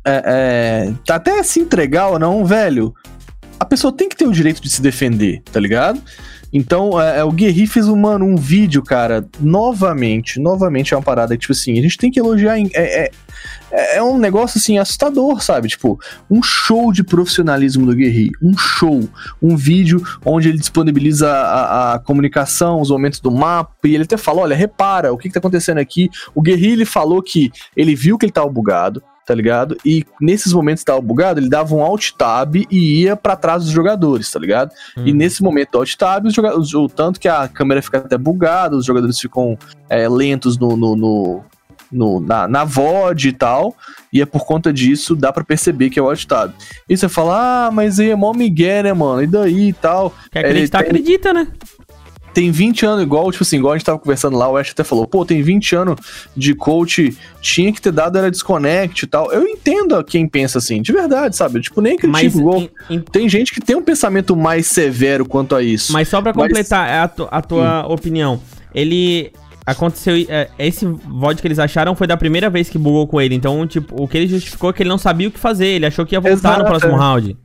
É, 0.03 0.23
é, 0.25 0.93
tá 1.05 1.15
até 1.15 1.43
se 1.43 1.59
entregar 1.59 2.07
ou 2.07 2.17
não, 2.17 2.43
velho. 2.43 2.91
A 3.59 3.65
pessoa 3.65 3.93
tem 3.93 4.09
que 4.09 4.15
ter 4.15 4.25
o 4.25 4.31
direito 4.31 4.63
de 4.63 4.69
se 4.69 4.81
defender, 4.81 5.43
tá 5.51 5.59
ligado? 5.59 6.01
Então, 6.51 6.99
é, 6.99 7.19
é, 7.19 7.23
o 7.23 7.31
Guerri 7.31 7.67
fez, 7.67 7.87
mano, 7.87 8.25
um 8.25 8.35
vídeo, 8.35 8.81
cara, 8.81 9.25
novamente, 9.39 10.39
novamente 10.39 10.93
é 10.93 10.97
uma 10.97 11.03
parada 11.03 11.37
tipo 11.37 11.51
assim, 11.51 11.77
a 11.77 11.81
gente 11.81 11.97
tem 11.97 12.11
que 12.11 12.19
elogiar, 12.19 12.59
é, 12.59 12.67
é, 12.73 13.11
é 13.71 14.01
um 14.01 14.17
negócio, 14.17 14.57
assim, 14.59 14.77
assustador, 14.77 15.41
sabe? 15.41 15.67
Tipo, 15.67 15.99
um 16.29 16.41
show 16.41 16.91
de 16.91 17.03
profissionalismo 17.03 17.85
do 17.85 17.95
Guerri, 17.95 18.31
um 18.41 18.57
show, 18.57 19.07
um 19.41 19.55
vídeo 19.57 20.01
onde 20.25 20.49
ele 20.49 20.57
disponibiliza 20.57 21.29
a, 21.31 21.93
a- 21.95 21.99
comunicação, 21.99 22.79
os 22.81 22.89
momentos 22.89 23.19
do 23.19 23.31
mapa, 23.31 23.73
e 23.83 23.93
ele 23.95 24.03
até 24.03 24.17
fala, 24.17 24.41
olha, 24.41 24.55
repara, 24.55 25.11
o 25.13 25.17
que 25.17 25.27
que 25.27 25.33
tá 25.33 25.39
acontecendo 25.39 25.77
aqui? 25.79 26.09
O 26.33 26.41
Guerri, 26.41 26.71
ele 26.71 26.85
falou 26.85 27.21
que 27.21 27.51
ele 27.75 27.95
viu 27.95 28.17
que 28.17 28.25
ele 28.25 28.31
tava 28.31 28.49
bugado, 28.49 29.01
tá 29.25 29.35
ligado? 29.35 29.75
E 29.83 30.05
nesses 30.21 30.53
momentos 30.53 30.81
que 30.83 30.85
tava 30.85 31.01
bugado, 31.01 31.39
ele 31.41 31.49
dava 31.49 31.75
um 31.75 31.81
alt 31.83 32.11
tab 32.17 32.55
e 32.55 33.01
ia 33.01 33.15
pra 33.17 33.35
trás 33.35 33.63
dos 33.63 33.71
jogadores, 33.73 34.31
tá 34.31 34.39
ligado? 34.39 34.71
E 34.97 35.11
Uhum. 35.11 35.17
nesse 35.17 35.43
momento 35.43 35.71
do 35.71 35.79
alt 35.79 35.93
tab, 35.95 36.25
os- 36.27 36.73
o 36.73 36.87
tanto 36.87 37.19
que 37.19 37.27
a 37.27 37.45
câmera 37.47 37.81
fica 37.81 37.97
até 37.97 38.17
bugada, 38.17 38.77
os 38.77 38.85
jogadores 38.85 39.19
ficam 39.19 39.57
é, 39.89 40.07
lentos 40.07 40.57
no, 40.57 40.77
no, 40.77 40.95
no- 40.95 41.41
no- 41.91 42.19
na, 42.19 42.47
na 42.47 42.63
VOD 42.63 43.29
e 43.29 43.31
tal, 43.33 43.75
e 44.11 44.21
é 44.21 44.25
por 44.25 44.45
conta 44.45 44.71
disso, 44.73 45.15
dá 45.15 45.31
pra 45.31 45.43
perceber 45.43 45.89
que 45.89 45.99
é 45.99 46.01
o 46.01 46.09
alt 46.09 46.25
tab. 46.25 46.51
E 46.89 46.97
você 46.97 47.07
fala, 47.09 47.67
ah, 47.67 47.71
mas 47.71 47.99
aí 47.99 48.09
é 48.09 48.15
mó 48.15 48.33
migué, 48.33 48.83
né, 48.83 48.93
mano? 48.93 49.21
E 49.23 49.27
daí 49.27 49.69
e 49.69 49.73
tal? 49.73 50.13
Quer 50.31 50.39
acreditar, 50.45 50.79
acredita, 50.79 51.33
né? 51.33 51.47
Tem 52.33 52.51
20 52.51 52.85
anos, 52.85 53.01
igual, 53.01 53.31
tipo 53.31 53.43
assim, 53.43 53.57
igual 53.57 53.73
a 53.73 53.77
gente 53.77 53.85
tava 53.85 53.97
conversando 53.97 54.37
lá, 54.37 54.47
o 54.47 54.55
Ash 54.57 54.69
até 54.69 54.83
falou, 54.83 55.07
pô, 55.07 55.25
tem 55.25 55.41
20 55.41 55.75
anos 55.75 55.95
de 56.35 56.53
coach, 56.53 57.17
tinha 57.41 57.73
que 57.73 57.81
ter 57.81 57.91
dado 57.91 58.15
era 58.15 58.29
desconnect 58.29 59.03
e 59.05 59.07
tal. 59.07 59.31
Eu 59.31 59.41
entendo 59.47 60.03
quem 60.03 60.27
pensa 60.27 60.59
assim, 60.59 60.79
de 60.79 60.93
verdade, 60.93 61.35
sabe? 61.35 61.59
Tipo, 61.61 61.81
nem 61.81 61.97
critico, 61.97 62.11
Mas, 62.11 62.35
igual. 62.35 62.59
em- 62.59 62.69
em- 62.91 62.99
Tem 63.01 63.27
gente 63.27 63.51
que 63.51 63.59
tem 63.59 63.75
um 63.75 63.81
pensamento 63.81 64.35
mais 64.35 64.67
severo 64.67 65.25
quanto 65.25 65.55
a 65.55 65.63
isso. 65.63 65.91
mas 65.91 66.07
só 66.09 66.21
pra 66.21 66.31
Mas- 66.35 66.47
completar 66.49 67.05
a, 67.05 67.07
tu- 67.07 67.27
a 67.31 67.41
tua 67.41 67.87
opinião, 67.87 68.39
ele 68.71 69.31
aconteceu. 69.67 70.15
é, 70.29 70.49
esse 70.57 70.85
VOD 70.85 71.41
que 71.41 71.47
eles 71.47 71.59
acharam 71.59 71.95
foi 71.95 72.07
da 72.07 72.15
primeira 72.15 72.49
vez 72.49 72.69
que 72.69 72.77
bugou 72.77 73.05
com 73.05 73.19
ele. 73.19 73.35
Então, 73.35 73.67
tipo, 73.67 74.01
o 74.01 74.07
que 74.07 74.17
ele 74.17 74.27
justificou 74.27 74.69
é 74.69 74.73
que 74.73 74.81
ele 74.81 74.89
não 74.89 74.97
sabia 74.97 75.27
o 75.27 75.31
que 75.31 75.39
fazer. 75.39 75.67
Ele 75.67 75.85
achou 75.85 76.05
que 76.05 76.15
ia 76.15 76.21
voltar 76.21 76.37
Exato, 76.37 76.59
no 76.59 76.65
próximo 76.65 76.93
é. 76.93 76.97
round. 76.97 77.37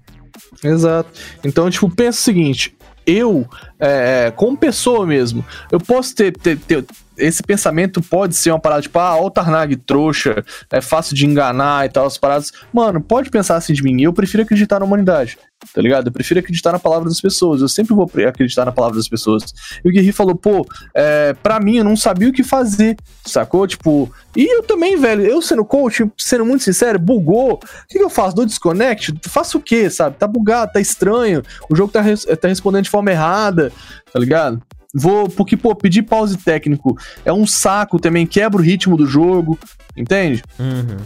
Exato. 0.63 1.11
Então, 1.45 1.69
tipo, 1.69 1.91
pensa 1.91 2.19
o 2.19 2.23
seguinte: 2.23 2.75
eu, 3.07 3.47
é, 3.79 4.33
como 4.35 4.57
pessoa 4.57 5.07
mesmo, 5.07 5.45
eu 5.71 5.81
posso 5.81 6.15
ter, 6.15 6.33
ter, 6.33 6.57
ter, 6.59 6.85
Esse 7.17 7.43
pensamento 7.43 8.01
pode 8.01 8.37
ser 8.37 8.51
uma 8.51 8.61
parada 8.61 8.83
tipo, 8.83 8.99
ah, 8.99 9.21
o 9.21 9.31
Tarnag 9.31 9.77
trouxa, 9.77 10.45
é 10.71 10.81
fácil 10.81 11.15
de 11.17 11.27
enganar 11.27 11.87
e 11.87 11.89
tal, 11.89 12.07
as 12.07 12.17
paradas. 12.17 12.53
Mano, 12.73 13.01
pode 13.01 13.31
pensar 13.31 13.57
assim 13.57 13.73
de 13.73 13.83
mim. 13.83 14.01
Eu 14.01 14.13
prefiro 14.13 14.43
acreditar 14.43 14.79
na 14.79 14.87
humanidade, 14.87 15.39
tá 15.75 15.81
ligado? 15.81 16.07
Eu 16.07 16.13
prefiro 16.13 16.41
acreditar 16.41 16.73
na 16.73 16.79
palavra 16.79 17.09
das 17.09 17.21
pessoas. 17.21 17.61
Eu 17.61 17.69
sempre 17.69 17.95
vou 17.95 18.11
acreditar 18.27 18.65
na 18.65 18.73
palavra 18.73 18.97
das 18.97 19.09
pessoas. 19.09 19.43
E 19.85 19.89
o 19.89 19.93
Guerri 19.93 20.13
falou, 20.13 20.35
pô, 20.35 20.67
é, 20.95 21.35
pra 21.35 21.61
mim 21.61 21.77
eu 21.77 21.85
não 21.85 21.97
sabia 21.97 22.29
o 22.29 22.33
que 22.33 22.43
fazer, 22.43 22.97
sacou? 23.25 23.67
Tipo, 23.67 24.11
e 24.37 24.45
eu 24.45 24.63
também, 24.63 24.97
velho, 24.97 25.23
eu 25.23 25.41
sendo 25.43 25.65
coach, 25.65 26.11
sendo 26.17 26.45
muito 26.45 26.65
sincero, 26.65 26.99
bugou. 26.99 27.55
O 27.55 27.59
que, 27.89 27.99
que 27.99 28.05
eu 28.05 28.11
faço? 28.11 28.37
Dou 28.37 28.47
desconnect? 28.47 29.15
Faço 29.23 29.59
o 29.59 29.61
quê, 29.61 29.89
sabe? 29.91 30.17
Tá 30.17 30.27
bugado, 30.27 30.73
tá 30.73 30.81
estranho, 30.81 31.43
o 31.69 31.77
jogo 31.77 31.93
tá, 31.93 32.01
res 32.01 32.25
tá 32.25 32.49
respondendo 32.49 32.85
de 32.85 32.91
forma 32.91 33.11
errada, 33.11 33.73
tá 34.13 34.19
ligado? 34.19 34.63
Vou, 34.95 35.29
porque, 35.29 35.57
pô, 35.57 35.75
pedir 35.75 36.03
pause 36.03 36.37
técnico 36.37 36.97
é 37.25 37.33
um 37.33 37.47
saco 37.47 37.99
também, 37.99 38.27
quebra 38.27 38.61
o 38.61 38.65
ritmo 38.65 38.97
do 38.97 39.07
jogo, 39.07 39.59
entende? 39.97 40.43
Uhum. 40.59 40.99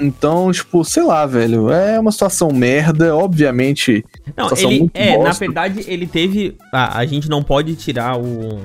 Então, 0.00 0.50
tipo, 0.50 0.84
sei 0.84 1.04
lá, 1.04 1.24
velho, 1.24 1.70
é 1.70 1.98
uma 2.00 2.10
situação 2.10 2.50
merda, 2.52 3.14
obviamente. 3.14 4.04
Não, 4.36 4.50
ele, 4.56 4.90
é, 4.92 5.16
bosta. 5.16 5.24
na 5.24 5.32
verdade, 5.32 5.84
ele 5.86 6.06
teve. 6.06 6.56
A, 6.72 6.98
a 6.98 7.06
gente 7.06 7.28
não 7.28 7.42
pode 7.42 7.74
tirar 7.76 8.18
o. 8.18 8.60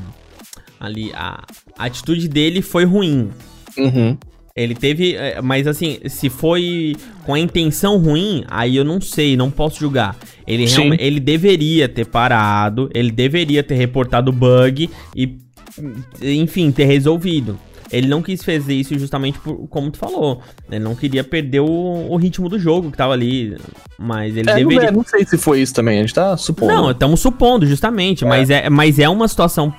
Ali, 0.80 1.12
a, 1.14 1.44
a 1.78 1.86
atitude 1.86 2.28
dele 2.28 2.62
foi 2.62 2.84
ruim. 2.84 3.30
Uhum. 3.78 4.18
Ele 4.56 4.74
teve. 4.74 5.16
É, 5.16 5.42
mas 5.42 5.68
assim, 5.68 6.00
se 6.08 6.30
foi 6.30 6.96
com 7.26 7.36
a 7.36 7.40
intenção 7.40 7.98
ruim, 7.98 8.44
aí 8.50 8.76
eu 8.76 8.84
não 8.84 9.00
sei, 9.00 9.38
não 9.38 9.52
posso 9.52 9.80
julgar. 9.80 10.18
Ele, 10.48 10.66
realmente, 10.66 11.04
ele 11.04 11.20
deveria 11.20 11.88
ter 11.88 12.06
parado, 12.06 12.90
ele 12.94 13.12
deveria 13.12 13.62
ter 13.62 13.76
reportado 13.76 14.32
o 14.32 14.34
bug 14.34 14.90
e, 15.16 15.38
enfim, 16.22 16.72
ter 16.72 16.86
resolvido. 16.86 17.60
Ele 17.92 18.08
não 18.08 18.22
quis 18.22 18.44
fazer 18.44 18.74
isso 18.74 18.98
justamente 18.98 19.40
por, 19.40 19.68
como 19.68 19.90
tu 19.90 19.98
falou. 19.98 20.42
Ele 20.70 20.84
não 20.84 20.96
queria 20.96 21.24
perder 21.24 21.62
o, 21.62 21.66
o 22.10 22.16
ritmo 22.18 22.48
do 22.48 22.60
jogo 22.60 22.92
que 22.92 22.98
tava 22.98 23.14
ali. 23.14 23.58
Mas 23.98 24.36
ele 24.38 24.50
é, 24.50 24.56
deveria. 24.56 24.82
Não, 24.82 24.88
é, 24.88 24.92
não 24.92 25.04
sei 25.04 25.26
se 25.26 25.38
foi 25.38 25.62
isso 25.62 25.74
também, 25.74 25.98
a 25.98 26.02
gente 26.02 26.14
tá 26.14 26.38
supondo. 26.38 26.74
Não, 26.74 26.92
estamos 26.92 27.20
supondo, 27.20 27.66
justamente. 27.66 28.24
É. 28.24 28.28
Mas, 28.28 28.50
é, 28.50 28.70
mas 28.70 29.00
é 29.00 29.10
uma 29.10 29.28
situação. 29.28 29.74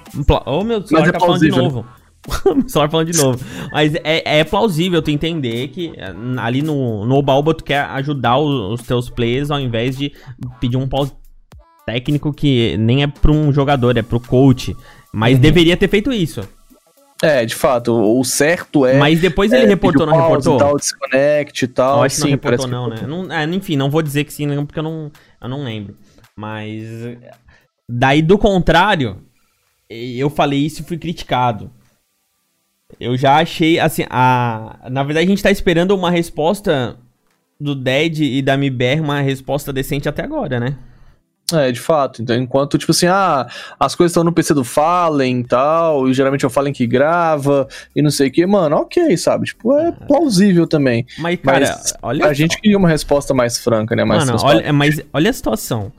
Oh, 0.46 0.64
meu 0.64 0.80
Deus, 0.80 1.08
é 1.08 1.12
tá 1.12 1.20
falando 1.20 1.40
de 1.40 1.50
novo. 1.50 1.86
Só 2.66 2.88
falando 2.88 3.10
de 3.10 3.18
novo. 3.18 3.42
Mas 3.72 3.94
é, 3.94 4.40
é 4.40 4.44
plausível 4.44 5.00
tu 5.00 5.10
entender 5.10 5.68
que 5.68 5.92
eh, 5.96 6.14
ali 6.36 6.60
no, 6.62 7.06
no 7.06 7.14
Obaoba 7.16 7.54
tu 7.54 7.64
quer 7.64 7.80
ajudar 7.80 8.38
os, 8.38 8.80
os 8.80 8.86
teus 8.86 9.08
players 9.08 9.50
ao 9.50 9.58
invés 9.58 9.96
de 9.96 10.12
pedir 10.60 10.76
um 10.76 10.86
pause 10.86 11.12
técnico 11.86 12.32
que 12.32 12.76
nem 12.76 13.02
é 13.02 13.06
pra 13.06 13.32
um 13.32 13.52
jogador, 13.52 13.96
é 13.96 14.02
pro 14.02 14.20
coach. 14.20 14.76
Mas 15.12 15.34
uhum. 15.34 15.40
deveria 15.40 15.76
ter 15.76 15.88
feito 15.88 16.12
isso. 16.12 16.42
É, 17.22 17.44
de 17.44 17.54
fato, 17.54 17.92
o 17.92 18.24
certo 18.24 18.86
é. 18.86 18.98
Mas 18.98 19.20
depois 19.20 19.52
ele 19.52 19.64
é, 19.64 19.68
reportou, 19.68 20.06
não 20.06 20.16
reportou? 20.16 20.56
Tal, 20.56 20.76
desconnect 20.76 21.64
e 21.64 21.68
tal. 21.68 21.98
Eu 21.98 22.02
acho 22.04 22.16
sim, 22.16 22.22
que 22.22 22.28
não 22.28 22.30
reportou, 22.30 22.66
não, 22.66 22.88
né? 22.88 22.96
Não, 23.06 23.32
é, 23.32 23.44
enfim, 23.44 23.76
não 23.76 23.90
vou 23.90 24.00
dizer 24.00 24.24
que 24.24 24.32
sim, 24.32 24.48
porque 24.64 24.78
eu 24.78 24.82
não, 24.82 25.12
eu 25.40 25.48
não 25.48 25.62
lembro. 25.62 25.96
Mas. 26.34 26.82
Daí, 27.88 28.22
do 28.22 28.38
contrário, 28.38 29.22
eu 29.88 30.30
falei 30.30 30.60
isso 30.60 30.80
e 30.80 30.84
fui 30.84 30.96
criticado. 30.96 31.70
Eu 32.98 33.16
já 33.16 33.36
achei, 33.36 33.78
assim, 33.78 34.04
a... 34.08 34.78
na 34.90 35.02
verdade 35.02 35.26
a 35.26 35.28
gente 35.28 35.42
tá 35.42 35.50
esperando 35.50 35.92
uma 35.92 36.10
resposta 36.10 36.98
do 37.60 37.74
Dead 37.74 38.20
e 38.20 38.42
da 38.42 38.54
MBR, 38.54 39.00
uma 39.00 39.20
resposta 39.20 39.72
decente 39.72 40.08
até 40.08 40.22
agora, 40.22 40.58
né? 40.58 40.76
É, 41.52 41.72
de 41.72 41.80
fato. 41.80 42.22
Então, 42.22 42.36
enquanto, 42.36 42.78
tipo 42.78 42.92
assim, 42.92 43.06
ah, 43.06 43.46
as 43.78 43.94
coisas 43.94 44.12
estão 44.12 44.24
no 44.24 44.32
PC 44.32 44.54
do 44.54 44.64
Fallen 44.64 45.40
e 45.40 45.44
tal, 45.44 46.08
e 46.08 46.14
geralmente 46.14 46.44
é 46.44 46.48
o 46.48 46.50
Fallen 46.50 46.72
que 46.72 46.86
grava, 46.86 47.66
e 47.94 48.02
não 48.02 48.10
sei 48.10 48.28
o 48.28 48.30
que, 48.30 48.46
mano, 48.46 48.76
ok, 48.76 49.16
sabe? 49.16 49.46
Tipo, 49.46 49.76
é 49.78 49.92
plausível 49.92 50.66
também. 50.66 51.06
Mas, 51.18 51.38
cara, 51.40 51.60
mas 51.60 51.94
olha. 52.02 52.26
A 52.26 52.32
gente 52.32 52.60
queria 52.60 52.78
uma 52.78 52.88
resposta 52.88 53.34
mais 53.34 53.58
franca, 53.58 53.96
né? 53.96 54.04
Mais 54.04 54.24
mano, 54.24 54.38
olha, 54.42 54.72
mas 54.72 55.00
olha 55.12 55.30
a 55.30 55.32
situação. 55.32 55.92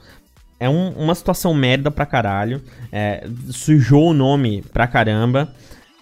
É 0.59 0.69
um, 0.69 0.89
uma 0.89 1.15
situação 1.15 1.55
merda 1.55 1.89
pra 1.89 2.05
caralho. 2.05 2.61
É, 2.91 3.27
sujou 3.49 4.11
o 4.11 4.13
nome 4.13 4.63
pra 4.71 4.85
caramba. 4.85 5.51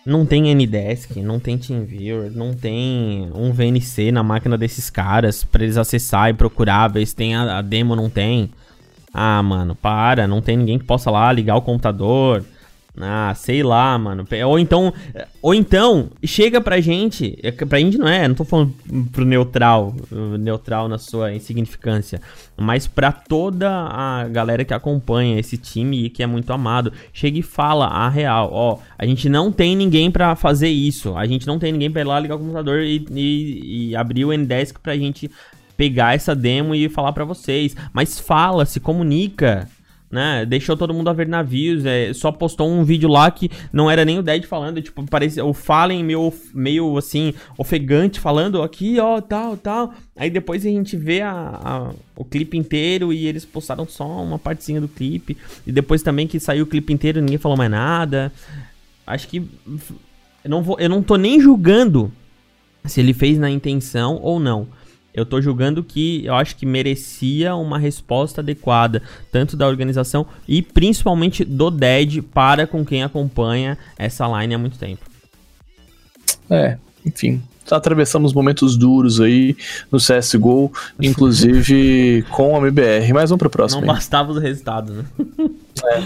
Não 0.06 0.26
tem 0.26 0.54
Ndesk, 0.54 1.18
não 1.18 1.40
tem 1.40 1.58
TeamViewer, 1.58 2.32
não 2.32 2.54
tem 2.54 3.30
um 3.34 3.54
VNC 3.54 4.12
na 4.12 4.24
máquina 4.24 4.58
desses 4.58 4.90
caras 4.90 5.44
pra 5.44 5.64
eles 5.64 5.78
acessar 5.78 6.30
e 6.30 6.34
procurar, 6.34 6.88
ver 6.88 7.06
se 7.06 7.16
tem 7.16 7.36
a, 7.36 7.60
a 7.60 7.62
demo 7.62 7.96
não 7.96 8.10
tem. 8.10 8.50
Ah, 9.14 9.42
mano, 9.42 9.76
para, 9.76 10.28
não 10.28 10.42
tem 10.42 10.58
ninguém 10.58 10.78
que 10.78 10.86
possa 10.86 11.10
lá 11.10 11.32
ligar 11.32 11.56
o 11.56 11.62
computador. 11.62 12.44
Ah, 13.02 13.34
sei 13.34 13.64
lá, 13.64 13.98
mano. 13.98 14.28
Ou 14.46 14.60
então, 14.60 14.94
ou 15.42 15.54
então, 15.54 16.10
chega 16.24 16.60
pra 16.60 16.82
gente, 16.82 17.38
é 17.42 17.50
pra 17.52 17.80
gente 17.80 17.98
não 17.98 18.08
é, 18.08 18.28
não 18.28 18.36
tô 18.36 18.44
falando 18.44 18.74
pro 19.12 19.24
neutral, 19.24 19.96
neutral 20.38 20.90
na 20.90 20.98
sua 20.98 21.34
insignificância, 21.34 22.20
mas 22.58 22.88
pra 22.88 23.12
toda 23.12 23.70
a 23.70 24.28
galera 24.28 24.66
que 24.66 24.74
acompanha 24.74 25.40
esse 25.40 25.58
time 25.58 26.06
e 26.06 26.10
que 26.10 26.22
é 26.22 26.28
muito 26.28 26.52
amado, 26.52 26.92
chega 27.14 27.40
e 27.40 27.44
fala 27.44 27.86
a 27.86 28.10
real, 28.10 28.50
ó, 28.52 28.80
a 28.98 29.06
gente 29.06 29.30
não 29.30 29.50
tem 29.50 29.78
ninguém 29.78 30.12
pra 30.12 30.36
fazer 30.36 30.70
isso, 30.70 31.16
a 31.16 31.26
gente 31.26 31.48
não 31.48 31.58
tem 31.58 31.72
ninguém 31.72 31.90
pra 31.90 32.02
ir 32.02 32.06
lá 32.06 32.20
ligar 32.20 32.36
o 32.36 32.40
computador 32.40 32.82
e, 32.82 33.06
e, 33.12 33.90
e 33.92 33.96
abrir 33.96 34.26
o 34.26 34.38
Ndesk 34.38 34.78
pra 34.80 34.98
gente 34.98 35.32
pegar 35.80 36.14
essa 36.14 36.36
demo 36.36 36.76
e 36.76 36.90
falar 36.90 37.14
pra 37.14 37.24
vocês, 37.24 37.74
mas 37.94 38.20
fala, 38.20 38.66
se 38.66 38.82
comunica, 38.82 39.66
né? 40.12 40.46
Deixou 40.46 40.76
todo 40.76 40.94
mundo 40.94 41.10
a 41.10 41.14
ver 41.14 41.26
navios, 41.26 41.86
é, 41.86 42.12
só 42.12 42.34
postou 42.34 42.70
um 42.70 42.84
vídeo 42.84 43.08
lá 43.08 43.32
que 43.32 43.50
não 43.72 43.90
era 43.90 44.04
nem 44.04 44.20
o 44.20 44.22
Dead 44.22 44.44
falando, 44.44 44.82
tipo, 44.82 45.02
parecia 45.06 45.46
o 45.46 45.54
Fallen 45.54 46.04
meio, 46.04 46.34
meio 46.54 46.98
assim, 46.98 47.34
ofegante, 47.58 48.20
falando 48.20 48.62
aqui, 48.62 49.00
ó, 49.00 49.22
tal, 49.22 49.56
tal. 49.56 49.94
Aí 50.18 50.30
depois 50.30 50.66
a 50.66 50.70
gente 50.70 50.98
vê 50.98 51.22
a, 51.22 51.32
a, 51.32 51.92
o 52.14 52.26
clipe 52.26 52.58
inteiro 52.58 53.14
e 53.14 53.26
eles 53.26 53.46
postaram 53.46 53.88
só 53.88 54.22
uma 54.22 54.38
partezinha 54.38 54.82
do 54.82 54.88
clipe. 54.90 55.38
E 55.66 55.72
depois 55.72 56.04
também 56.04 56.28
que 56.28 56.42
saiu 56.42 56.66
o 56.66 56.68
clipe 56.68 56.92
inteiro 56.92 57.22
ninguém 57.22 57.38
falou 57.38 57.58
mais 57.58 57.72
nada. 57.72 58.34
Acho 59.08 59.30
que. 59.30 59.38
Eu 60.44 60.50
não, 60.50 60.62
vou, 60.62 60.78
eu 60.78 60.90
não 60.90 61.02
tô 61.02 61.16
nem 61.16 61.40
julgando 61.40 62.12
se 62.84 63.00
ele 63.00 63.14
fez 63.14 63.38
na 63.38 63.50
intenção 63.50 64.20
ou 64.22 64.42
não. 64.42 64.68
Eu 65.14 65.26
tô 65.26 65.42
julgando 65.42 65.84
que 65.84 66.26
eu 66.26 66.36
acho 66.36 66.56
que 66.56 66.66
merecia 66.66 67.56
uma 67.56 67.78
resposta 67.78 68.42
adequada, 68.42 69.02
tanto 69.32 69.58
da 69.58 69.68
organização 69.68 70.26
e 70.48 70.62
principalmente 70.62 71.44
do 71.44 71.72
Dead 71.72 72.22
para 72.22 72.68
com 72.68 72.86
quem 72.86 73.04
acompanha 73.04 73.78
essa 73.98 74.28
line 74.28 74.54
há 74.54 74.58
muito 74.58 74.78
tempo. 74.78 75.02
É, 76.50 76.78
enfim, 77.06 77.42
atravessamos 77.70 78.34
momentos 78.34 78.76
duros 78.78 79.20
aí 79.22 79.56
no 79.92 80.00
CSGO, 80.00 80.72
inclusive 81.02 82.24
com 82.30 82.56
a 82.56 82.60
MBR. 82.60 83.14
Mas 83.14 83.30
vamos 83.30 83.40
pro 83.40 83.50
próximo. 83.50 83.82
Não 83.82 83.90
aí. 83.90 83.96
bastava 83.96 84.32
os 84.32 84.42
resultados, 84.42 84.96
né? 84.96 85.06
É. 85.84 86.02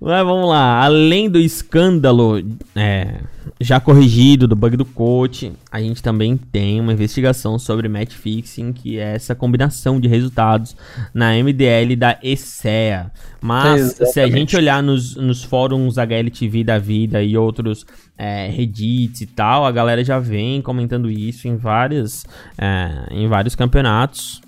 Mas 0.00 0.24
vamos 0.24 0.48
lá, 0.48 0.84
além 0.84 1.30
do 1.30 1.38
escândalo 1.38 2.42
é, 2.74 3.20
já 3.60 3.80
corrigido 3.80 4.46
do 4.46 4.54
bug 4.54 4.76
do 4.76 4.84
coach, 4.84 5.52
a 5.70 5.80
gente 5.80 6.02
também 6.02 6.36
tem 6.36 6.80
uma 6.80 6.92
investigação 6.92 7.58
sobre 7.58 7.88
match 7.88 8.12
fixing, 8.12 8.72
que 8.72 8.98
é 8.98 9.14
essa 9.14 9.34
combinação 9.34 9.98
de 9.98 10.08
resultados 10.08 10.76
na 11.14 11.32
MDL 11.32 11.96
da 11.96 12.18
ESEA. 12.22 13.10
Mas 13.40 13.80
Exatamente. 13.80 14.12
se 14.12 14.20
a 14.20 14.28
gente 14.28 14.56
olhar 14.56 14.82
nos, 14.82 15.16
nos 15.16 15.42
fóruns 15.42 15.96
HLTV 15.98 16.64
da 16.64 16.78
vida 16.78 17.22
e 17.22 17.36
outros 17.36 17.86
é, 18.18 18.48
Reddits 18.48 19.20
e 19.20 19.26
tal, 19.26 19.64
a 19.64 19.72
galera 19.72 20.04
já 20.04 20.18
vem 20.18 20.60
comentando 20.60 21.10
isso 21.10 21.48
em, 21.48 21.56
várias, 21.56 22.24
é, 22.58 23.06
em 23.10 23.28
vários 23.28 23.54
campeonatos. 23.54 24.40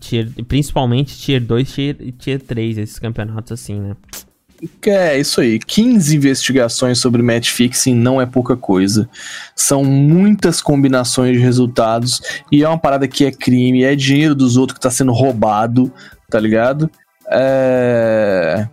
Tier, 0.00 0.28
principalmente 0.46 1.16
Tier 1.16 1.40
2 1.40 1.72
Tier, 1.72 1.96
tier 2.18 2.40
3, 2.40 2.78
esses 2.78 2.98
campeonatos 2.98 3.52
assim, 3.52 3.80
né? 3.80 3.96
É, 4.86 5.18
isso 5.18 5.40
aí. 5.40 5.58
15 5.58 6.16
investigações 6.16 6.98
sobre 6.98 7.22
match 7.22 7.50
fixing 7.50 7.94
não 7.94 8.20
é 8.20 8.26
pouca 8.26 8.56
coisa. 8.56 9.08
São 9.54 9.84
muitas 9.84 10.62
combinações 10.62 11.36
de 11.36 11.42
resultados 11.42 12.20
e 12.50 12.64
é 12.64 12.68
uma 12.68 12.78
parada 12.78 13.06
que 13.06 13.24
é 13.24 13.30
crime, 13.30 13.84
é 13.84 13.94
dinheiro 13.94 14.34
dos 14.34 14.56
outros 14.56 14.78
que 14.78 14.82
tá 14.82 14.90
sendo 14.90 15.12
roubado, 15.12 15.92
tá 16.30 16.40
ligado? 16.40 16.90
É. 17.30 18.68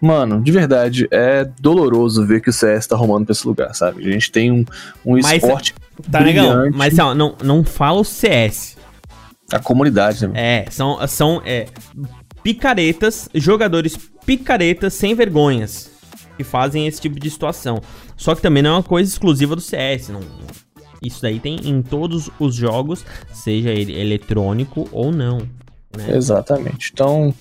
Mano, 0.00 0.42
de 0.42 0.52
verdade, 0.52 1.08
é 1.10 1.48
doloroso 1.58 2.26
ver 2.26 2.40
que 2.40 2.50
o 2.50 2.52
CS 2.52 2.86
tá 2.86 2.94
arrumando 2.94 3.24
pra 3.24 3.32
esse 3.32 3.46
lugar, 3.46 3.74
sabe? 3.74 4.06
A 4.06 4.12
gente 4.12 4.30
tem 4.30 4.52
um, 4.52 4.64
um 5.04 5.20
mas, 5.20 5.42
esporte. 5.42 5.74
Tá 6.10 6.20
legal, 6.20 6.70
mas 6.74 6.98
ó, 6.98 7.14
não, 7.14 7.34
não 7.42 7.64
fala 7.64 8.00
o 8.00 8.04
CS. 8.04 8.76
A 9.52 9.58
comunidade, 9.58 10.26
né? 10.26 10.32
É, 10.34 10.70
são, 10.70 11.06
são 11.06 11.42
é, 11.44 11.66
picaretas, 12.42 13.28
jogadores 13.34 13.96
picaretas 14.24 14.94
sem 14.94 15.14
vergonhas 15.14 15.90
que 16.36 16.44
fazem 16.44 16.86
esse 16.86 17.00
tipo 17.00 17.18
de 17.18 17.30
situação. 17.30 17.80
Só 18.16 18.34
que 18.34 18.42
também 18.42 18.62
não 18.62 18.70
é 18.70 18.74
uma 18.74 18.82
coisa 18.82 19.10
exclusiva 19.10 19.54
do 19.54 19.62
CS. 19.62 20.08
Não, 20.08 20.20
isso 21.02 21.22
daí 21.22 21.38
tem 21.38 21.56
em 21.64 21.82
todos 21.82 22.30
os 22.38 22.54
jogos, 22.54 23.04
seja 23.32 23.70
ele 23.70 23.98
eletrônico 23.98 24.88
ou 24.92 25.12
não. 25.12 25.38
Né? 25.96 26.14
Exatamente. 26.16 26.90
Então, 26.92 27.32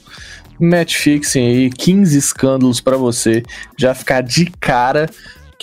match 0.59 0.95
fixing 0.95 1.47
aí, 1.47 1.69
15 1.69 2.17
escândalos 2.17 2.79
pra 2.79 2.97
você 2.97 3.43
já 3.77 3.93
ficar 3.93 4.21
de 4.21 4.45
cara. 4.59 5.09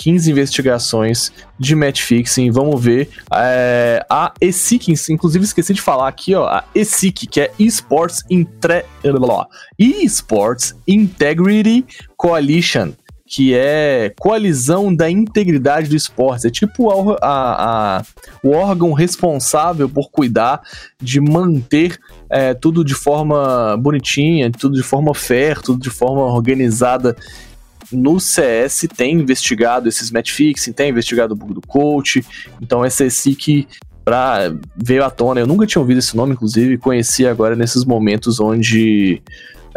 15 0.03 0.33
investigações 0.33 1.33
de 1.57 1.77
match 1.77 2.03
fixing. 2.03 2.51
Vamos 2.51 2.83
ver. 2.83 3.09
É, 3.33 4.05
a 4.11 4.33
ESIC, 4.41 4.93
inclusive 5.11 5.45
esqueci 5.45 5.73
de 5.73 5.81
falar 5.81 6.09
aqui, 6.09 6.35
ó. 6.35 6.47
A 6.47 6.65
ESIC, 6.75 7.29
que 7.29 7.41
é 7.41 7.53
Esports, 7.57 8.25
Intre... 8.29 8.85
Esports 9.79 10.75
Integrity 10.89 11.85
Coalition 12.17 12.93
que 13.35 13.55
é 13.55 14.13
Coalizão 14.21 14.95
da 14.95 15.09
Integridade 15.09 15.89
do 15.89 15.97
Esporte. 15.97 16.49
É 16.49 16.51
tipo 16.51 16.91
a, 16.91 17.17
a, 17.23 17.97
a, 17.97 18.03
o 18.43 18.51
órgão 18.51 18.93
responsável 18.93 19.89
por 19.89 20.11
cuidar 20.11 20.61
de 21.01 21.19
manter 21.19 21.99
é, 22.29 22.53
tudo 22.53 22.85
de 22.85 22.95
forma 22.95 23.75
bonitinha, 23.79 24.51
tudo 24.51 24.75
de 24.75 24.83
forma 24.83 25.15
fair, 25.15 25.63
tudo 25.63 25.81
de 25.81 25.89
forma 25.89 26.21
organizada 26.25 27.17
no 27.93 28.19
CS 28.19 28.87
tem 28.97 29.15
investigado 29.15 29.89
esses 29.89 30.11
match 30.11 30.33
fixing, 30.33 30.73
tem 30.73 30.91
investigado 30.91 31.35
o 31.35 31.37
bug 31.37 31.55
do 31.55 31.61
coach, 31.61 32.25
então 32.61 32.85
essa 32.85 33.05
é 33.05 33.09
que 33.37 33.67
pra, 34.05 34.53
veio 34.77 35.05
à 35.05 35.11
tona, 35.11 35.41
eu 35.41 35.47
nunca 35.47 35.67
tinha 35.67 35.81
ouvido 35.81 35.99
esse 35.99 36.17
nome, 36.17 36.33
inclusive, 36.33 36.79
conheci 36.79 37.27
agora 37.27 37.55
nesses 37.55 37.85
momentos 37.85 38.41
onde 38.41 39.23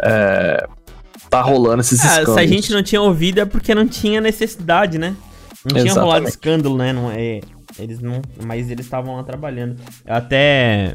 é, 0.02 0.66
tá 1.30 1.40
rolando 1.40 1.80
esses 1.80 2.00
ah, 2.00 2.06
escândalos. 2.06 2.34
Se 2.34 2.40
a 2.40 2.46
gente 2.46 2.72
não 2.72 2.82
tinha 2.82 3.00
ouvido 3.00 3.40
é 3.40 3.44
porque 3.44 3.74
não 3.74 3.86
tinha 3.86 4.20
necessidade, 4.20 4.98
né? 4.98 5.14
Não 5.64 5.70
tinha 5.70 5.86
Exatamente. 5.86 6.04
rolado 6.04 6.28
escândalo, 6.28 6.76
né? 6.76 6.92
Não 6.92 7.10
é, 7.10 7.40
eles 7.78 8.00
não, 8.00 8.22
mas 8.44 8.70
eles 8.70 8.86
estavam 8.86 9.16
lá 9.16 9.22
trabalhando. 9.22 9.76
Eu 10.04 10.14
até 10.14 10.92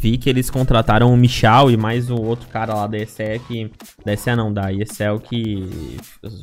vi 0.00 0.16
que 0.16 0.28
eles 0.28 0.50
contrataram 0.50 1.12
o 1.12 1.16
Michal 1.16 1.70
e 1.70 1.76
mais 1.76 2.10
o 2.10 2.16
outro 2.16 2.48
cara 2.48 2.74
lá 2.74 2.86
da 2.86 2.98
ESE 2.98 3.40
que 3.46 3.70
da 4.04 4.12
ESE 4.12 4.34
não, 4.34 4.52
da 4.52 4.72
ESL 4.72 5.18
que 5.22 5.98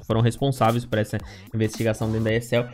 foram 0.05 0.21
responsáveis 0.21 0.86
por 0.86 0.99
essa 0.99 1.17
investigação 1.53 2.09
dentro 2.11 2.25
da 2.25 2.34
ESL 2.34 2.65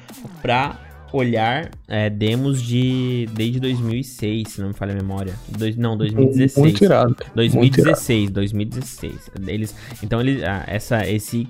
pra 0.41 0.80
olhar 1.14 1.72
é, 1.88 2.10
demos 2.10 2.62
de 2.62 3.28
desde 3.34 3.60
2006, 3.60 4.49
se 4.49 4.62
não 4.62 4.70
me 4.70 4.74
falha 4.74 4.93
a 4.93 4.95
memória. 4.95 5.34
Dois, 5.47 5.76
não, 5.76 5.97
2016. 5.97 6.58
Muito 6.58 6.84
irado. 6.84 7.16
2016, 7.36 8.30
2016. 8.32 9.32
Eles, 9.47 9.76
então 10.03 10.20
ele, 10.20 10.43
ah, 10.45 10.64
essa, 10.68 11.08
esse 11.08 11.47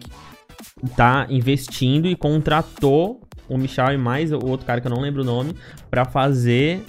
tá 0.95 1.25
investindo 1.29 2.07
e 2.07 2.15
contratou 2.15 3.26
o 3.49 3.57
Michel 3.57 3.93
e 3.93 3.97
mais 3.97 4.31
o 4.31 4.39
outro 4.45 4.65
cara 4.65 4.81
que 4.81 4.87
eu 4.87 4.91
não 4.91 5.01
lembro 5.01 5.21
o 5.21 5.25
nome 5.25 5.53
pra 5.89 6.05
fazer 6.05 6.83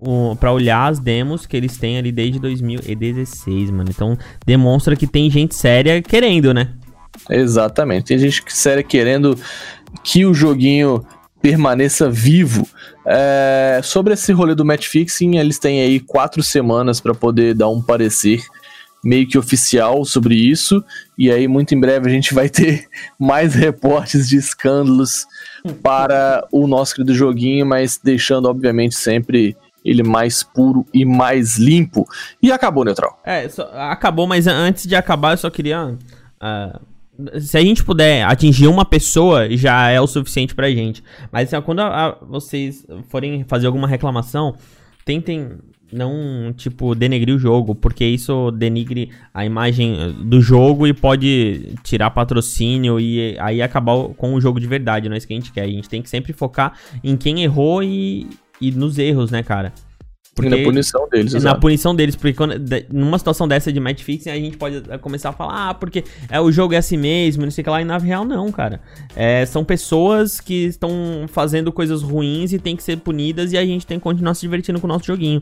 o, 0.00 0.36
pra 0.36 0.52
olhar 0.52 0.86
as 0.88 0.98
demos 0.98 1.46
que 1.46 1.56
eles 1.56 1.76
têm 1.76 1.98
ali 1.98 2.12
desde 2.12 2.38
2016, 2.38 3.70
mano. 3.70 3.90
Então 3.90 4.18
demonstra 4.46 4.96
que 4.96 5.06
tem 5.06 5.30
gente 5.30 5.54
séria 5.54 6.00
querendo, 6.02 6.52
né? 6.52 6.72
Exatamente. 7.30 8.06
Tem 8.06 8.18
gente 8.18 8.42
séria 8.48 8.82
querendo 8.82 9.38
que 10.02 10.26
o 10.26 10.34
joguinho 10.34 11.04
permaneça 11.40 12.10
vivo. 12.10 12.66
É, 13.06 13.80
sobre 13.82 14.14
esse 14.14 14.32
rolê 14.32 14.54
do 14.54 14.64
match 14.64 14.86
fixing, 14.86 15.36
eles 15.36 15.58
têm 15.58 15.82
aí 15.82 16.00
quatro 16.00 16.42
semanas 16.42 17.00
para 17.00 17.14
poder 17.14 17.54
dar 17.54 17.68
um 17.68 17.82
parecer 17.82 18.40
meio 19.04 19.28
que 19.28 19.38
oficial 19.38 20.04
sobre 20.04 20.34
isso. 20.34 20.82
E 21.16 21.30
aí, 21.30 21.46
muito 21.46 21.74
em 21.74 21.80
breve, 21.80 22.08
a 22.08 22.12
gente 22.12 22.32
vai 22.32 22.48
ter 22.48 22.86
mais 23.18 23.54
reportes 23.54 24.28
de 24.28 24.36
escândalos 24.36 25.26
para 25.82 26.46
o 26.50 26.66
nosso 26.66 26.94
querido 26.94 27.14
joguinho, 27.14 27.66
mas 27.66 28.00
deixando, 28.02 28.46
obviamente, 28.46 28.94
sempre 28.94 29.56
ele 29.84 30.02
mais 30.02 30.42
puro 30.42 30.86
e 30.94 31.04
mais 31.04 31.58
limpo. 31.58 32.06
E 32.42 32.50
acabou, 32.50 32.84
Neutral. 32.84 33.20
É, 33.24 33.48
só, 33.48 33.70
acabou, 33.74 34.26
mas 34.26 34.46
antes 34.46 34.86
de 34.86 34.96
acabar, 34.96 35.32
eu 35.32 35.38
só 35.38 35.50
queria. 35.50 35.96
Uh 36.40 36.94
se 37.40 37.56
a 37.56 37.60
gente 37.60 37.84
puder 37.84 38.24
atingir 38.24 38.66
uma 38.66 38.84
pessoa, 38.84 39.48
já 39.56 39.88
é 39.88 40.00
o 40.00 40.06
suficiente 40.06 40.54
pra 40.54 40.70
gente. 40.70 41.02
Mas 41.30 41.52
assim, 41.52 41.64
quando 41.64 41.80
a, 41.80 42.06
a, 42.06 42.16
vocês 42.24 42.84
forem 43.08 43.44
fazer 43.44 43.66
alguma 43.66 43.86
reclamação, 43.86 44.56
tentem 45.04 45.58
não, 45.94 46.52
tipo, 46.52 46.94
denegrir 46.94 47.34
o 47.34 47.38
jogo, 47.38 47.74
porque 47.74 48.04
isso 48.04 48.50
denigre 48.50 49.10
a 49.32 49.46
imagem 49.46 50.12
do 50.24 50.40
jogo 50.40 50.86
e 50.86 50.92
pode 50.92 51.72
tirar 51.84 52.10
patrocínio 52.10 52.98
e 52.98 53.36
aí 53.38 53.62
acabar 53.62 54.08
com 54.16 54.34
o 54.34 54.40
jogo 54.40 54.58
de 54.58 54.66
verdade, 54.66 55.08
não 55.08 55.14
é 55.14 55.18
isso 55.18 55.26
que 55.26 55.32
a 55.32 55.36
gente 55.36 55.52
quer. 55.52 55.62
A 55.62 55.68
gente 55.68 55.88
tem 55.88 56.02
que 56.02 56.10
sempre 56.10 56.32
focar 56.32 56.76
em 57.02 57.16
quem 57.16 57.44
errou 57.44 57.82
e, 57.82 58.26
e 58.60 58.72
nos 58.72 58.98
erros, 58.98 59.30
né, 59.30 59.42
cara? 59.42 59.72
Porque, 60.34 60.52
e 60.52 60.58
na 60.58 60.64
punição 60.64 61.08
deles, 61.08 61.32
Na 61.32 61.38
exatamente. 61.38 61.60
punição 61.60 61.94
deles, 61.94 62.16
porque 62.16 62.32
quando, 62.32 62.54
numa 62.92 63.16
situação 63.18 63.46
dessa 63.46 63.72
de 63.72 63.78
match 63.78 64.02
fixing, 64.02 64.30
a 64.30 64.34
gente 64.34 64.56
pode 64.56 64.82
começar 64.98 65.28
a 65.28 65.32
falar, 65.32 65.70
ah, 65.70 65.74
porque 65.74 66.02
é, 66.28 66.40
o 66.40 66.50
jogo 66.50 66.74
é 66.74 66.76
assim 66.76 66.96
mesmo, 66.96 67.44
não 67.44 67.52
sei 67.52 67.62
o 67.62 67.64
que 67.64 67.70
lá, 67.70 67.80
e 67.80 67.84
na 67.84 67.98
real 67.98 68.24
não, 68.24 68.50
cara. 68.50 68.80
É, 69.14 69.46
são 69.46 69.64
pessoas 69.64 70.40
que 70.40 70.64
estão 70.64 70.90
fazendo 71.28 71.70
coisas 71.70 72.02
ruins 72.02 72.52
e 72.52 72.58
tem 72.58 72.74
que 72.74 72.82
ser 72.82 72.96
punidas 72.96 73.52
e 73.52 73.56
a 73.56 73.64
gente 73.64 73.86
tem 73.86 73.96
que 73.96 74.02
continuar 74.02 74.34
se 74.34 74.40
divertindo 74.40 74.80
com 74.80 74.88
o 74.88 74.90
nosso 74.90 75.06
joguinho. 75.06 75.40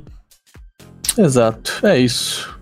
Exato, 1.19 1.87
é 1.87 1.99
isso. 1.99 2.53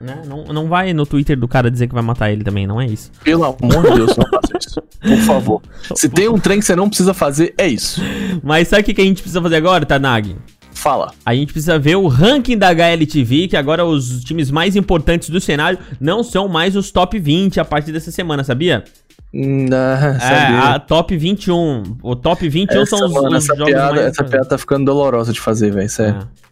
Né? 0.00 0.22
Não, 0.26 0.44
não 0.44 0.68
vai 0.68 0.92
no 0.92 1.04
Twitter 1.04 1.36
do 1.36 1.48
cara 1.48 1.70
dizer 1.70 1.88
que 1.88 1.94
vai 1.94 2.02
matar 2.02 2.30
ele 2.30 2.44
também, 2.44 2.66
não 2.66 2.80
é 2.80 2.86
isso. 2.86 3.10
Pelo 3.24 3.44
amor 3.44 3.82
de 3.82 3.94
Deus, 3.96 4.16
não 4.16 4.26
faça 4.28 4.58
isso. 4.58 4.82
Por 5.00 5.18
favor. 5.18 5.62
Se 5.94 6.08
tem 6.08 6.28
um 6.28 6.38
trem 6.38 6.60
que 6.60 6.64
você 6.64 6.76
não 6.76 6.88
precisa 6.88 7.12
fazer, 7.12 7.52
é 7.58 7.66
isso. 7.66 8.00
Mas 8.42 8.68
sabe 8.68 8.82
o 8.82 8.84
que 8.94 9.00
a 9.00 9.04
gente 9.04 9.22
precisa 9.22 9.42
fazer 9.42 9.56
agora, 9.56 9.84
Tanag? 9.84 10.36
Fala. 10.70 11.12
A 11.26 11.34
gente 11.34 11.52
precisa 11.52 11.76
ver 11.76 11.96
o 11.96 12.06
ranking 12.06 12.56
da 12.56 12.68
HLTV, 12.68 13.48
que 13.48 13.56
agora 13.56 13.84
os 13.84 14.22
times 14.22 14.48
mais 14.48 14.76
importantes 14.76 15.28
do 15.30 15.40
cenário 15.40 15.78
não 16.00 16.22
são 16.22 16.46
mais 16.46 16.76
os 16.76 16.92
top 16.92 17.18
20 17.18 17.58
a 17.58 17.64
partir 17.64 17.90
dessa 17.90 18.12
semana, 18.12 18.44
sabia? 18.44 18.84
Não, 19.32 19.76
é, 19.76 20.58
a 20.62 20.78
top 20.78 21.16
21. 21.16 21.98
O 22.02 22.14
top 22.14 22.48
21 22.48 22.82
essa, 22.82 22.96
são 22.96 23.06
os, 23.06 23.12
mano, 23.12 23.36
os 23.36 23.44
essa 23.44 23.56
jogos 23.56 23.72
piada, 23.72 23.94
mais... 23.94 24.06
Essa 24.06 24.24
piada 24.24 24.44
tá 24.44 24.56
ficando 24.56 24.84
dolorosa 24.84 25.32
de 25.32 25.40
fazer, 25.40 25.72
velho, 25.72 25.88
sério. 25.88 26.20
É. 26.20 26.47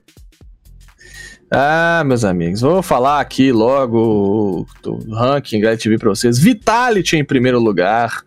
Ah, 1.50 2.02
meus 2.04 2.24
amigos, 2.24 2.60
vou 2.60 2.82
falar 2.82 3.20
aqui 3.20 3.52
logo 3.52 4.66
do 4.82 4.98
ranking 5.14 5.62
HLTV 5.62 5.96
pra 5.96 6.08
vocês. 6.08 6.38
Vitality 6.38 7.16
em 7.16 7.24
primeiro 7.24 7.60
lugar. 7.60 8.22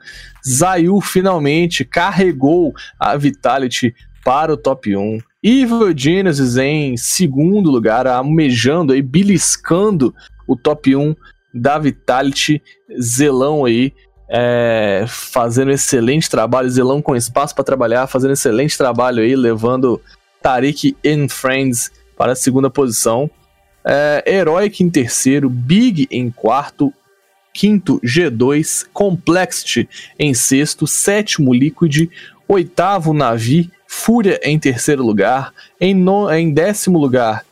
Zayu 0.48 1.02
finalmente 1.02 1.84
carregou 1.84 2.74
a 2.98 3.18
Vitality 3.18 3.94
para 4.24 4.54
o 4.54 4.58
top 4.58 4.96
1. 4.96 5.20
Evil 5.44 5.94
Genesis 5.96 6.56
em 6.56 6.96
segundo 6.96 7.70
lugar, 7.70 8.08
almejando 8.08 8.94
aí, 8.94 9.02
beliscando 9.02 10.16
o 10.48 10.56
top 10.56 10.96
1 10.96 11.14
da 11.54 11.78
Vitality. 11.78 12.62
Zelão 13.02 13.66
aí, 13.66 13.92
é, 14.30 15.04
fazendo 15.10 15.72
excelente 15.72 16.30
trabalho. 16.30 16.70
Zelão 16.70 17.02
com 17.02 17.18
espaço 17.18 17.54
para 17.54 17.66
trabalhar, 17.66 18.08
fazendo 18.08 18.32
excelente 18.32 18.78
trabalho 18.78 19.22
aí, 19.22 19.36
levando 19.36 20.02
Tariq 20.42 20.96
and 21.06 21.28
Friends 21.28 21.92
para 22.20 22.34
a 22.34 22.36
segunda 22.36 22.70
posição. 22.70 23.32
É, 23.86 24.22
Heroic 24.28 24.84
em 24.84 24.90
terceiro, 24.90 25.50
Big 25.50 26.06
em 26.12 26.30
quarto, 26.30 26.94
quinto 27.54 27.98
G2, 28.02 28.86
Complexity 28.92 29.88
em 30.20 30.34
sexto, 30.34 30.86
sétimo 30.86 31.54
Liquid, 31.54 32.10
oitavo 32.46 33.14
Navi, 33.14 33.72
Fúria 33.88 34.38
em 34.44 34.60
terceiro 34.60 35.02
lugar, 35.02 35.54
em, 35.80 35.96
no, 35.96 36.30
em 36.30 36.52
décimo 36.52 37.00
lugar, 37.00 37.46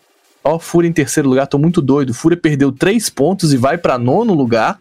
ó, 0.44 0.60
Fúria 0.60 0.90
em 0.90 0.94
terceiro 0.94 1.30
lugar, 1.30 1.48
tô 1.48 1.58
muito 1.58 1.82
doido, 1.82 2.14
Fúria 2.14 2.38
perdeu 2.38 2.70
três 2.70 3.10
pontos 3.10 3.54
e 3.54 3.58
vai 3.58 3.78
para 3.78 3.98
nono 3.98 4.34
lugar, 4.34 4.80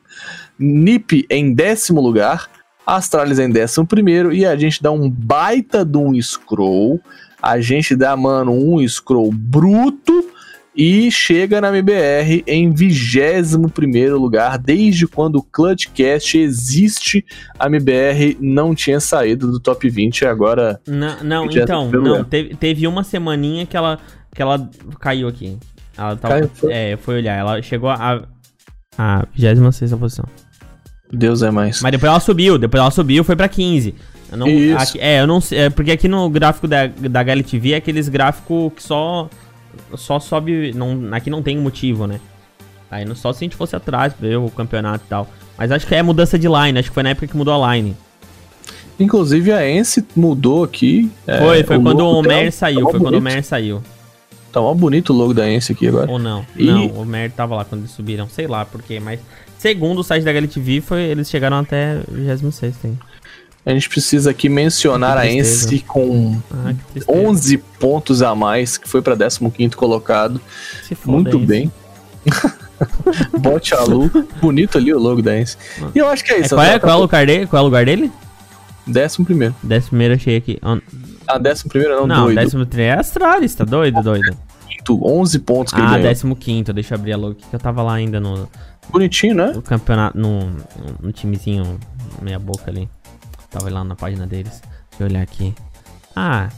Nip 0.59 1.25
em 1.31 1.55
décimo 1.55 2.01
lugar, 2.01 2.51
Astralis 2.85 3.39
em 3.39 3.51
décimo 3.51 3.87
primeiro, 3.87 4.33
e 4.33 4.45
a 4.45 4.57
gente 4.57 4.83
dá 4.83 4.91
um 4.91 5.09
baita 5.09 5.85
de 5.85 5.97
um 5.97 6.21
scroll, 6.21 7.01
a 7.41 7.61
gente 7.61 7.95
dá, 7.95 8.17
mano, 8.17 8.53
um 8.53 8.87
scroll 8.87 9.31
bruto 9.33 10.31
e 10.77 11.11
chega 11.11 11.61
na 11.61 11.69
MBR 11.69 12.45
em 12.47 12.73
21 12.73 14.17
lugar. 14.19 14.59
Desde 14.59 15.07
quando 15.07 15.37
o 15.37 15.43
Clutchcast 15.43 16.37
existe, 16.39 17.25
a 17.59 17.67
MBR 17.67 18.37
não 18.41 18.75
tinha 18.75 19.01
saído 19.01 19.51
do 19.51 19.59
top 19.59 19.89
20 19.89 20.21
e 20.21 20.27
agora. 20.27 20.79
Não, 20.87 21.25
não 21.25 21.47
então, 21.47 21.91
não, 21.91 22.23
teve, 22.23 22.55
teve 22.55 22.87
uma 22.87 23.03
semaninha 23.03 23.65
que 23.65 23.77
ela, 23.77 23.99
que 24.35 24.43
ela 24.43 24.69
caiu 25.01 25.29
aqui. 25.29 25.57
Ela 25.97 26.15
tava, 26.17 26.35
caiu, 26.35 26.51
foi? 26.53 26.73
É, 26.73 26.97
foi 26.97 27.17
olhar. 27.17 27.39
Ela 27.39 27.63
chegou 27.63 27.89
a, 27.89 28.23
a 28.99 29.27
26 29.35 29.95
posição. 29.95 30.27
Deus 31.11 31.41
é 31.43 31.51
mais. 31.51 31.81
Mas 31.81 31.93
depois 31.93 32.11
ela 32.11 32.21
subiu, 32.21 32.59
depois 32.59 32.81
ela 32.81 32.91
subiu 32.91 33.25
foi 33.25 33.37
pra 33.37 33.49
15. 33.49 33.95
Eu 34.31 34.39
não. 34.39 34.47
Aqui, 34.79 34.99
é, 35.01 35.21
eu 35.21 35.27
não 35.27 35.41
sei. 35.41 35.59
É, 35.59 35.71
porque 35.71 35.91
aqui 35.93 36.09
no 36.09 36.29
gráfico 36.29 36.67
da, 36.67 36.87
da 36.87 37.21
HLTV 37.21 37.73
é 37.73 37.77
aqueles 37.77 38.09
gráficos 38.09 38.73
que 38.75 38.83
só 38.83 39.29
só 39.97 40.19
sobe. 40.19 40.73
Não, 40.75 41.09
aqui 41.13 41.31
não 41.31 41.43
tem 41.43 41.57
motivo, 41.59 42.07
né? 42.07 42.21
Aí 42.91 43.05
só 43.17 43.33
se 43.33 43.39
a 43.39 43.45
gente 43.45 43.57
fosse 43.57 43.75
atrás 43.77 44.13
pra 44.15 44.29
ver 44.29 44.37
o 44.37 44.49
campeonato 44.51 45.05
e 45.07 45.09
tal. 45.09 45.29
Mas 45.59 45.71
acho 45.73 45.87
que 45.87 45.95
é 45.95 46.03
mudança 46.03 46.39
de 46.39 46.47
line, 46.49 46.79
acho 46.79 46.89
que 46.91 46.95
foi 46.95 47.03
na 47.03 47.11
época 47.11 47.27
que 47.27 47.37
mudou 47.37 47.63
a 47.65 47.75
line. 47.77 47.97
Inclusive 48.99 49.53
a 49.53 49.69
Ence 49.69 50.05
mudou 50.15 50.65
aqui. 50.65 51.11
Foi, 51.25 51.61
é, 51.61 51.65
foi 51.65 51.77
o 51.77 51.83
quando 51.83 52.01
o 52.01 52.09
Homer 52.19 52.53
saiu. 52.53 52.83
Foi 52.83 52.93
bonito. 52.93 53.03
quando 53.03 53.15
o 53.15 53.19
Homer 53.19 53.45
saiu. 53.45 53.83
Tá 54.53 54.61
mó 54.61 54.73
bonito 54.73 55.13
o 55.13 55.17
logo 55.17 55.35
da 55.35 55.51
Ence 55.51 55.73
aqui 55.73 55.87
agora. 55.89 56.11
Ou 56.11 56.19
não? 56.19 56.47
E- 56.57 56.65
Não, 56.65 56.87
o 56.87 57.05
Mer 57.05 57.31
tava 57.31 57.55
lá 57.55 57.65
quando 57.65 57.83
eles 57.83 57.91
subiram. 57.91 58.27
Sei 58.29 58.47
lá 58.47 58.65
por 58.65 58.83
quê, 58.83 58.99
mas. 58.99 59.21
Segundo 59.59 59.99
o 59.99 60.05
site 60.05 60.23
da 60.25 60.31
HLTV, 60.31 60.81
foi, 60.81 61.03
eles 61.03 61.29
chegaram 61.29 61.59
até 61.59 61.99
26, 62.11 62.85
hein? 62.85 62.99
A 63.67 63.71
gente 63.73 63.89
precisa 63.89 64.31
aqui 64.31 64.49
mencionar 64.49 65.19
a. 65.19 65.27
Ence 65.29 65.81
com 65.81 66.41
Ah, 66.53 66.73
que 66.73 66.93
tristeza. 66.93 67.19
11 67.19 67.59
pontos 67.59 68.23
a 68.23 68.33
mais, 68.35 68.79
que 68.79 68.89
foi 68.89 69.03
pra 69.03 69.17
15º 69.17 69.75
colocado. 69.75 70.41
Muito 71.05 71.37
bem. 71.39 71.71
Bote 73.39 73.75
a 73.75 73.83
Lu. 73.83 74.11
Bonito 74.41 74.79
ali 74.79 74.93
o 74.95 74.99
logo 74.99 75.21
da 75.23 75.39
Ence. 75.39 75.57
E 75.95 75.99
eu 75.99 76.09
acho 76.09 76.23
que 76.25 76.33
é 76.33 76.37
É, 76.37 76.41
isso. 76.43 76.55
qual, 76.55 76.63
é, 76.65 76.69
André. 76.69 76.79
qual, 76.81 76.93
é 76.93 76.97
o 76.97 77.01
lugar 77.01 77.27
dele? 77.27 77.47
qual 77.47 77.59
é 77.59 77.63
o 77.63 77.65
lugar 77.67 77.85
dele? 77.85 78.13
Décimo 78.87 79.25
primeiro. 79.27 79.55
Décimo 79.63 79.91
primeiro 79.91 80.15
achei 80.15 80.37
aqui. 80.37 80.59
Ah, 80.63 80.79
Ah, 81.27 81.39
décimo 81.39 81.71
primeiro 81.71 81.97
não, 81.97 82.07
Não, 82.07 82.25
doido. 82.27 82.37
décimo 82.37 82.67
primeiro 82.67 82.95
é 82.97 83.01
Astralis, 83.01 83.55
tá 83.55 83.65
doido, 83.65 84.01
doido? 84.03 84.37
Quinto, 84.69 85.01
11 85.05 85.39
pontos 85.41 85.73
que 85.73 85.81
ele 85.81 85.87
Ah, 85.89 85.91
ganhou. 85.93 86.03
décimo 86.05 86.37
quinto, 86.37 86.73
deixa 86.73 86.95
eu 86.95 86.99
abrir 86.99 87.13
a 87.15 87.17
logo 87.17 87.33
aqui, 87.33 87.45
que 87.49 87.57
eu 87.57 87.59
tava 87.59 87.83
lá 87.83 87.95
ainda 87.95 88.21
no, 88.21 88.49
Bonitinho, 88.91 89.35
né? 89.35 89.51
no 89.53 89.63
campeonato, 89.63 90.17
no, 90.17 90.53
no 91.03 91.11
timezinho 91.11 91.79
meia 92.23 92.39
boca 92.39 92.71
ali. 92.71 92.89
Tava 93.51 93.71
lá 93.71 93.85
na 93.85 93.95
página 93.95 94.27
deles. 94.27 94.61
Deixa 94.91 95.03
eu 95.03 95.07
olhar 95.07 95.23
aqui. 95.23 95.55
Ah, 96.15 96.49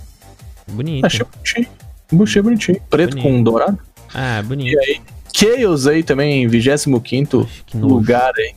bonito. 0.68 1.05
Achei 1.05 1.24
bonitinho. 1.24 2.22
Achei 2.22 2.43
bonitinho. 2.43 2.80
Preto 2.89 3.11
Bonito. 3.16 3.22
com 3.28 3.43
dourado. 3.43 3.78
Ah, 4.14 4.43
bonito. 4.45 4.74
E 4.74 4.78
aí, 4.78 5.01
Chaos 5.34 5.86
aí 5.86 6.03
também, 6.03 6.47
25 6.49 6.97
Acho 6.97 7.64
que 7.66 7.76
nojo. 7.76 7.95
lugar 7.95 8.32
aí. 8.36 8.55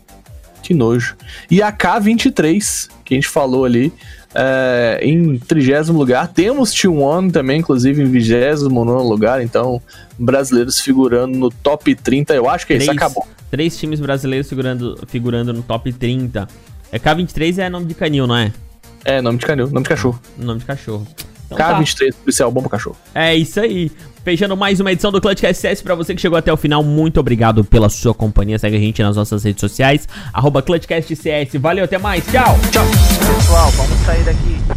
Que 0.64 0.74
nojo. 0.74 1.16
E 1.50 1.62
a 1.62 1.72
K23, 1.72 2.90
que 3.04 3.14
a 3.14 3.18
gente 3.18 3.28
falou 3.28 3.66
ali, 3.66 3.92
é, 4.34 5.00
em 5.02 5.38
30 5.38 5.92
lugar. 5.92 6.28
Temos 6.30 6.72
T1 6.74 7.32
também, 7.32 7.60
inclusive, 7.60 8.02
em 8.02 8.06
29 8.06 9.04
lugar. 9.04 9.42
Então, 9.42 9.82
brasileiros 10.18 10.80
figurando 10.80 11.38
no 11.38 11.50
top 11.50 11.94
30. 11.94 12.34
Eu 12.34 12.50
acho 12.50 12.66
que 12.66 12.74
é 12.74 12.78
isso. 12.78 12.86
Três. 12.86 12.98
Acabou. 12.98 13.28
Três 13.50 13.78
times 13.78 14.00
brasileiros 14.00 14.48
figurando, 14.48 14.98
figurando 15.08 15.52
no 15.52 15.62
top 15.62 15.92
30. 15.92 16.48
É 16.92 17.00
K23 17.00 17.58
é 17.58 17.70
nome 17.70 17.86
de 17.86 17.94
canil, 17.94 18.28
não 18.28 18.36
é? 18.36 18.52
É, 19.06 19.22
nome 19.22 19.38
de 19.38 19.46
canil, 19.46 19.68
nome 19.68 19.84
de 19.84 19.90
cachorro. 19.90 20.20
Nome 20.38 20.60
de 20.60 20.66
cachorro. 20.66 21.08
Então 21.46 21.58
tá. 21.58 21.80
K23, 21.80 22.14
policial 22.16 22.52
bom 22.52 22.62
pro 22.62 22.70
cachorro. 22.70 22.98
É 23.14 23.36
isso 23.36 23.60
aí. 23.60 23.92
Fechando 24.24 24.56
mais 24.56 24.80
uma 24.80 24.92
edição 24.92 25.12
do 25.12 25.20
Clutchcast 25.20 25.60
CS 25.60 25.82
pra 25.82 25.96
você 25.96 26.14
que 26.14 26.22
chegou 26.22 26.38
até 26.38 26.54
o 26.54 26.58
final. 26.58 26.84
Muito 26.84 27.20
obrigado 27.20 27.64
pela 27.64 27.90
sua 27.90 28.14
companhia. 28.14 28.60
Segue 28.60 28.78
a 28.78 28.80
gente 28.80 29.02
nas 29.02 29.16
nossas 29.16 29.44
redes 29.44 29.60
sociais. 29.60 30.08
Arroba 30.32 30.62
Clutchcast 30.62 31.16
CS. 31.16 31.54
Valeu, 31.60 31.86
até 31.86 31.98
mais. 31.98 32.24
Tchau. 32.28 32.56
Pessoal, 33.36 33.72
vamos 33.72 33.98
sair 34.06 34.24
daqui. 34.24 34.71